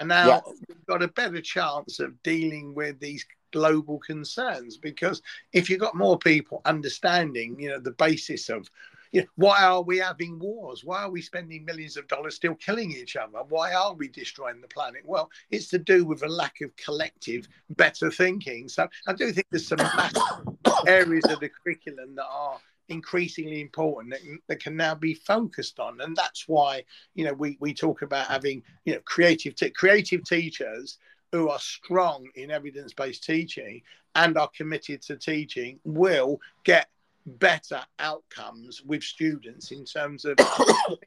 and 0.00 0.08
now 0.08 0.26
yeah. 0.26 0.40
we've 0.68 0.86
got 0.86 1.02
a 1.02 1.08
better 1.08 1.40
chance 1.40 2.00
of 2.00 2.22
dealing 2.22 2.74
with 2.74 2.98
these 3.00 3.24
global 3.52 3.98
concerns 4.00 4.76
because 4.76 5.22
if 5.52 5.70
you've 5.70 5.80
got 5.80 5.94
more 5.94 6.18
people 6.18 6.60
understanding 6.64 7.58
you 7.58 7.68
know 7.68 7.78
the 7.78 7.92
basis 7.92 8.48
of 8.48 8.68
you 9.16 9.22
know, 9.22 9.28
why 9.36 9.62
are 9.62 9.80
we 9.80 9.96
having 9.96 10.38
wars? 10.38 10.84
Why 10.84 11.04
are 11.04 11.10
we 11.10 11.22
spending 11.22 11.64
millions 11.64 11.96
of 11.96 12.06
dollars 12.06 12.36
still 12.36 12.54
killing 12.54 12.92
each 12.92 13.16
other? 13.16 13.38
Why 13.48 13.72
are 13.72 13.94
we 13.94 14.08
destroying 14.08 14.60
the 14.60 14.68
planet? 14.68 15.00
Well, 15.06 15.30
it's 15.50 15.68
to 15.68 15.78
do 15.78 16.04
with 16.04 16.22
a 16.22 16.28
lack 16.28 16.60
of 16.60 16.76
collective 16.76 17.48
better 17.70 18.10
thinking. 18.10 18.68
So 18.68 18.86
I 19.06 19.14
do 19.14 19.32
think 19.32 19.46
there's 19.50 19.68
some 19.68 19.78
areas 20.86 21.24
of 21.30 21.40
the 21.40 21.48
curriculum 21.48 22.14
that 22.16 22.26
are 22.30 22.58
increasingly 22.90 23.62
important 23.62 24.12
that, 24.12 24.20
that, 24.48 24.62
can 24.62 24.76
now 24.76 24.94
be 24.94 25.14
focused 25.14 25.80
on 25.80 26.00
and 26.02 26.14
that's 26.14 26.46
why 26.46 26.84
you 27.16 27.24
know 27.24 27.32
we, 27.32 27.56
we 27.58 27.74
talk 27.74 28.02
about 28.02 28.28
having 28.28 28.62
you 28.84 28.94
know 28.94 29.00
creative 29.04 29.56
t- 29.56 29.70
creative 29.70 30.22
teachers 30.22 30.98
who 31.32 31.48
are 31.48 31.58
strong 31.58 32.28
in 32.36 32.52
evidence-based 32.52 33.24
teaching 33.24 33.82
and 34.14 34.38
are 34.38 34.48
committed 34.56 35.02
to 35.02 35.16
teaching 35.16 35.80
will 35.82 36.38
get 36.62 36.88
better 37.26 37.82
outcomes 37.98 38.82
with 38.82 39.02
students 39.02 39.72
in 39.72 39.84
terms 39.84 40.24
of 40.24 40.38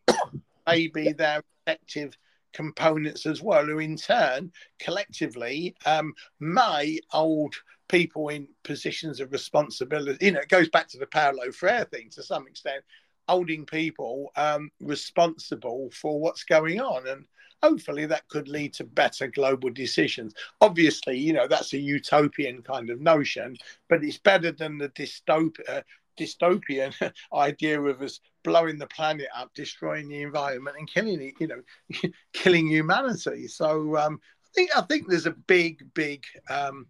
maybe 0.67 1.13
their 1.13 1.41
effective 1.65 2.17
components 2.53 3.25
as 3.25 3.41
well, 3.41 3.65
who 3.65 3.79
in 3.79 3.95
turn 3.95 4.51
collectively 4.79 5.75
um, 5.85 6.13
may 6.39 6.99
hold 7.09 7.55
people 7.87 8.29
in 8.29 8.47
positions 8.63 9.19
of 9.19 9.31
responsibility. 9.31 10.25
You 10.25 10.33
know, 10.33 10.39
it 10.39 10.49
goes 10.49 10.69
back 10.69 10.87
to 10.89 10.97
the 10.97 11.07
Paulo 11.07 11.51
Freire 11.51 11.85
thing 11.85 12.09
to 12.11 12.23
some 12.23 12.47
extent, 12.47 12.83
holding 13.27 13.65
people 13.65 14.31
um, 14.35 14.69
responsible 14.79 15.89
for 15.93 16.19
what's 16.19 16.43
going 16.43 16.79
on. 16.81 17.07
And 17.07 17.25
hopefully 17.61 18.05
that 18.05 18.27
could 18.29 18.47
lead 18.47 18.73
to 18.73 18.83
better 18.83 19.27
global 19.27 19.69
decisions. 19.69 20.33
Obviously, 20.61 21.17
you 21.17 21.33
know, 21.33 21.47
that's 21.47 21.73
a 21.73 21.77
utopian 21.77 22.61
kind 22.61 22.89
of 22.89 23.01
notion, 23.01 23.55
but 23.89 24.03
it's 24.03 24.17
better 24.17 24.51
than 24.51 24.77
the 24.77 24.89
dystopia, 24.89 25.83
dystopian 26.19 26.93
idea 27.33 27.81
of 27.81 28.01
us 28.01 28.19
blowing 28.43 28.77
the 28.77 28.87
planet 28.87 29.27
up, 29.35 29.53
destroying 29.53 30.07
the 30.09 30.21
environment, 30.21 30.75
and 30.77 30.89
killing 30.89 31.21
it, 31.21 31.33
you 31.39 31.47
know, 31.47 32.09
killing 32.33 32.67
humanity. 32.67 33.47
So 33.47 33.97
um, 33.97 34.19
I 34.45 34.49
think 34.53 34.77
I 34.77 34.81
think 34.81 35.07
there's 35.07 35.25
a 35.25 35.31
big, 35.31 35.83
big, 35.93 36.23
um, 36.49 36.87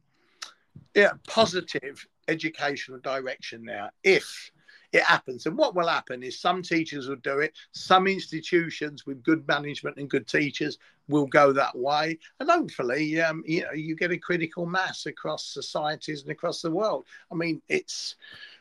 yeah, 0.95 1.11
positive 1.27 2.05
educational 2.27 2.99
direction 2.99 3.63
now. 3.63 3.89
If 4.03 4.51
it 4.91 5.03
happens. 5.03 5.45
And 5.45 5.57
what 5.57 5.75
will 5.75 5.87
happen 5.87 6.23
is 6.23 6.39
some 6.39 6.63
teachers 6.63 7.07
will 7.07 7.17
do 7.17 7.39
it, 7.39 7.53
some 7.71 8.07
institutions 8.07 9.05
with 9.05 9.23
good 9.23 9.47
management 9.47 9.97
and 9.97 10.09
good 10.09 10.27
teachers 10.27 10.77
will 11.07 11.27
go 11.27 11.51
that 11.53 11.77
way. 11.77 12.17
And 12.39 12.49
hopefully, 12.49 13.19
um, 13.21 13.43
you 13.45 13.63
know, 13.63 13.71
you 13.73 13.95
get 13.95 14.11
a 14.11 14.17
critical 14.17 14.65
mass 14.65 15.05
across 15.05 15.45
societies 15.45 16.21
and 16.21 16.31
across 16.31 16.61
the 16.61 16.71
world. 16.71 17.05
I 17.31 17.35
mean, 17.35 17.61
it's 17.67 18.15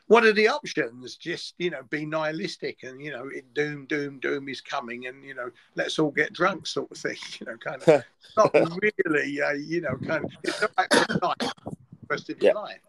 what 0.07 0.25
are 0.25 0.33
the 0.33 0.47
options? 0.47 1.15
Just 1.15 1.53
you 1.59 1.69
know, 1.69 1.83
be 1.89 2.05
nihilistic 2.05 2.83
and 2.83 3.01
you 3.01 3.11
know, 3.11 3.27
it, 3.27 3.53
doom, 3.53 3.85
doom, 3.85 4.19
doom 4.19 4.49
is 4.49 4.59
coming, 4.59 5.05
and 5.05 5.23
you 5.23 5.35
know, 5.35 5.51
let's 5.75 5.99
all 5.99 6.09
get 6.09 6.33
drunk, 6.33 6.65
sort 6.67 6.91
of 6.91 6.97
thing. 6.97 7.17
You 7.39 7.45
know, 7.45 7.57
kind 7.57 7.81
of 7.83 8.03
not 8.37 8.53
really, 9.05 9.41
uh, 9.41 9.53
you 9.53 9.81
know, 9.81 9.97
kind 9.97 10.25
of 10.25 10.31
it's 10.43 10.61
not 11.21 11.41
like 11.41 11.51
rest 12.09 12.29
of 12.29 12.41
your 12.41 12.55
life. 12.55 12.79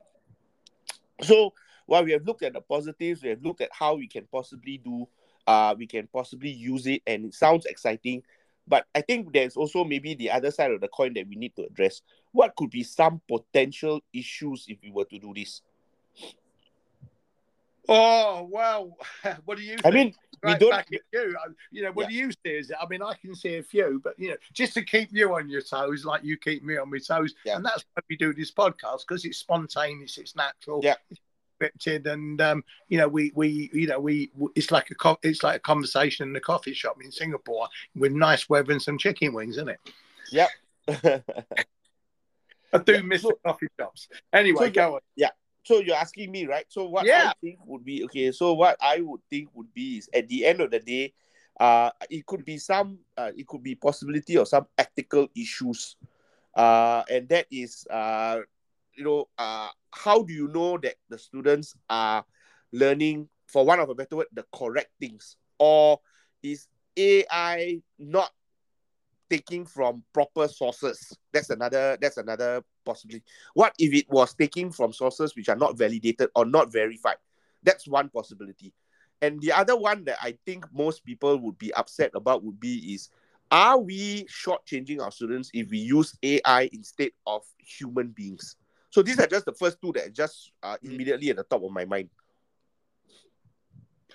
So 1.22 1.52
while 1.90 2.04
we 2.04 2.12
have 2.12 2.24
looked 2.24 2.44
at 2.44 2.52
the 2.52 2.60
positives, 2.60 3.20
we 3.20 3.30
have 3.30 3.42
looked 3.42 3.60
at 3.60 3.68
how 3.72 3.96
we 3.96 4.06
can 4.06 4.24
possibly 4.30 4.78
do, 4.78 5.08
uh, 5.48 5.74
we 5.76 5.88
can 5.88 6.06
possibly 6.06 6.48
use 6.48 6.86
it, 6.86 7.02
and 7.04 7.24
it 7.24 7.34
sounds 7.34 7.66
exciting. 7.66 8.22
But 8.68 8.86
I 8.94 9.00
think 9.00 9.32
there's 9.32 9.56
also 9.56 9.82
maybe 9.82 10.14
the 10.14 10.30
other 10.30 10.52
side 10.52 10.70
of 10.70 10.80
the 10.80 10.86
coin 10.86 11.14
that 11.14 11.26
we 11.26 11.34
need 11.34 11.56
to 11.56 11.64
address. 11.64 12.02
What 12.30 12.54
could 12.54 12.70
be 12.70 12.84
some 12.84 13.20
potential 13.26 14.00
issues 14.12 14.66
if 14.68 14.78
we 14.84 14.92
were 14.92 15.06
to 15.06 15.18
do 15.18 15.32
this? 15.34 15.62
Oh 17.88 18.46
well, 18.48 18.96
what 19.44 19.58
do 19.58 19.64
you? 19.64 19.76
I 19.84 19.90
mean, 19.90 20.14
we 20.44 20.54
don't. 20.54 20.70
Back 20.70 20.92
at 20.92 21.00
you. 21.12 21.34
You 21.72 21.82
know, 21.82 21.90
what 21.90 22.08
do 22.08 22.14
you 22.14 22.30
see? 22.30 22.50
Is 22.52 22.70
it? 22.70 22.76
I 22.80 22.86
mean, 22.86 23.02
I 23.02 23.14
can 23.14 23.34
see 23.34 23.56
a 23.56 23.64
few, 23.64 24.00
but 24.04 24.16
you 24.16 24.28
know, 24.28 24.36
just 24.52 24.74
to 24.74 24.84
keep 24.84 25.08
you 25.10 25.34
on 25.34 25.48
your 25.48 25.62
toes, 25.62 26.04
like 26.04 26.22
you 26.22 26.36
keep 26.36 26.62
me 26.62 26.76
on 26.76 26.88
my 26.88 26.98
toes, 26.98 27.34
Yeah. 27.44 27.56
and 27.56 27.64
that's 27.64 27.84
why 27.94 28.02
we 28.08 28.16
do 28.16 28.32
this 28.32 28.52
podcast 28.52 29.00
because 29.08 29.24
it's 29.24 29.38
spontaneous, 29.38 30.18
it's 30.18 30.36
natural, 30.36 30.82
Yeah. 30.84 30.94
it's 31.10 31.18
scripted, 31.60 32.06
and 32.06 32.40
um, 32.40 32.64
you 32.88 32.98
know, 32.98 33.08
we 33.08 33.32
we 33.34 33.70
you 33.72 33.86
know 33.86 34.00
we 34.00 34.30
it's 34.54 34.70
like 34.70 34.90
a 34.90 34.94
co- 34.94 35.18
it's 35.22 35.42
like 35.42 35.56
a 35.56 35.60
conversation 35.60 36.26
in 36.28 36.32
the 36.32 36.40
coffee 36.40 36.74
shop 36.74 36.96
in 37.02 37.10
Singapore 37.10 37.68
with 37.96 38.12
nice 38.12 38.48
weather 38.48 38.72
and 38.72 38.82
some 38.82 38.98
chicken 38.98 39.32
wings, 39.32 39.56
isn't 39.56 39.68
it? 39.68 39.80
Yep. 40.32 40.48
I 42.72 42.78
do 42.78 42.92
Yeah, 42.94 43.00
miss 43.02 43.22
so- 43.22 43.28
the 43.28 43.48
coffee 43.48 43.66
shops. 43.78 44.08
Anyway, 44.32 44.66
so 44.66 44.70
go 44.70 44.94
on. 44.96 45.00
so 45.64 45.80
you're 45.80 45.96
asking 45.96 46.30
me, 46.30 46.46
right? 46.46 46.64
So 46.68 46.88
what 46.88 47.04
Yeah. 47.06 47.30
I 47.30 47.32
think 47.40 47.58
would 47.66 47.84
be 47.84 48.04
okay. 48.04 48.32
So 48.32 48.54
what 48.54 48.76
I 48.80 49.00
would 49.00 49.20
think 49.28 49.50
would 49.54 49.72
be 49.74 49.98
is 49.98 50.08
at 50.14 50.28
the 50.28 50.46
end 50.46 50.60
of 50.60 50.70
the 50.70 50.78
day, 50.80 51.12
uh, 51.58 51.90
it 52.08 52.24
could 52.26 52.44
be 52.44 52.56
some, 52.58 52.98
uh, 53.16 53.30
it 53.36 53.46
could 53.46 53.62
be 53.62 53.74
possibility 53.74 54.36
of 54.36 54.48
some 54.48 54.66
ethical 54.78 55.28
issues, 55.36 55.96
uh, 56.54 57.02
and 57.10 57.28
that 57.28 57.46
is, 57.50 57.86
uh, 57.90 58.40
you 59.00 59.06
know, 59.06 59.28
uh, 59.38 59.68
how 59.92 60.22
do 60.22 60.32
you 60.32 60.46
know 60.48 60.76
that 60.76 60.96
the 61.08 61.18
students 61.18 61.74
are 61.88 62.22
learning, 62.70 63.28
for 63.46 63.64
one 63.64 63.80
of 63.80 63.88
a 63.88 63.94
better 63.94 64.14
word, 64.14 64.26
the 64.34 64.44
correct 64.54 64.90
things, 65.00 65.36
or 65.58 65.98
is 66.42 66.68
AI 66.98 67.80
not 67.98 68.30
taking 69.30 69.64
from 69.64 70.04
proper 70.12 70.46
sources? 70.48 71.16
That's 71.32 71.48
another. 71.48 71.96
That's 71.98 72.18
another 72.18 72.62
possibility. 72.84 73.24
What 73.54 73.72
if 73.78 73.94
it 73.94 74.04
was 74.10 74.34
taking 74.34 74.70
from 74.70 74.92
sources 74.92 75.34
which 75.34 75.48
are 75.48 75.56
not 75.56 75.78
validated 75.78 76.28
or 76.36 76.44
not 76.44 76.70
verified? 76.70 77.16
That's 77.62 77.88
one 77.88 78.10
possibility. 78.10 78.74
And 79.22 79.40
the 79.40 79.52
other 79.52 79.76
one 79.78 80.04
that 80.04 80.18
I 80.22 80.36
think 80.44 80.66
most 80.74 81.04
people 81.06 81.38
would 81.38 81.56
be 81.56 81.72
upset 81.72 82.10
about 82.14 82.44
would 82.44 82.60
be 82.60 82.94
is 82.94 83.08
are 83.50 83.78
we 83.78 84.24
shortchanging 84.26 85.00
our 85.00 85.10
students 85.10 85.50
if 85.54 85.70
we 85.70 85.78
use 85.78 86.14
AI 86.22 86.68
instead 86.72 87.10
of 87.26 87.42
human 87.58 88.08
beings? 88.08 88.56
So 88.90 89.02
these 89.02 89.18
are 89.18 89.26
just 89.26 89.46
the 89.46 89.52
first 89.52 89.80
two 89.80 89.92
that 89.92 90.06
are 90.08 90.10
just 90.10 90.52
uh, 90.62 90.76
immediately 90.82 91.30
at 91.30 91.36
the 91.36 91.44
top 91.44 91.62
of 91.62 91.70
my 91.70 91.84
mind. 91.84 92.10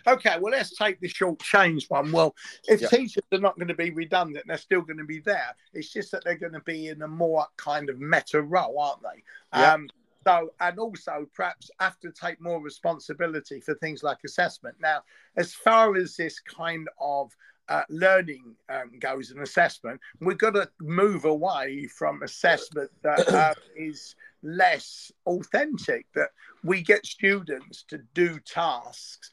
Okay, 0.07 0.37
well, 0.39 0.51
let's 0.51 0.75
take 0.75 0.99
the 0.99 1.07
short 1.07 1.39
change 1.39 1.89
one. 1.89 2.11
Well, 2.11 2.35
if 2.67 2.81
Yeah. 2.81 2.89
teachers 2.89 3.23
are 3.31 3.39
not 3.39 3.55
going 3.55 3.69
to 3.69 3.73
be 3.73 3.89
redundant, 3.89 4.45
they're 4.47 4.57
still 4.57 4.81
going 4.81 4.99
to 4.99 5.05
be 5.05 5.19
there. 5.19 5.55
It's 5.73 5.91
just 5.91 6.11
that 6.11 6.23
they're 6.23 6.37
going 6.37 6.53
to 6.53 6.59
be 6.59 6.89
in 6.89 7.01
a 7.01 7.07
more 7.07 7.47
kind 7.57 7.89
of 7.89 7.99
meta 7.99 8.41
role, 8.41 8.77
aren't 8.77 9.01
they? 9.01 9.23
Yeah. 9.59 9.73
Um, 9.73 9.89
so, 10.27 10.53
and 10.59 10.79
also 10.79 11.27
perhaps 11.33 11.69
have 11.79 11.99
to 11.99 12.11
take 12.11 12.41
more 12.41 12.61
responsibility 12.61 13.61
for 13.61 13.75
things 13.75 14.03
like 14.03 14.17
assessment. 14.25 14.75
Now, 14.79 15.03
as 15.37 15.53
far 15.53 15.95
as 15.95 16.15
this 16.15 16.39
kind 16.39 16.87
of 16.99 17.31
uh, 17.67 17.83
learning 17.89 18.55
um, 18.69 18.91
goes 18.99 19.31
and 19.31 19.41
assessment, 19.41 19.99
we've 20.19 20.37
got 20.37 20.51
to 20.51 20.69
move 20.79 21.25
away 21.25 21.87
from 21.87 22.21
assessment 22.23 22.91
that 23.01 23.31
uh, 23.33 23.53
is 23.75 24.15
less 24.45 25.11
authentic, 25.25 26.05
that 26.15 26.29
we 26.63 26.81
get 26.81 27.05
students 27.05 27.83
to 27.89 27.99
do 28.13 28.39
tasks 28.39 29.31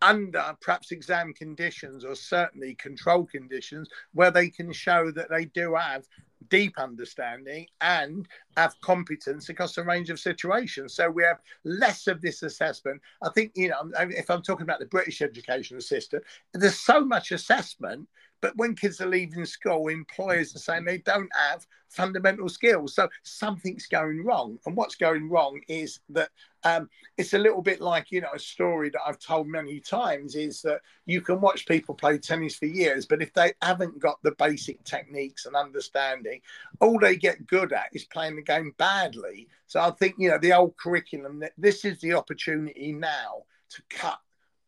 under 0.00 0.56
perhaps 0.60 0.92
exam 0.92 1.32
conditions 1.34 2.04
or 2.04 2.14
certainly 2.14 2.74
control 2.76 3.26
conditions 3.26 3.88
where 4.12 4.30
they 4.30 4.48
can 4.48 4.72
show 4.72 5.10
that 5.10 5.28
they 5.28 5.44
do 5.46 5.74
have 5.74 6.06
deep 6.50 6.74
understanding 6.78 7.66
and 7.80 8.28
have 8.56 8.80
competence 8.80 9.48
across 9.48 9.76
a 9.76 9.82
range 9.82 10.08
of 10.08 10.20
situations. 10.20 10.94
So 10.94 11.10
we 11.10 11.24
have 11.24 11.40
less 11.64 12.06
of 12.06 12.20
this 12.20 12.42
assessment. 12.42 13.00
I 13.22 13.30
think, 13.30 13.52
you 13.56 13.68
know, 13.68 13.90
if 13.98 14.30
I'm 14.30 14.42
talking 14.42 14.62
about 14.62 14.78
the 14.78 14.86
British 14.86 15.20
education 15.20 15.80
system, 15.80 16.20
there's 16.54 16.78
so 16.78 17.04
much 17.04 17.32
assessment. 17.32 18.08
But 18.40 18.56
when 18.56 18.74
kids 18.74 19.00
are 19.00 19.08
leaving 19.08 19.44
school, 19.44 19.88
employers 19.88 20.54
are 20.54 20.60
saying 20.60 20.84
they 20.84 20.98
don't 20.98 21.30
have 21.34 21.66
fundamental 21.88 22.48
skills. 22.48 22.94
So 22.94 23.08
something's 23.22 23.86
going 23.86 24.24
wrong. 24.24 24.58
And 24.66 24.76
what's 24.76 24.94
going 24.94 25.28
wrong 25.28 25.60
is 25.68 26.00
that 26.10 26.30
um, 26.64 26.88
it's 27.16 27.34
a 27.34 27.38
little 27.38 27.62
bit 27.62 27.80
like 27.80 28.10
you 28.10 28.20
know 28.20 28.32
a 28.34 28.38
story 28.38 28.90
that 28.90 29.00
I've 29.06 29.18
told 29.18 29.46
many 29.46 29.80
times 29.80 30.34
is 30.34 30.60
that 30.62 30.80
you 31.06 31.20
can 31.20 31.40
watch 31.40 31.66
people 31.66 31.94
play 31.94 32.18
tennis 32.18 32.56
for 32.56 32.66
years, 32.66 33.06
but 33.06 33.22
if 33.22 33.32
they 33.32 33.52
haven't 33.62 33.98
got 34.00 34.18
the 34.22 34.32
basic 34.32 34.82
techniques 34.84 35.46
and 35.46 35.54
understanding, 35.54 36.40
all 36.80 36.98
they 36.98 37.16
get 37.16 37.46
good 37.46 37.72
at 37.72 37.88
is 37.92 38.04
playing 38.04 38.36
the 38.36 38.42
game 38.42 38.74
badly. 38.76 39.48
So 39.66 39.80
I 39.80 39.90
think 39.92 40.16
you 40.18 40.30
know 40.30 40.38
the 40.38 40.52
old 40.52 40.76
curriculum. 40.76 41.42
This 41.56 41.84
is 41.84 42.00
the 42.00 42.14
opportunity 42.14 42.92
now 42.92 43.44
to 43.70 43.82
cut 43.88 44.18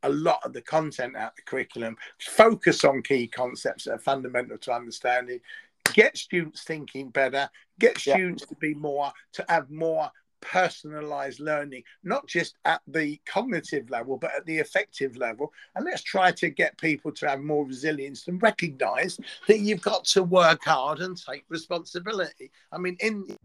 a 0.02 0.08
lot 0.08 0.40
of 0.44 0.52
the 0.52 0.62
content 0.62 1.16
out 1.16 1.32
of 1.32 1.36
the 1.36 1.42
curriculum, 1.42 1.96
focus 2.18 2.84
on 2.84 3.02
key 3.02 3.26
concepts 3.26 3.84
that 3.84 3.92
are 3.92 3.98
fundamental 3.98 4.58
to 4.58 4.72
understanding, 4.72 5.40
get 5.92 6.16
students 6.16 6.62
thinking 6.64 7.10
better, 7.10 7.48
get 7.78 8.04
Yeah. 8.06 8.14
students 8.14 8.46
to 8.46 8.54
be 8.56 8.74
more 8.74 9.12
to 9.32 9.44
have 9.48 9.70
more 9.70 10.10
personalized 10.40 11.40
learning, 11.40 11.82
not 12.02 12.26
just 12.26 12.56
at 12.64 12.80
the 12.86 13.20
cognitive 13.26 13.90
level, 13.90 14.16
but 14.16 14.34
at 14.34 14.46
the 14.46 14.58
effective 14.58 15.16
level. 15.16 15.52
And 15.74 15.84
let's 15.84 16.02
try 16.02 16.32
to 16.32 16.48
get 16.48 16.78
people 16.78 17.12
to 17.12 17.28
have 17.28 17.40
more 17.40 17.66
resilience 17.66 18.26
and 18.26 18.42
recognize 18.42 19.20
that 19.46 19.60
you've 19.60 19.82
got 19.82 20.04
to 20.06 20.22
work 20.22 20.64
hard 20.64 21.00
and 21.00 21.16
take 21.16 21.44
responsibility. 21.48 22.50
I 22.72 22.78
mean, 22.78 22.96
in 23.00 23.36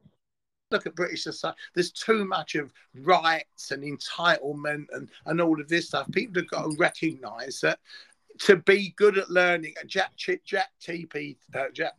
look 0.72 0.86
at 0.86 0.96
British 0.96 1.24
society, 1.24 1.58
there's 1.74 1.92
too 1.92 2.26
much 2.26 2.56
of 2.56 2.74
rights 2.96 3.72
and 3.72 3.84
entitlement 3.84 4.86
and, 4.92 5.10
and 5.26 5.42
all 5.42 5.60
of 5.60 5.68
this 5.68 5.88
stuff. 5.88 6.10
People 6.12 6.42
have 6.42 6.50
got 6.50 6.64
to 6.64 6.76
recognize 6.78 7.60
that 7.62 7.80
to 8.40 8.58
be 8.58 8.94
good 8.98 9.18
at 9.18 9.30
learning, 9.30 9.74
a 9.82 9.86
Jack, 9.86 10.12
Jack 10.18 10.70
TP, 10.82 11.38
uh, 11.54 11.66
Jack 11.74 11.94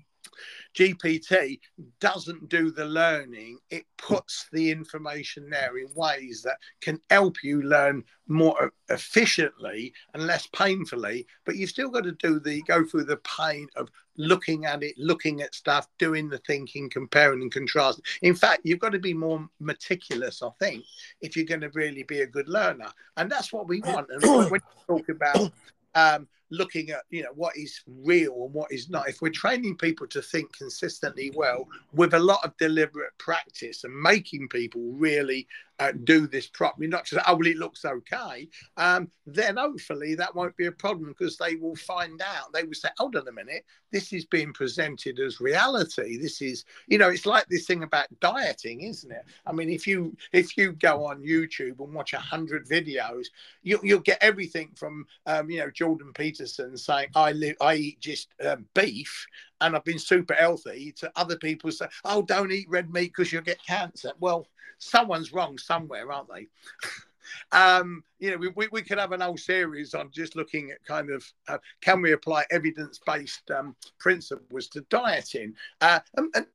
GPT 0.75 1.61
doesn't 2.01 2.49
do 2.49 2.71
the 2.71 2.85
learning, 2.85 3.59
it 3.71 3.85
puts 3.99 4.47
the 4.53 4.71
information 4.71 5.49
there 5.51 5.79
in 5.79 5.89
ways 5.95 6.43
that 6.43 6.59
can 6.81 7.01
help 7.11 7.43
you 7.43 7.63
learn 7.63 8.05
more 8.29 8.73
efficiently 8.89 9.93
and 10.15 10.27
less 10.27 10.47
painfully. 10.49 11.27
But 11.45 11.57
you've 11.57 11.71
still 11.71 11.91
got 11.91 12.05
to 12.05 12.13
do 12.13 12.41
the 12.41 12.63
go 12.63 12.85
through 12.85 13.05
the 13.05 13.19
pain 13.19 13.69
of 13.77 13.89
looking 14.17 14.65
at 14.65 14.83
it, 14.83 14.95
looking 14.97 15.43
at 15.43 15.55
stuff, 15.55 15.89
doing 15.99 16.29
the 16.29 16.39
thinking, 16.39 16.91
comparing 16.91 17.43
and 17.43 17.53
contrasting. 17.53 18.05
In 18.23 18.35
fact, 18.35 18.63
you've 18.65 18.81
got 18.81 18.93
to 18.93 18.99
be 18.99 19.15
more 19.15 19.49
meticulous, 19.61 20.43
I 20.43 20.51
think, 20.59 20.85
if 21.21 21.37
you're 21.37 21.47
going 21.47 21.61
to 21.61 21.71
really 21.75 22.03
be 22.03 22.21
a 22.21 22.27
good 22.27 22.49
learner. 22.49 22.91
And 23.17 23.31
that's 23.31 23.53
what 23.53 23.69
we 23.69 23.81
want. 23.81 24.09
And 24.11 24.23
when 24.23 24.51
we 24.51 24.59
talk 24.87 25.09
about 25.09 25.53
um, 25.95 26.29
looking 26.51 26.91
at 26.91 27.03
you 27.11 27.23
know 27.23 27.33
what 27.35 27.57
is 27.57 27.81
real 27.87 28.45
and 28.45 28.55
what 28.55 28.71
is 28.73 28.89
not. 28.89 29.09
If 29.09 29.21
we're 29.21 29.31
training 29.31 29.77
people 29.77 30.07
to 30.09 30.23
think 30.23 30.57
consistently 30.57 31.33
well 31.35 31.69
with 31.93 32.15
a 32.15 32.19
lot 32.19 32.45
of 32.45 32.57
deliberate 32.59 33.17
practice 33.19 33.85
and 33.85 33.95
making 33.95 34.49
people 34.49 34.83
really 34.93 35.47
uh, 35.79 35.93
do 36.05 36.27
this 36.27 36.47
properly 36.47 36.87
not 36.87 37.05
just 37.05 37.23
oh 37.29 37.35
well 37.35 37.47
it 37.47 37.59
looks 37.59 37.85
okay 37.85 38.49
um, 38.79 39.11
then 39.27 39.57
hopefully 39.57 40.15
that 40.15 40.35
won't 40.35 40.57
be 40.57 40.67
a 40.67 40.73
problem 40.73 41.11
because 41.11 41.37
they 41.37 41.57
will 41.57 41.77
find 41.77 42.23
out. 42.23 42.53
They 42.55 42.63
will 42.63 42.73
say 42.73 42.89
hold 42.97 43.17
on 43.17 43.29
a 43.29 43.33
minute. 43.33 43.65
This 43.93 44.13
is 44.13 44.25
being 44.25 44.55
presented 44.55 45.21
as 45.21 45.41
reality. 45.41 46.17
This 46.17 46.41
is 46.41 46.65
you 46.87 46.97
know 46.97 47.11
it's 47.11 47.27
like 47.27 47.47
this 47.49 47.67
thing 47.67 47.83
about 47.83 48.07
dieting 48.21 48.83
isn't 48.83 49.13
it? 49.13 49.25
I 49.47 49.53
mean 49.53 49.69
if 49.69 49.87
you 49.87 50.17
if 50.33 50.57
you 50.57 50.73
go 50.73 51.07
on 51.07 51.23
youtube 51.23 51.81
and 51.81 51.93
watch 51.93 52.13
a 52.13 52.19
hundred 52.19 52.67
videos 52.69 53.27
you, 53.63 53.79
you'll 53.83 54.01
get 54.01 54.19
everything 54.21 54.71
from 54.77 55.07
um, 55.27 55.51
you 55.51 55.59
know 55.59 55.71
jordan 55.71 56.13
peterson 56.37 56.77
saying 56.77 57.09
i 57.15 57.33
live 57.33 57.57
i 57.61 57.75
eat 57.75 58.01
just 58.01 58.29
um, 58.45 58.67
beef 58.75 59.27
and 59.61 59.75
i've 59.75 59.85
been 59.85 59.99
super 59.99 60.35
healthy 60.35 60.93
to 60.93 61.11
other 61.17 61.37
people 61.37 61.71
say 61.71 61.87
oh 62.05 62.23
don't 62.23 62.53
eat 62.53 62.69
red 62.69 62.93
meat 62.93 63.13
because 63.17 63.33
you'll 63.33 63.43
get 63.43 63.65
cancer 63.65 64.13
well 64.21 64.47
someone's 64.79 65.33
wrong 65.33 65.57
somewhere 65.59 66.11
aren't 66.13 66.29
they 66.33 66.47
um, 67.53 68.05
you 68.21 68.31
know, 68.31 68.37
we, 68.37 68.49
we, 68.55 68.69
we, 68.71 68.83
could 68.83 68.99
have 68.99 69.11
an 69.11 69.21
whole 69.21 69.37
series 69.37 69.95
on 69.95 70.13
just 70.13 70.37
looking 70.37 70.71
at 70.71 70.85
kind 70.85 71.11
of 71.11 71.25
uh, 71.49 71.59
can 71.81 72.01
we 72.01 72.13
apply 72.13 72.45
evidence 72.53 73.01
based 73.05 73.51
um, 73.51 73.75
principles 73.99 74.69
to 74.69 74.83
dieting? 74.83 75.53
Uh, 75.81 75.99
and, 76.17 76.29
and, 76.37 76.47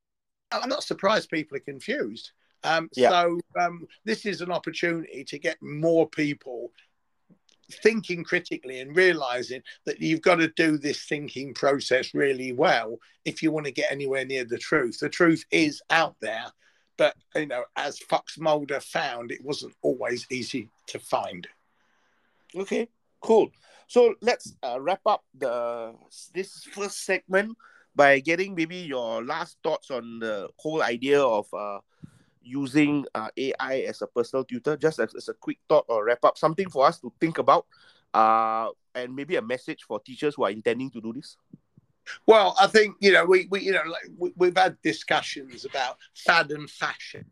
I'm 0.54 0.70
not 0.70 0.84
surprised 0.84 1.30
people 1.30 1.58
are 1.58 1.62
confused. 1.62 2.32
Um, 2.64 2.90
Yeah. 2.96 3.10
So 3.10 3.40
um, 3.60 3.88
this 4.06 4.26
is 4.26 4.42
an 4.42 4.52
opportunity 4.52 5.24
to 5.24 5.40
get 5.40 5.62
more 5.62 6.08
people 6.10 6.72
thinking 7.74 8.24
critically 8.24 8.80
and 8.80 8.96
realizing 8.96 9.62
that 9.86 10.02
you've 10.02 10.22
got 10.22 10.36
to 10.36 10.48
do 10.50 10.78
this 10.78 11.04
thinking 11.06 11.54
process 11.54 12.14
really 12.14 12.52
well 12.54 12.98
if 13.26 13.42
you 13.42 13.52
want 13.52 13.66
to 13.66 13.72
get 13.72 13.92
anywhere 13.92 14.26
near 14.26 14.44
the 14.44 14.58
truth. 14.58 15.00
The 15.00 15.10
truth 15.10 15.46
is 15.52 15.82
out 15.90 16.16
there, 16.22 16.46
but 16.98 17.16
you 17.36 17.48
know, 17.48 17.64
as 17.76 18.00
Fox 18.00 18.38
Mulder 18.38 18.80
found, 18.80 19.32
it 19.32 19.44
wasn't 19.44 19.74
always 19.82 20.26
easy 20.30 20.70
to 20.88 21.00
find. 21.00 21.48
Okay, 22.56 22.88
cool. 23.22 23.50
So 23.88 24.16
let's 24.22 24.56
uh, 24.64 24.80
wrap 24.80 25.02
up 25.06 25.24
the 25.38 25.94
this 26.34 26.64
first 26.64 27.06
segment 27.06 27.58
by 27.96 28.20
getting 28.20 28.56
maybe 28.56 28.78
your 28.78 29.24
last 29.24 29.58
thoughts 29.64 29.92
on 29.92 30.20
the 30.20 30.50
whole 30.58 30.82
idea 30.82 31.22
of 31.22 31.46
uh, 31.54 31.80
using 32.42 33.06
uh, 33.16 33.30
AI 33.38 33.86
as 33.88 34.02
a 34.02 34.08
personal 34.08 34.44
tutor? 34.44 34.78
Just 34.78 35.00
as, 35.00 35.14
as 35.16 35.30
a 35.30 35.34
quick 35.34 35.60
thought 35.68 35.86
or 35.88 36.06
wrap 36.06 36.24
up, 36.24 36.38
something 36.38 36.70
for 36.70 36.86
us 36.86 37.00
to 37.00 37.12
think 37.20 37.38
about, 37.38 37.66
uh, 38.14 38.70
and 38.96 39.16
maybe 39.16 39.36
a 39.36 39.42
message 39.42 39.84
for 39.84 40.00
teachers 40.00 40.36
who 40.36 40.44
are 40.44 40.52
intending 40.52 40.90
to 40.92 41.02
do 41.02 41.14
this. 41.14 41.38
Well, 42.26 42.56
I 42.60 42.68
think 42.68 42.96
you 43.00 43.12
know 43.12 43.26
we, 43.26 43.48
we 43.50 43.62
you 43.62 43.72
know 43.72 43.84
like 43.86 44.34
we, 44.36 44.48
have 44.48 44.58
had 44.58 44.82
discussions 44.82 45.66
about 45.66 45.98
fad 46.16 46.52
and 46.52 46.70
fashion, 46.70 47.26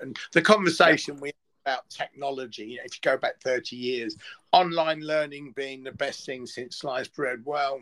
and 0.00 0.16
the 0.32 0.42
conversation 0.42 1.16
yeah. 1.16 1.20
we 1.20 1.32
about 1.64 1.88
technology. 1.90 2.64
You 2.64 2.76
know, 2.78 2.82
if 2.86 2.94
you 2.94 3.00
go 3.02 3.18
back 3.18 3.40
thirty 3.42 3.76
years, 3.76 4.16
online 4.52 5.00
learning 5.00 5.52
being 5.54 5.84
the 5.84 5.92
best 5.92 6.24
thing 6.24 6.46
since 6.46 6.78
sliced 6.78 7.14
bread. 7.14 7.40
Well, 7.44 7.80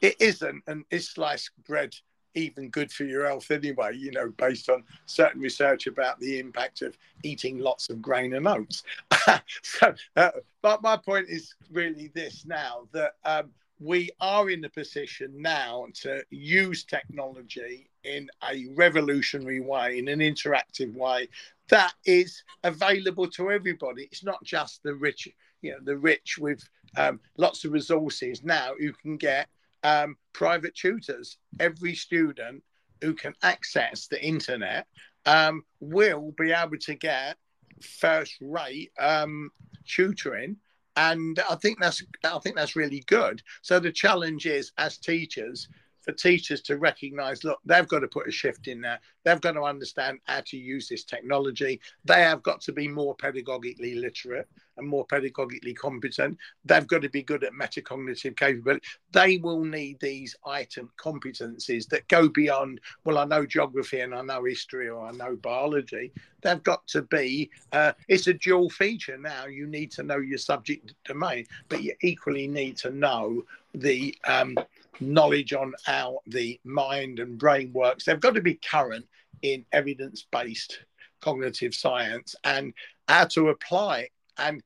it 0.00 0.16
isn't, 0.20 0.62
and 0.66 0.84
is 0.90 1.10
sliced 1.10 1.50
bread 1.66 1.94
even 2.36 2.68
good 2.68 2.92
for 2.92 3.04
your 3.04 3.26
health 3.26 3.50
anyway? 3.50 3.96
You 3.96 4.12
know, 4.12 4.30
based 4.36 4.68
on 4.68 4.84
certain 5.06 5.40
research 5.40 5.86
about 5.86 6.20
the 6.20 6.38
impact 6.38 6.82
of 6.82 6.96
eating 7.22 7.58
lots 7.58 7.90
of 7.90 8.00
grain 8.00 8.34
and 8.34 8.46
oats. 8.46 8.82
so, 9.62 9.94
uh, 10.16 10.30
but 10.62 10.82
my 10.82 10.96
point 10.96 11.26
is 11.28 11.54
really 11.70 12.10
this 12.14 12.44
now 12.46 12.88
that. 12.92 13.12
Um, 13.24 13.50
we 13.78 14.08
are 14.22 14.48
in 14.48 14.64
a 14.64 14.70
position 14.70 15.30
now 15.36 15.86
to 15.92 16.24
use 16.30 16.82
technology 16.82 17.90
in 18.04 18.26
a 18.50 18.68
revolutionary 18.74 19.60
way, 19.60 19.98
in 19.98 20.08
an 20.08 20.20
interactive 20.20 20.94
way 20.94 21.28
that 21.68 21.94
is 22.04 22.42
available 22.64 23.28
to 23.28 23.50
everybody. 23.50 24.04
It's 24.04 24.24
not 24.24 24.42
just 24.44 24.82
the 24.82 24.94
rich, 24.94 25.28
you 25.62 25.72
know, 25.72 25.78
the 25.82 25.96
rich 25.96 26.38
with 26.38 26.62
um, 26.96 27.20
lots 27.36 27.64
of 27.64 27.72
resources 27.72 28.42
now 28.44 28.72
who 28.78 28.92
can 28.92 29.16
get 29.16 29.48
um, 29.82 30.16
private 30.36 30.74
tutors. 30.74 31.38
Every 31.58 31.94
student 31.94 32.62
who 33.00 33.14
can 33.14 33.34
access 33.42 34.06
the 34.06 34.22
internet 34.22 34.86
um, 35.24 35.62
will 35.80 36.34
be 36.38 36.52
able 36.52 36.76
to 36.78 36.94
get 36.94 37.36
first 37.82 38.36
rate 38.40 38.92
um, 38.98 39.50
tutoring 39.86 40.56
and 40.96 41.38
I 41.50 41.56
think 41.56 41.78
that's 41.80 42.02
I 42.24 42.38
think 42.38 42.56
that's 42.56 42.74
really 42.74 43.04
good. 43.06 43.42
So 43.62 43.78
the 43.78 43.92
challenge 43.92 44.46
is, 44.46 44.72
as 44.78 44.96
teachers, 44.96 45.68
for 46.06 46.12
teachers 46.12 46.62
to 46.62 46.78
recognize 46.78 47.44
look 47.44 47.58
they've 47.64 47.88
got 47.88 47.98
to 47.98 48.08
put 48.08 48.28
a 48.28 48.30
shift 48.30 48.68
in 48.68 48.80
there. 48.80 49.00
They've 49.24 49.40
got 49.40 49.52
to 49.52 49.62
understand 49.62 50.20
how 50.24 50.42
to 50.46 50.56
use 50.56 50.88
this 50.88 51.04
technology. 51.04 51.80
They 52.04 52.22
have 52.22 52.42
got 52.42 52.60
to 52.62 52.72
be 52.72 52.86
more 52.88 53.16
pedagogically 53.16 54.00
literate 54.00 54.48
and 54.76 54.86
more 54.86 55.06
pedagogically 55.06 55.74
competent. 55.74 56.38
They've 56.64 56.86
got 56.86 57.02
to 57.02 57.08
be 57.08 57.22
good 57.22 57.42
at 57.42 57.52
metacognitive 57.52 58.36
capability. 58.36 58.86
They 59.10 59.38
will 59.38 59.64
need 59.64 59.98
these 60.00 60.36
item 60.46 60.90
competencies 60.96 61.88
that 61.88 62.06
go 62.08 62.28
beyond 62.28 62.80
well 63.04 63.18
i 63.18 63.24
know 63.24 63.44
geography 63.44 64.00
and 64.00 64.14
i 64.14 64.22
know 64.22 64.44
history 64.44 64.88
or 64.88 65.06
i 65.06 65.10
know 65.12 65.36
biology. 65.36 66.12
They've 66.42 66.62
got 66.62 66.86
to 66.88 67.02
be 67.02 67.50
uh, 67.72 67.92
it's 68.08 68.28
a 68.28 68.34
dual 68.34 68.70
feature 68.70 69.18
now. 69.18 69.46
You 69.46 69.66
need 69.66 69.90
to 69.92 70.04
know 70.04 70.18
your 70.18 70.38
subject 70.38 70.94
domain 71.04 71.46
but 71.68 71.82
you 71.82 71.94
equally 72.02 72.46
need 72.46 72.76
to 72.78 72.90
know 72.90 73.42
the 73.74 74.16
um, 74.24 74.56
knowledge 75.00 75.52
on 75.52 75.74
how 75.84 76.20
the 76.26 76.60
mind 76.64 77.18
and 77.18 77.38
brain 77.38 77.72
works. 77.72 78.04
They've 78.04 78.20
got 78.20 78.34
to 78.34 78.42
be 78.42 78.54
current 78.54 79.06
in 79.42 79.64
evidence 79.72 80.26
based 80.30 80.80
cognitive 81.20 81.74
science 81.74 82.34
and 82.44 82.72
how 83.08 83.24
to 83.26 83.48
apply 83.48 84.00
it. 84.00 84.10
And 84.38 84.62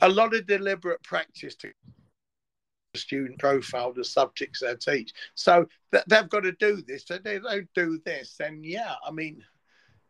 a 0.00 0.08
lot 0.08 0.34
of 0.34 0.46
deliberate 0.46 1.02
practice 1.02 1.54
to 1.56 1.70
the 2.92 3.00
student 3.00 3.38
profile 3.38 3.92
the 3.92 4.04
subjects 4.04 4.60
they 4.60 4.74
teach. 4.76 5.12
So 5.34 5.66
th- 5.92 6.04
they've 6.06 6.28
got 6.28 6.40
to 6.40 6.52
do 6.52 6.82
this. 6.86 7.04
So 7.06 7.18
they 7.18 7.38
don't 7.38 7.68
do 7.74 8.00
this, 8.04 8.36
then 8.38 8.60
yeah, 8.62 8.94
I 9.06 9.10
mean, 9.10 9.44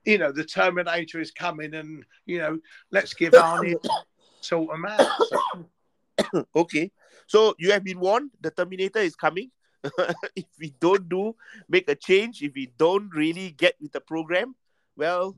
you 0.04 0.18
know, 0.18 0.32
the 0.32 0.44
Terminator 0.44 1.18
is 1.18 1.30
coming, 1.30 1.74
and 1.74 2.04
you 2.26 2.38
know, 2.38 2.58
let's 2.90 3.14
give 3.14 3.32
Arnie 3.32 3.76
sort 4.40 4.70
them 4.70 4.84
out. 4.84 5.08
So. 5.18 6.44
okay, 6.56 6.90
so 7.26 7.54
you 7.58 7.72
have 7.72 7.84
been 7.84 8.00
warned. 8.00 8.30
The 8.40 8.50
Terminator 8.50 9.00
is 9.00 9.16
coming. 9.16 9.50
if 10.36 10.46
we 10.58 10.74
don't 10.80 11.08
do 11.08 11.36
make 11.68 11.88
a 11.88 11.94
change, 11.94 12.42
if 12.42 12.54
we 12.54 12.72
don't 12.78 13.10
really 13.14 13.50
get 13.50 13.74
with 13.80 13.92
the 13.92 14.00
program, 14.00 14.54
well, 14.96 15.36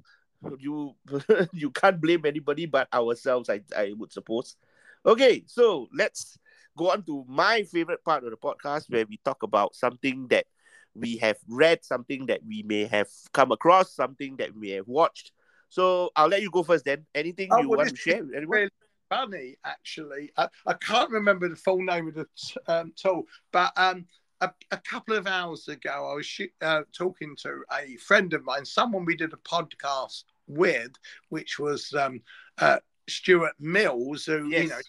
you 0.58 0.94
you 1.52 1.70
can't 1.70 2.00
blame 2.00 2.24
anybody 2.26 2.66
but 2.66 2.92
ourselves, 2.92 3.50
I, 3.50 3.60
I 3.76 3.94
would 3.96 4.12
suppose. 4.12 4.56
Okay, 5.04 5.44
so 5.46 5.88
let's 5.92 6.38
go 6.76 6.90
on 6.90 7.02
to 7.04 7.24
my 7.28 7.62
favorite 7.64 8.04
part 8.04 8.24
of 8.24 8.30
the 8.30 8.36
podcast 8.36 8.90
where 8.90 9.06
we 9.08 9.18
talk 9.24 9.42
about 9.42 9.74
something 9.74 10.26
that 10.28 10.46
we 10.94 11.16
have 11.18 11.36
read, 11.48 11.84
something 11.84 12.26
that 12.26 12.40
we 12.46 12.62
may 12.62 12.84
have 12.84 13.08
come 13.32 13.52
across, 13.52 13.94
something 13.94 14.36
that 14.36 14.54
we 14.54 14.70
have 14.70 14.88
watched. 14.88 15.32
So 15.68 16.10
I'll 16.16 16.28
let 16.28 16.42
you 16.42 16.50
go 16.50 16.62
first 16.62 16.84
then. 16.84 17.06
Anything 17.14 17.48
oh, 17.52 17.60
you 17.60 17.68
want 17.68 17.88
to 17.88 17.96
share 17.96 18.22
anyone? 18.34 18.68
Funny, 19.08 19.56
actually. 19.64 20.32
I, 20.36 20.48
I 20.66 20.74
can't 20.74 21.10
remember 21.10 21.48
the 21.48 21.56
full 21.56 21.82
name 21.82 22.08
of 22.08 22.14
the 22.14 22.26
um, 22.66 22.92
tool, 22.96 23.24
but 23.52 23.72
um, 23.76 24.06
a, 24.40 24.50
a, 24.70 24.78
couple 24.78 25.14
of 25.14 25.26
hours 25.26 25.68
ago, 25.68 26.10
I 26.10 26.14
was 26.14 26.40
uh, 26.60 26.82
talking 26.92 27.36
to 27.42 27.62
a 27.72 27.96
friend 27.96 28.32
of 28.34 28.44
mine, 28.44 28.64
someone 28.64 29.04
we 29.04 29.16
did 29.16 29.32
a 29.32 29.36
podcast 29.36 30.24
with, 30.48 30.92
which 31.28 31.58
was 31.58 31.92
um, 31.94 32.20
uh, 32.58 32.78
Stuart 33.08 33.54
Mills, 33.60 34.26
who 34.26 34.48
yes. 34.48 34.62
you 34.62 34.68
know 34.70 34.80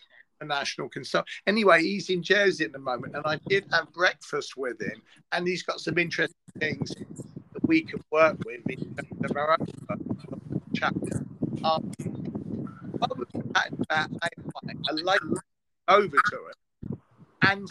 a 0.41 0.45
national 0.45 0.89
consultant. 0.89 1.30
Anyway, 1.47 1.82
he's 1.82 2.09
in 2.09 2.22
Jersey 2.22 2.65
at 2.65 2.72
the 2.72 2.80
moment, 2.80 3.15
and 3.15 3.26
I 3.26 3.39
did 3.47 3.65
have 3.72 3.91
breakfast 3.93 4.57
with 4.57 4.82
him, 4.82 5.01
and 5.32 5.47
he's 5.47 5.63
got 5.63 5.80
some 5.80 5.97
interesting 5.97 6.36
things 6.59 6.93
that 7.53 7.68
we 7.68 7.82
can 7.82 8.01
work 8.11 8.38
with 8.45 8.61
in 8.70 8.95
terms 8.95 9.30
of 9.30 9.38
our 9.38 9.57
own 9.59 9.68
chapter. 10.76 11.26
Um, 11.63 11.91
I 13.55 13.69
that, 13.89 14.09
I, 14.21 14.29
I 14.89 14.91
like 15.03 15.21
over 15.88 16.17
to 16.17 16.38
it 16.47 16.55
and 17.41 17.67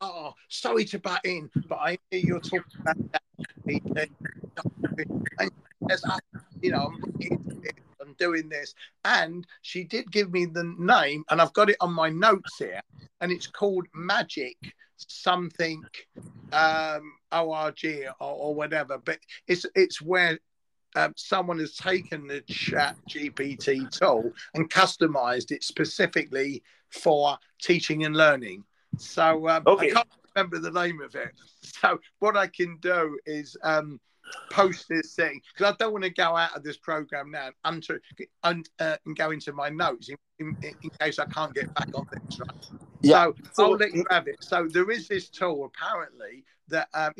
oh, 0.00 0.34
sorry 0.48 0.84
to 0.86 0.98
butt 0.98 1.20
in, 1.24 1.50
but 1.68 1.76
I 1.76 1.98
hear 2.10 2.20
you're 2.20 2.40
talking 2.40 2.62
about 2.80 2.96
that. 3.12 3.22
And 5.38 5.50
says, 5.88 6.04
you 6.62 6.72
know, 6.72 6.92
I'm 8.00 8.14
doing 8.18 8.48
this. 8.48 8.74
And 9.04 9.46
she 9.62 9.84
did 9.84 10.10
give 10.10 10.32
me 10.32 10.46
the 10.46 10.74
name, 10.78 11.24
and 11.30 11.40
I've 11.40 11.52
got 11.52 11.70
it 11.70 11.76
on 11.80 11.92
my 11.92 12.08
notes 12.08 12.58
here, 12.58 12.80
and 13.20 13.30
it's 13.30 13.46
called 13.46 13.86
Magic 13.94 14.56
something 14.96 15.82
um, 16.52 17.12
org 17.32 17.78
or, 17.84 18.14
or 18.20 18.54
whatever. 18.54 18.98
But 18.98 19.18
it's 19.46 19.66
it's 19.74 20.00
where 20.00 20.38
um, 20.96 21.12
someone 21.16 21.58
has 21.58 21.76
taken 21.76 22.26
the 22.26 22.40
chat 22.42 22.96
gpt 23.08 23.90
tool 23.90 24.32
and 24.54 24.70
customized 24.70 25.50
it 25.50 25.62
specifically 25.62 26.62
for 26.90 27.38
teaching 27.60 28.04
and 28.04 28.16
learning 28.16 28.64
so 28.98 29.48
um, 29.48 29.62
okay. 29.66 29.90
I 29.90 29.94
can't 29.94 30.08
remember 30.34 30.58
the 30.58 30.70
name 30.70 31.00
of 31.00 31.14
it. 31.14 31.32
So 31.62 32.00
what 32.18 32.36
I 32.36 32.46
can 32.46 32.76
do 32.80 33.18
is 33.26 33.56
um, 33.62 34.00
post 34.50 34.86
this 34.88 35.14
thing 35.14 35.40
because 35.52 35.72
I 35.72 35.76
don't 35.78 35.92
want 35.92 36.04
to 36.04 36.10
go 36.10 36.36
out 36.36 36.56
of 36.56 36.62
this 36.62 36.76
program 36.76 37.30
now 37.30 37.50
and, 37.64 37.86
and, 38.44 38.68
uh, 38.78 38.96
and 39.06 39.16
go 39.16 39.30
into 39.30 39.52
my 39.52 39.68
notes 39.70 40.08
in, 40.08 40.16
in, 40.38 40.56
in, 40.82 40.90
case 41.00 41.18
I 41.18 41.26
can't 41.26 41.54
get 41.54 41.72
back 41.74 41.88
on 41.94 42.06
this. 42.12 42.38
Right? 42.38 42.50
Yeah. 43.02 43.24
So, 43.24 43.34
so 43.52 43.64
I'll 43.64 43.76
let 43.76 43.94
you 43.94 44.04
have 44.10 44.26
it. 44.28 44.36
So 44.40 44.68
there 44.70 44.90
is 44.90 45.08
this 45.08 45.28
tool 45.28 45.64
apparently 45.64 46.44
that 46.68 46.88
um, 46.92 47.12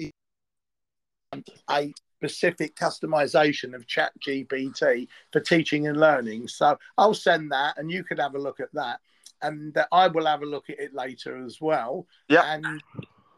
specific 2.21 2.77
customization 2.77 3.75
of 3.75 3.87
chat 3.87 4.13
gpt 4.21 5.09
for 5.33 5.41
teaching 5.41 5.87
and 5.87 5.99
learning. 5.99 6.47
So 6.49 6.79
i'll 6.99 7.15
send 7.15 7.51
that 7.51 7.79
and 7.79 7.91
you 7.91 8.05
can 8.05 8.19
have 8.19 8.35
a 8.35 8.39
look 8.39 8.61
at 8.61 8.73
that. 8.75 9.01
And 9.41 9.75
uh, 9.75 9.87
I 9.91 10.09
will 10.09 10.27
have 10.27 10.43
a 10.43 10.47
look 10.47 10.69
at 10.69 10.79
it 10.79 10.93
later 10.93 11.43
as 11.43 11.63
well. 11.63 12.07
Yeah, 12.29 12.43
and 12.45 12.83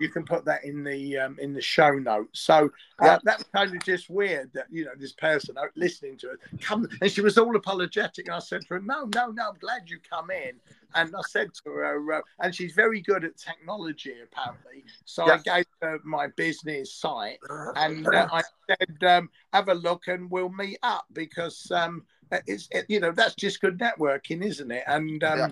you 0.02 0.08
can 0.08 0.24
put 0.24 0.44
that 0.44 0.64
in 0.64 0.82
the 0.82 1.16
um, 1.16 1.38
in 1.40 1.52
the 1.52 1.60
show 1.60 1.92
notes. 1.92 2.40
So 2.40 2.70
uh, 3.00 3.04
yeah. 3.04 3.18
that 3.22 3.38
was 3.38 3.46
kind 3.54 3.74
of 3.74 3.82
just 3.84 4.10
weird 4.10 4.52
that 4.52 4.66
you 4.68 4.84
know 4.84 4.90
this 4.98 5.12
person 5.12 5.54
listening 5.76 6.18
to 6.18 6.32
it 6.32 6.40
come 6.60 6.88
and 7.00 7.10
she 7.10 7.20
was 7.20 7.38
all 7.38 7.54
apologetic. 7.54 8.26
And 8.26 8.34
I 8.34 8.40
said 8.40 8.62
to 8.62 8.74
her, 8.74 8.80
"No, 8.80 9.08
no, 9.14 9.30
no, 9.30 9.50
I'm 9.50 9.58
glad 9.60 9.82
you 9.86 9.98
come 10.08 10.30
in." 10.30 10.54
And 10.94 11.14
I 11.16 11.20
said 11.26 11.54
to 11.64 11.70
her, 11.70 12.12
uh, 12.12 12.20
and 12.40 12.54
she's 12.54 12.72
very 12.72 13.00
good 13.00 13.24
at 13.24 13.38
technology 13.38 14.16
apparently. 14.22 14.84
So 15.04 15.26
yeah. 15.26 15.34
I 15.34 15.58
gave 15.58 15.66
her 15.80 16.00
my 16.04 16.26
business 16.26 16.92
site, 16.92 17.38
and 17.76 18.06
uh, 18.08 18.28
I 18.30 18.42
said, 18.68 19.04
um, 19.08 19.30
"Have 19.52 19.68
a 19.68 19.74
look, 19.74 20.08
and 20.08 20.30
we'll 20.30 20.50
meet 20.50 20.78
up 20.82 21.06
because." 21.12 21.70
Um, 21.70 22.04
it's 22.46 22.66
it, 22.70 22.86
you 22.88 22.98
know 22.98 23.12
that's 23.12 23.34
just 23.34 23.60
good 23.60 23.78
networking, 23.78 24.42
isn't 24.42 24.70
it? 24.70 24.84
And 24.86 25.22
um, 25.22 25.38
yeah 25.38 25.48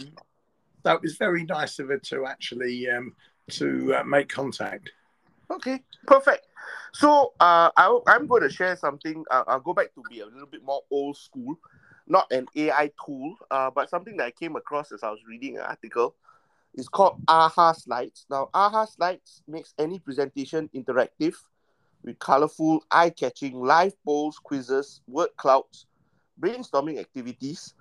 that 0.82 1.02
was 1.02 1.16
very 1.16 1.44
nice 1.44 1.78
of 1.78 1.88
her 1.88 1.98
to 1.98 2.26
actually 2.26 2.88
um, 2.88 3.14
to 3.50 3.94
uh, 3.94 4.04
make 4.04 4.28
contact. 4.28 4.90
Okay, 5.50 5.82
perfect. 6.06 6.46
So 6.92 7.32
uh, 7.40 7.70
I, 7.76 7.98
I'm 8.06 8.26
going 8.26 8.42
to 8.42 8.50
share 8.50 8.76
something. 8.76 9.24
Uh, 9.30 9.44
I'll 9.46 9.60
go 9.60 9.74
back 9.74 9.94
to 9.94 10.02
be 10.08 10.20
a 10.20 10.26
little 10.26 10.46
bit 10.46 10.62
more 10.64 10.82
old 10.90 11.16
school, 11.16 11.58
not 12.06 12.30
an 12.30 12.46
AI 12.54 12.90
tool, 13.04 13.34
uh, 13.50 13.70
but 13.70 13.90
something 13.90 14.16
that 14.16 14.26
I 14.26 14.30
came 14.30 14.56
across 14.56 14.92
as 14.92 15.02
I 15.02 15.10
was 15.10 15.20
reading 15.26 15.56
an 15.56 15.64
article. 15.64 16.14
It's 16.74 16.88
called 16.88 17.24
AhaSlides. 17.26 18.26
Now, 18.30 18.48
AhaSlides 18.54 19.42
makes 19.48 19.74
any 19.78 19.98
presentation 19.98 20.70
interactive 20.74 21.34
with 22.04 22.18
colorful, 22.18 22.84
eye 22.90 23.10
catching 23.10 23.60
live 23.60 23.92
polls, 24.04 24.38
quizzes, 24.38 25.00
word 25.06 25.30
clouds, 25.36 25.86
brainstorming 26.40 26.98
activities, 26.98 27.74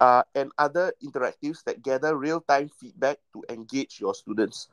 uh, 0.00 0.22
and 0.34 0.52
other 0.58 0.92
interactives 1.02 1.64
that 1.64 1.82
gather 1.82 2.16
real 2.16 2.40
time 2.42 2.68
feedback 2.68 3.18
to 3.32 3.42
engage 3.48 4.00
your 4.00 4.14
students. 4.14 4.68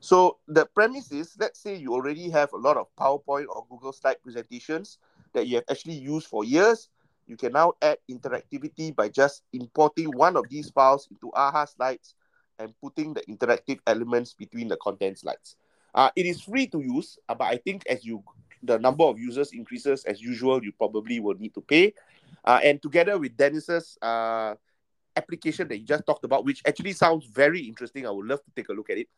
So, 0.00 0.38
the 0.46 0.66
premise 0.66 1.10
is 1.12 1.34
let's 1.38 1.60
say 1.60 1.76
you 1.76 1.92
already 1.92 2.30
have 2.30 2.52
a 2.52 2.56
lot 2.56 2.76
of 2.76 2.86
PowerPoint 2.98 3.46
or 3.48 3.66
Google 3.68 3.92
Slide 3.92 4.22
presentations 4.22 4.98
that 5.34 5.46
you 5.46 5.56
have 5.56 5.64
actually 5.70 5.94
used 5.94 6.26
for 6.26 6.44
years. 6.44 6.88
You 7.26 7.36
can 7.36 7.52
now 7.52 7.74
add 7.82 7.98
interactivity 8.10 8.94
by 8.94 9.08
just 9.08 9.42
importing 9.52 10.10
one 10.12 10.36
of 10.36 10.48
these 10.48 10.70
files 10.70 11.08
into 11.10 11.30
AhaSlides 11.36 12.14
and 12.58 12.72
putting 12.80 13.12
the 13.14 13.20
interactive 13.22 13.78
elements 13.86 14.34
between 14.34 14.68
the 14.68 14.76
content 14.76 15.18
slides. 15.18 15.56
Uh, 15.94 16.10
it 16.16 16.26
is 16.26 16.40
free 16.40 16.66
to 16.68 16.80
use, 16.80 17.18
uh, 17.28 17.34
but 17.34 17.44
I 17.46 17.56
think 17.56 17.86
as 17.86 18.04
you 18.04 18.22
the 18.62 18.78
number 18.78 19.04
of 19.04 19.18
users 19.18 19.52
increases 19.52 20.04
as 20.04 20.20
usual, 20.20 20.62
you 20.62 20.72
probably 20.72 21.20
will 21.20 21.36
need 21.36 21.54
to 21.54 21.60
pay. 21.60 21.94
Uh, 22.44 22.58
and 22.64 22.82
together 22.82 23.18
with 23.18 23.36
Dennis's 23.36 23.96
uh, 24.02 24.54
application 25.16 25.68
that 25.68 25.78
you 25.78 25.84
just 25.84 26.04
talked 26.06 26.24
about, 26.24 26.44
which 26.44 26.62
actually 26.66 26.92
sounds 26.92 27.26
very 27.26 27.60
interesting, 27.60 28.06
I 28.06 28.10
would 28.10 28.26
love 28.26 28.42
to 28.44 28.50
take 28.56 28.68
a 28.68 28.72
look 28.72 28.90
at 28.90 28.98
it. 28.98 29.08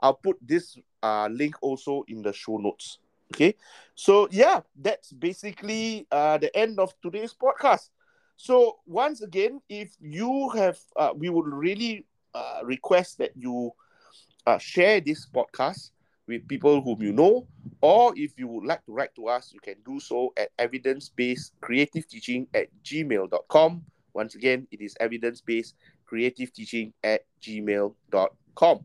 I'll 0.00 0.14
put 0.14 0.36
this 0.40 0.78
uh, 1.02 1.28
link 1.30 1.54
also 1.62 2.04
in 2.08 2.22
the 2.22 2.32
show 2.32 2.58
notes. 2.58 2.98
Okay, 3.34 3.54
so 3.94 4.28
yeah, 4.30 4.60
that's 4.76 5.12
basically 5.12 6.06
uh, 6.12 6.38
the 6.38 6.54
end 6.56 6.78
of 6.78 6.94
today's 7.02 7.34
podcast. 7.34 7.88
So 8.36 8.78
once 8.86 9.22
again, 9.22 9.60
if 9.68 9.96
you 10.00 10.50
have, 10.50 10.78
uh, 10.96 11.10
we 11.16 11.28
would 11.28 11.46
really 11.46 12.06
uh, 12.34 12.60
request 12.62 13.18
that 13.18 13.32
you 13.34 13.72
uh, 14.46 14.58
share 14.58 15.00
this 15.00 15.26
podcast 15.26 15.90
with 16.28 16.46
people 16.46 16.80
whom 16.82 17.02
you 17.02 17.12
know, 17.12 17.46
or 17.80 18.12
if 18.16 18.38
you 18.38 18.48
would 18.48 18.64
like 18.64 18.84
to 18.86 18.92
write 18.92 19.14
to 19.14 19.28
us, 19.28 19.52
you 19.52 19.60
can 19.60 19.76
do 19.84 20.00
so 20.00 20.32
at 20.36 20.50
evidence-based 20.58 21.52
creative 21.60 22.06
teaching 22.08 22.46
at 22.54 22.68
gmail.com. 22.84 23.84
Once 24.12 24.34
again, 24.34 24.66
it 24.70 24.80
is 24.80 24.96
evidence-based 25.00 25.74
creative 26.04 26.52
teaching 26.52 26.92
at 27.04 27.22
gmail.com. 27.42 28.80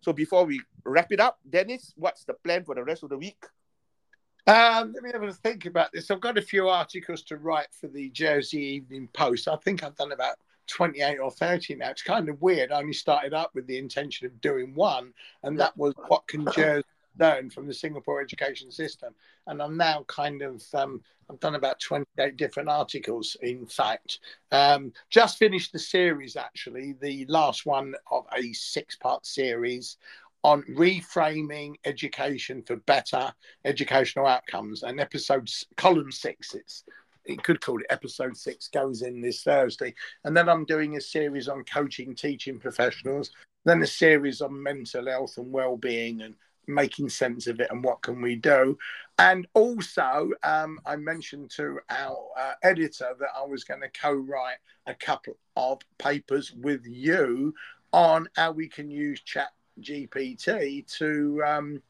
So 0.00 0.12
before 0.12 0.44
we 0.44 0.60
wrap 0.84 1.12
it 1.12 1.20
up, 1.20 1.38
Dennis, 1.48 1.92
what's 1.96 2.24
the 2.24 2.34
plan 2.34 2.64
for 2.64 2.74
the 2.74 2.84
rest 2.84 3.02
of 3.02 3.10
the 3.10 3.18
week? 3.18 3.42
Um, 4.46 4.92
let 4.92 5.02
me 5.02 5.10
have 5.12 5.22
a 5.22 5.32
think 5.32 5.66
about 5.66 5.90
this. 5.92 6.10
I've 6.10 6.20
got 6.20 6.38
a 6.38 6.42
few 6.42 6.68
articles 6.68 7.22
to 7.24 7.36
write 7.36 7.66
for 7.72 7.88
the 7.88 8.10
Jersey 8.10 8.60
Evening 8.60 9.08
Post. 9.12 9.48
I 9.48 9.56
think 9.56 9.82
I've 9.82 9.96
done 9.96 10.12
about 10.12 10.36
28 10.68 11.18
or 11.18 11.30
30 11.32 11.76
now. 11.76 11.90
It's 11.90 12.02
kind 12.02 12.28
of 12.28 12.40
weird. 12.40 12.70
I 12.70 12.78
only 12.78 12.92
started 12.92 13.34
up 13.34 13.50
with 13.54 13.66
the 13.66 13.78
intention 13.78 14.26
of 14.26 14.40
doing 14.40 14.72
one, 14.74 15.12
and 15.42 15.58
that 15.58 15.76
was 15.76 15.94
what 16.06 16.28
can 16.28 16.46
Jersey 16.52 16.84
learn 17.18 17.50
from 17.50 17.66
the 17.66 17.74
Singapore 17.74 18.20
education 18.20 18.70
system. 18.70 19.14
And 19.46 19.62
I'm 19.62 19.76
now 19.76 20.04
kind 20.08 20.42
of, 20.42 20.62
um, 20.74 21.02
I've 21.30 21.40
done 21.40 21.54
about 21.54 21.80
28 21.80 22.36
different 22.36 22.68
articles, 22.68 23.36
in 23.42 23.66
fact. 23.66 24.20
Um, 24.52 24.92
just 25.10 25.38
finished 25.38 25.72
the 25.72 25.78
series, 25.78 26.36
actually, 26.36 26.94
the 27.00 27.26
last 27.26 27.66
one 27.66 27.94
of 28.10 28.26
a 28.36 28.52
six 28.52 28.96
part 28.96 29.26
series 29.26 29.96
on 30.42 30.62
reframing 30.64 31.74
education 31.84 32.62
for 32.62 32.76
better 32.76 33.32
educational 33.64 34.26
outcomes. 34.26 34.82
And 34.82 35.00
episode 35.00 35.50
column 35.76 36.12
six, 36.12 36.54
it's 36.54 36.84
it 37.24 37.42
could 37.42 37.60
call 37.60 37.80
it 37.80 37.86
episode 37.90 38.36
six 38.36 38.68
goes 38.68 39.02
in 39.02 39.20
this 39.20 39.42
Thursday. 39.42 39.94
And 40.24 40.36
then 40.36 40.48
I'm 40.48 40.64
doing 40.64 40.96
a 40.96 41.00
series 41.00 41.48
on 41.48 41.64
coaching, 41.64 42.14
teaching 42.14 42.58
professionals, 42.60 43.32
then 43.64 43.82
a 43.82 43.86
series 43.86 44.40
on 44.40 44.62
mental 44.62 45.06
health 45.06 45.36
and 45.36 45.52
well-being 45.52 46.22
and 46.22 46.34
making 46.66 47.08
sense 47.08 47.46
of 47.46 47.60
it 47.60 47.68
and 47.70 47.82
what 47.82 48.02
can 48.02 48.20
we 48.20 48.36
do. 48.36 48.76
And 49.18 49.46
also, 49.54 50.30
um, 50.42 50.78
I 50.84 50.96
mentioned 50.96 51.50
to 51.56 51.78
our 51.88 52.28
uh, 52.38 52.52
editor 52.62 53.14
that 53.18 53.28
I 53.36 53.46
was 53.46 53.64
going 53.64 53.80
to 53.80 53.88
co-write 53.88 54.58
a 54.86 54.94
couple 54.94 55.36
of 55.56 55.80
papers 55.98 56.52
with 56.52 56.84
you 56.84 57.54
on 57.92 58.28
how 58.36 58.52
we 58.52 58.68
can 58.68 58.90
use 58.90 59.20
chat 59.22 59.48
GPT 59.80 60.86
to 60.98 61.42
um, 61.46 61.82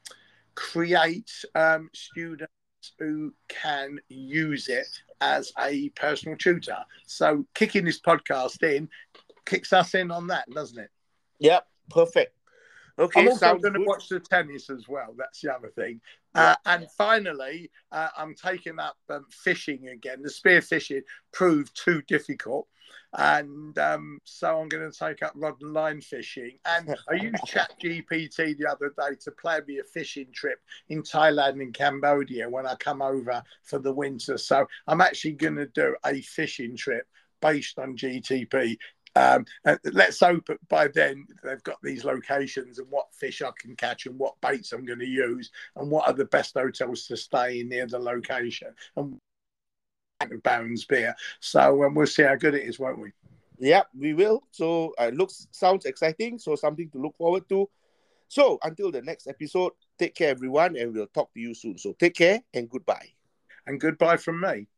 create 0.55 1.33
um, 1.55 1.91
students 1.93 2.53
who 2.99 3.33
can 3.49 3.99
use 4.09 4.69
it 4.69 4.89
as 5.21 5.53
a 5.59 5.89
personal 5.91 6.37
tutor. 6.37 6.79
So 7.07 7.45
kicking 7.55 7.85
this 7.85 8.01
podcast 8.01 8.63
in 8.63 8.89
kicks 9.47 9.73
us 9.73 9.95
in 9.95 10.11
on 10.11 10.27
that, 10.27 10.49
doesn't 10.51 10.79
it? 10.79 10.91
Yep, 11.39 11.67
perfect. 11.91 12.35
Okay, 12.99 13.21
I'm 13.21 13.29
also 13.29 13.59
going 13.59 13.75
to 13.75 13.85
watch 13.85 14.09
the 14.09 14.21
tennis 14.21 14.71
as 14.71 14.89
well. 14.89 15.15
That's 15.17 15.41
the 15.41 15.55
other 15.55 15.69
thing. 15.69 16.01
Uh, 16.35 16.57
and 16.65 16.87
finally, 16.97 17.71
uh, 17.93 18.09
I'm 18.17 18.35
taking 18.35 18.79
up 18.79 18.97
um, 19.11 19.27
fishing 19.31 19.89
again. 19.89 20.23
The 20.23 20.31
spear 20.31 20.63
fishing 20.63 21.03
proved 21.33 21.77
too 21.77 22.03
difficult. 22.03 22.69
And 23.13 23.79
um, 23.79 24.19
so 24.25 24.61
I'm 24.61 24.69
going 24.69 24.91
to 24.91 24.99
take 24.99 25.23
up 25.23 25.33
rod 25.35 25.61
and 25.61 25.73
line 25.73 26.01
fishing. 26.01 26.59
And 26.65 26.95
I 27.11 27.15
used 27.15 27.37
Chat 27.47 27.73
GPT 27.83 28.57
the 28.57 28.71
other 28.71 28.93
day 28.99 29.17
to 29.21 29.31
plan 29.31 29.63
me 29.67 29.79
a 29.79 29.85
fishing 29.85 30.29
trip 30.33 30.59
in 30.89 31.03
Thailand 31.03 31.63
and 31.63 31.75
Cambodia 31.75 32.49
when 32.49 32.67
I 32.67 32.75
come 32.77 33.03
over 33.03 33.43
for 33.63 33.79
the 33.79 33.93
winter. 33.93 34.39
So 34.39 34.67
I'm 34.87 35.01
actually 35.01 35.33
going 35.33 35.57
to 35.57 35.67
do 35.67 35.97
a 36.05 36.21
fishing 36.23 36.77
trip 36.77 37.07
based 37.41 37.79
on 37.79 37.97
GTP 37.97 38.77
um, 39.17 39.45
let's 39.93 40.21
hope 40.21 40.49
by 40.69 40.89
then 40.89 41.27
they've 41.43 41.63
got 41.63 41.79
these 41.83 42.05
locations 42.05 42.79
and 42.79 42.87
what 42.91 43.15
fish 43.15 43.41
I 43.43 43.51
can 43.59 43.75
catch 43.75 44.07
and 44.07 44.19
what 44.19 44.41
baits 44.41 44.73
I'm 44.73 44.85
going 44.85 44.99
to 44.99 45.07
use 45.07 45.51
and 45.77 45.91
what 45.91 46.07
are 46.07 46.13
the 46.13 46.27
best 46.27 46.55
hotels 46.55 47.07
to 47.07 47.17
stay 47.17 47.61
in 47.61 47.71
near 47.71 47.87
the 47.87 47.99
location 47.99 48.69
and 48.97 50.43
Barons 50.43 50.85
beer. 50.85 51.15
So 51.41 51.85
um, 51.85 51.95
we'll 51.95 52.07
see 52.07 52.23
how 52.23 52.37
good 52.37 52.55
it 52.55 52.65
is, 52.65 52.79
won't 52.79 53.01
we? 53.01 53.13
Yeah, 53.59 53.83
we 53.99 54.13
will. 54.15 54.43
So 54.51 54.93
uh, 54.99 55.11
looks 55.15 55.47
sounds 55.51 55.87
exciting. 55.87 56.39
So 56.39 56.55
something 56.57 56.91
to 56.91 56.99
look 56.99 57.17
forward 57.17 57.49
to. 57.49 57.69
So 58.29 58.59
until 58.63 58.91
the 58.91 59.03
next 59.03 59.29
episode, 59.29 59.73
take 59.99 60.15
care 60.15 60.31
everyone, 60.31 60.77
and 60.77 60.93
we'll 60.93 61.07
talk 61.07 61.33
to 61.35 61.41
you 61.41 61.55
soon. 61.55 61.79
So 61.79 61.95
take 61.99 62.15
care 62.15 62.43
and 62.53 62.69
goodbye. 62.69 63.09
And 63.67 63.81
goodbye 63.81 64.17
from 64.17 64.41
me. 64.41 64.69